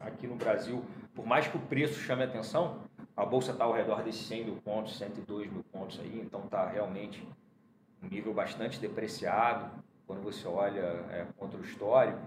aqui 0.00 0.26
no 0.26 0.34
Brasil, 0.34 0.84
por 1.14 1.24
mais 1.24 1.46
que 1.46 1.56
o 1.56 1.60
preço 1.60 2.00
chame 2.00 2.24
atenção, 2.24 2.80
a 3.16 3.24
bolsa 3.24 3.52
está 3.52 3.64
ao 3.64 3.72
redor 3.72 4.02
desses 4.02 4.26
100 4.26 4.44
mil 4.44 4.56
pontos, 4.56 4.96
102 4.98 5.50
mil 5.50 5.62
pontos 5.64 6.00
aí, 6.00 6.20
então 6.20 6.40
está 6.44 6.66
realmente 6.66 7.26
um 8.02 8.08
nível 8.08 8.34
bastante 8.34 8.80
depreciado 8.80 9.70
quando 10.06 10.22
você 10.22 10.48
olha 10.48 10.80
é, 11.10 11.26
contra 11.36 11.58
o 11.58 11.62
histórico. 11.62 12.20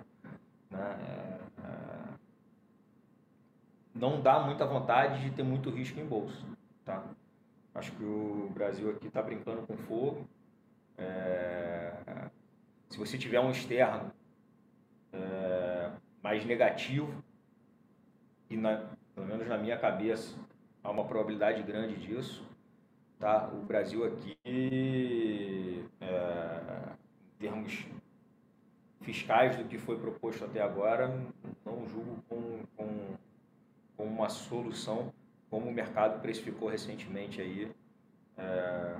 Né? 0.69 0.97
É, 1.09 1.67
é, 1.67 2.13
não 3.93 4.21
dá 4.21 4.39
muita 4.39 4.65
vontade 4.65 5.21
de 5.21 5.31
ter 5.31 5.43
muito 5.43 5.69
risco 5.69 5.99
em 5.99 6.05
bolsa. 6.05 6.45
Tá? 6.85 7.03
Acho 7.75 7.91
que 7.91 8.03
o 8.05 8.49
Brasil 8.53 8.89
aqui 8.89 9.07
está 9.07 9.21
brincando 9.21 9.67
com 9.67 9.75
fogo. 9.75 10.25
É, 10.97 11.91
se 12.89 12.97
você 12.97 13.17
tiver 13.17 13.41
um 13.41 13.51
externo 13.51 14.13
é, 15.11 15.91
mais 16.23 16.45
negativo, 16.45 17.13
e 18.49 18.55
na, 18.55 18.89
pelo 19.13 19.27
menos 19.27 19.45
na 19.49 19.57
minha 19.57 19.77
cabeça 19.77 20.37
há 20.81 20.89
uma 20.89 21.03
probabilidade 21.03 21.61
grande 21.63 21.97
disso, 21.97 22.47
tá? 23.19 23.49
o 23.49 23.65
Brasil 23.65 24.05
aqui, 24.05 24.37
é, 25.99 26.93
em 27.33 27.37
termos 27.39 27.85
fiscais 29.01 29.57
do 29.57 29.65
que 29.65 29.77
foi 29.77 29.99
proposto 29.99 30.45
até 30.45 30.61
agora, 30.61 31.09
não 31.65 31.85
julgo 31.89 32.23
com, 32.29 32.63
com, 32.77 33.17
com 33.97 34.03
uma 34.05 34.29
solução 34.29 35.13
como 35.55 35.69
o 35.69 35.73
mercado 35.73 36.19
precificou 36.19 36.67
recentemente 36.67 37.39
aí, 37.39 37.71
é... 38.37 38.95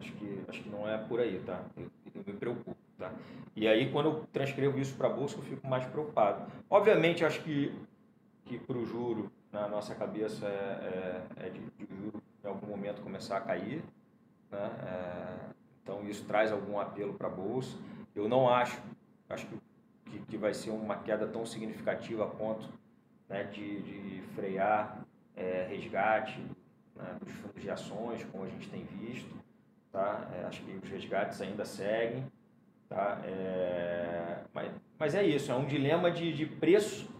acho, 0.00 0.12
que, 0.14 0.44
acho 0.48 0.62
que 0.62 0.70
não 0.70 0.88
é 0.88 0.96
por 0.96 1.20
aí, 1.20 1.42
tá? 1.44 1.62
Eu, 1.76 1.90
eu 2.14 2.24
me 2.26 2.32
preocupo, 2.32 2.74
tá? 2.96 3.12
E 3.54 3.68
aí, 3.68 3.92
quando 3.92 4.06
eu 4.06 4.26
transcrevo 4.32 4.78
isso 4.78 4.96
para 4.96 5.08
a 5.08 5.12
Bolsa, 5.12 5.36
eu 5.36 5.42
fico 5.42 5.66
mais 5.66 5.84
preocupado. 5.84 6.50
Obviamente, 6.70 7.22
acho 7.22 7.42
que, 7.42 7.78
que 8.46 8.58
para 8.58 8.78
o 8.78 8.86
juro, 8.86 9.30
na 9.52 9.68
nossa 9.68 9.94
cabeça, 9.94 10.46
é, 10.46 11.26
é, 11.38 11.46
é 11.46 11.50
de, 11.50 11.60
de 11.60 11.86
juro 11.94 12.22
em 12.42 12.48
algum 12.48 12.66
momento 12.66 13.02
começar 13.02 13.36
a 13.36 13.40
cair, 13.42 13.84
né? 14.50 14.70
É... 14.86 15.50
então, 15.82 16.02
isso 16.08 16.24
traz 16.24 16.50
algum 16.50 16.80
apelo 16.80 17.12
para 17.12 17.28
a 17.28 17.30
Bolsa. 17.30 17.76
Eu 18.16 18.26
não 18.26 18.48
acho, 18.48 18.80
acho 19.28 19.46
que, 20.06 20.18
que, 20.20 20.38
vai 20.38 20.54
ser 20.54 20.70
uma 20.70 20.96
queda 20.96 21.26
tão 21.26 21.44
significativa 21.44 22.24
a 22.24 22.26
ponto 22.26 22.66
né, 23.28 23.44
de, 23.44 23.82
de 23.82 24.22
frear 24.34 25.04
é, 25.36 25.66
resgate 25.68 26.38
né, 26.96 27.16
dos 27.20 27.32
fundos 27.34 27.62
de 27.62 27.70
ações, 27.70 28.24
como 28.24 28.44
a 28.44 28.48
gente 28.48 28.68
tem 28.68 28.84
visto. 28.84 29.34
Tá? 29.92 30.28
É, 30.34 30.44
acho 30.44 30.62
que 30.62 30.72
os 30.72 30.88
resgates 30.88 31.40
ainda 31.40 31.64
seguem. 31.64 32.26
Tá? 32.88 33.20
É, 33.24 34.38
mas, 34.52 34.72
mas 34.98 35.14
é 35.14 35.24
isso, 35.24 35.50
é 35.50 35.54
um 35.54 35.66
dilema 35.66 36.10
de, 36.10 36.32
de 36.32 36.46
preço 36.46 37.12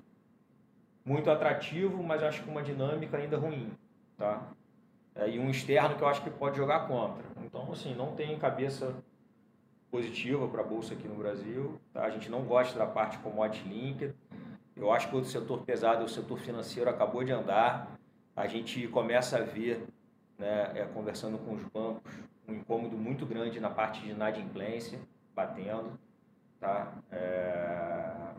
muito 1.05 1.31
atrativo, 1.31 2.03
mas 2.03 2.23
acho 2.23 2.43
que 2.43 2.51
uma 2.51 2.63
dinâmica 2.63 3.17
ainda 3.17 3.37
ruim. 3.37 3.73
Tá? 4.17 4.43
É, 5.15 5.29
e 5.31 5.39
um 5.39 5.51
externo 5.51 5.97
que 5.97 6.03
eu 6.03 6.09
acho 6.09 6.23
que 6.23 6.31
pode 6.31 6.57
jogar 6.57 6.89
contra. 6.89 7.23
Então, 7.45 7.71
assim, 7.71 7.95
não 7.95 8.15
tem 8.15 8.39
cabeça 8.39 8.95
positiva 9.91 10.49
para 10.49 10.63
a 10.63 10.65
Bolsa 10.65 10.95
aqui 10.95 11.07
no 11.07 11.15
Brasil. 11.15 11.79
Tá? 11.93 12.05
A 12.05 12.11
gente 12.11 12.29
não 12.29 12.43
gosta 12.43 12.77
da 12.77 12.87
parte 12.87 13.19
commodity 13.19 13.69
linked. 13.69 14.15
Eu 14.85 14.93
acho 14.93 15.09
que 15.09 15.17
o 15.17 15.25
setor 15.25 15.63
pesado, 15.63 16.05
o 16.05 16.09
setor 16.09 16.39
financeiro 16.39 16.91
acabou 16.91 17.25
de 17.25 17.33
andar. 17.33 17.99
A 18.37 18.47
gente 18.47 18.87
começa 18.89 19.39
a 19.39 19.41
ver, 19.41 19.83
né, 20.39 20.73
é, 20.75 20.85
conversando 20.85 21.39
com 21.39 21.55
os 21.55 21.65
bancos, 21.65 22.13
um 22.47 22.53
incômodo 22.53 22.95
muito 22.95 23.25
grande 23.25 23.59
na 23.59 23.71
parte 23.71 24.03
de 24.03 24.11
inadimplência, 24.11 25.01
batendo. 25.35 25.99
Tá? 26.61 26.93
É... 27.11 28.35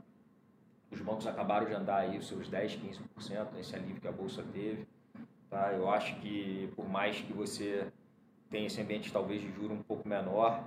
Os 0.92 1.02
bancos 1.02 1.26
acabaram 1.26 1.66
de 1.66 1.74
andar 1.74 2.02
aí 2.02 2.16
os 2.16 2.28
seus 2.28 2.48
10, 2.48 2.80
15% 3.20 3.54
nesse 3.56 3.76
alívio 3.76 4.00
que 4.00 4.08
a 4.08 4.12
Bolsa 4.12 4.44
teve. 4.54 4.86
Tá? 5.50 5.74
Eu 5.74 5.90
acho 5.90 6.16
que, 6.18 6.72
por 6.76 6.88
mais 6.88 7.20
que 7.20 7.34
você 7.34 7.88
tenha 8.52 8.68
esse 8.68 8.80
ambiente 8.80 9.12
talvez 9.12 9.42
de 9.42 9.52
juro 9.52 9.74
um 9.74 9.82
pouco 9.82 10.08
menor, 10.08 10.64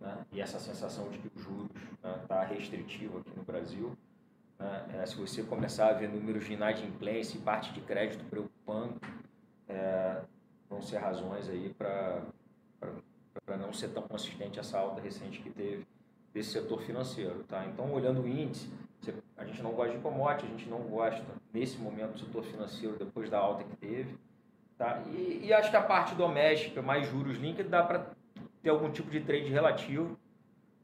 né, 0.00 0.24
e 0.32 0.40
essa 0.40 0.58
sensação 0.58 1.10
de 1.10 1.18
que 1.18 1.28
o 1.28 1.38
juros 1.38 1.70
está 1.92 2.16
né, 2.16 2.24
tá 2.26 2.44
restritivo 2.44 3.18
aqui 3.18 3.30
no 3.36 3.44
Brasil, 3.44 3.94
né? 4.62 4.84
É, 4.94 5.06
se 5.06 5.16
você 5.16 5.42
começar 5.42 5.88
a 5.88 5.92
ver 5.92 6.08
números 6.08 6.44
de 6.44 6.52
inadimplência 6.52 7.36
e 7.36 7.40
parte 7.40 7.72
de 7.72 7.80
crédito 7.80 8.24
preocupando, 8.30 8.94
é, 9.68 10.22
vão 10.70 10.80
ser 10.80 10.98
razões 10.98 11.48
aí 11.48 11.74
para 11.76 12.22
não 13.58 13.72
ser 13.72 13.88
tão 13.88 14.04
consistente 14.04 14.60
essa 14.60 14.78
alta 14.78 15.00
recente 15.00 15.40
que 15.40 15.50
teve 15.50 15.84
desse 16.32 16.50
setor 16.50 16.80
financeiro. 16.82 17.42
Tá? 17.48 17.66
Então, 17.66 17.92
olhando 17.92 18.22
o 18.22 18.28
índice, 18.28 18.70
a 19.36 19.44
gente 19.44 19.60
não 19.62 19.72
gosta 19.72 19.96
de 19.96 20.00
commodity, 20.00 20.46
a 20.46 20.50
gente 20.50 20.68
não 20.68 20.78
gosta, 20.82 21.24
nesse 21.52 21.78
momento, 21.78 22.12
do 22.12 22.20
setor 22.20 22.44
financeiro, 22.44 22.96
depois 22.96 23.28
da 23.28 23.38
alta 23.38 23.64
que 23.64 23.76
teve. 23.76 24.16
Tá? 24.78 25.02
E, 25.08 25.46
e 25.46 25.52
acho 25.52 25.70
que 25.70 25.76
a 25.76 25.82
parte 25.82 26.14
doméstica, 26.14 26.80
mais 26.80 27.08
juros 27.08 27.36
líquidos, 27.36 27.70
dá 27.70 27.82
para 27.82 28.06
ter 28.62 28.70
algum 28.70 28.92
tipo 28.92 29.10
de 29.10 29.20
trade 29.20 29.50
relativo. 29.50 30.16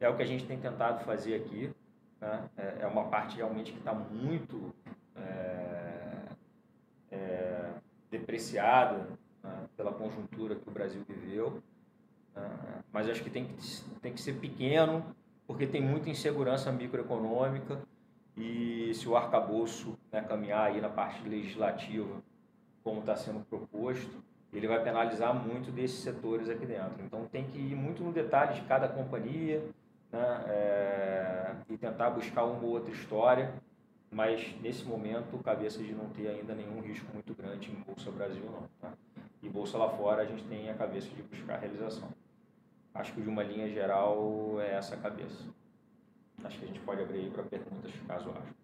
É 0.00 0.08
o 0.08 0.16
que 0.16 0.22
a 0.22 0.26
gente 0.26 0.44
tem 0.46 0.58
tentado 0.58 1.04
fazer 1.04 1.36
aqui. 1.36 1.70
Né? 2.20 2.48
É, 2.56 2.76
é 2.80 2.86
uma 2.86 3.04
parte 3.04 3.36
realmente 3.36 3.72
que 3.72 3.78
está 3.78 3.94
muito 3.94 4.74
é, 5.16 6.12
é, 7.10 7.70
depreciada 8.10 9.08
né? 9.42 9.66
pela 9.76 9.92
conjuntura 9.92 10.54
que 10.54 10.68
o 10.68 10.72
Brasil 10.72 11.02
viveu. 11.08 11.62
Né? 12.34 12.50
Mas 12.92 13.08
acho 13.08 13.22
que 13.22 13.30
tem, 13.30 13.46
que 13.46 13.82
tem 14.00 14.12
que 14.12 14.20
ser 14.20 14.34
pequeno, 14.34 15.04
porque 15.46 15.66
tem 15.66 15.80
muita 15.80 16.10
insegurança 16.10 16.72
microeconômica 16.72 17.80
e, 18.36 18.92
se, 18.94 19.08
o 19.08 19.16
arcabouço 19.16 19.98
né, 20.12 20.20
caminhar 20.22 20.66
aí 20.66 20.80
na 20.80 20.88
parte 20.88 21.26
legislativa, 21.28 22.22
como 22.84 23.00
está 23.00 23.16
sendo 23.16 23.40
proposto, 23.40 24.22
ele 24.52 24.66
vai 24.66 24.82
penalizar 24.82 25.34
muito 25.34 25.70
desses 25.70 25.98
setores 26.00 26.48
aqui 26.48 26.64
dentro. 26.64 27.02
Então 27.04 27.26
tem 27.26 27.44
que 27.44 27.58
ir 27.58 27.74
muito 27.74 28.02
no 28.02 28.12
detalhe 28.12 28.54
de 28.54 28.62
cada 28.62 28.88
companhia 28.88 29.62
né, 30.12 30.44
é, 30.48 31.56
e 31.68 31.76
tentar 31.76 32.10
buscar 32.10 32.44
uma 32.44 32.62
ou 32.62 32.70
outra 32.70 32.92
história, 32.92 33.52
mas 34.10 34.54
nesse 34.60 34.84
momento 34.84 35.38
cabeça 35.42 35.82
de 35.82 35.92
não 35.92 36.08
ter 36.10 36.28
ainda 36.28 36.54
nenhum 36.54 36.80
risco 36.80 37.06
muito 37.12 37.34
grande 37.34 37.70
em 37.70 37.74
Bolsa 37.74 38.10
Brasil 38.10 38.44
não. 38.44 38.68
Tá? 38.80 38.92
E 39.42 39.48
Bolsa 39.48 39.76
lá 39.76 39.88
fora 39.90 40.22
a 40.22 40.24
gente 40.24 40.44
tem 40.44 40.70
a 40.70 40.74
cabeça 40.74 41.08
de 41.08 41.22
buscar 41.22 41.58
realização. 41.58 42.08
Acho 42.94 43.12
que 43.12 43.20
de 43.20 43.28
uma 43.28 43.42
linha 43.42 43.68
geral 43.68 44.60
é 44.60 44.74
essa 44.74 44.94
a 44.94 44.98
cabeça. 44.98 45.44
Acho 46.42 46.58
que 46.58 46.64
a 46.64 46.68
gente 46.68 46.80
pode 46.80 47.02
abrir 47.02 47.18
aí 47.18 47.30
para 47.30 47.42
perguntas, 47.42 47.92
caso 48.06 48.30
haja. 48.30 48.54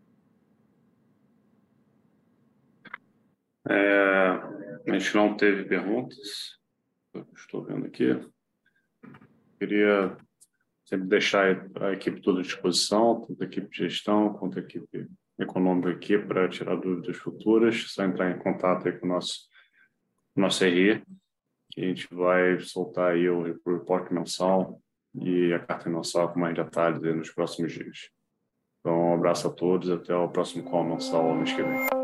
É, 3.69 4.91
a 4.91 4.93
gente 4.93 5.15
não 5.15 5.37
teve 5.37 5.65
perguntas, 5.65 6.59
estou 7.35 7.65
vendo 7.65 7.87
aqui. 7.87 8.21
Queria 9.59 10.17
sempre 10.85 11.07
deixar 11.07 11.69
a 11.81 11.93
equipe 11.93 12.21
toda 12.21 12.41
à 12.41 12.43
disposição, 12.43 13.21
tanto 13.21 13.43
a 13.43 13.47
equipe 13.47 13.69
de 13.71 13.89
gestão 13.89 14.33
quanto 14.35 14.59
a 14.59 14.63
equipe 14.63 15.09
econômica 15.39 15.91
aqui 15.91 16.19
para 16.19 16.49
tirar 16.49 16.77
dúvidas 16.77 17.17
futuras. 17.17 17.77
Só 17.89 18.05
entrar 18.05 18.31
em 18.31 18.39
contato 18.39 18.87
aí 18.87 18.99
com 18.99 19.07
o 19.07 19.09
nosso, 19.09 19.49
nosso 20.37 20.65
RI, 20.65 21.03
que 21.71 21.81
a 21.81 21.85
gente 21.85 22.07
vai 22.13 22.61
soltar 22.61 23.13
aí 23.13 23.29
o 23.29 23.43
report 23.43 24.11
mensal 24.11 24.81
e 25.15 25.53
a 25.53 25.59
carta 25.59 25.89
mensal 25.89 26.33
com 26.33 26.39
mais 26.39 26.55
detalhes 26.55 27.01
nos 27.01 27.31
próximos 27.31 27.73
dias. 27.73 28.11
Então, 28.81 29.11
um 29.11 29.15
abraço 29.15 29.49
a 29.49 29.51
todos 29.51 29.91
até 29.91 30.15
o 30.15 30.29
próximo 30.29 30.65
call 30.65 30.85
mensal 30.85 31.35
mês 31.35 31.53
que 31.53 31.63
vem. 31.63 32.04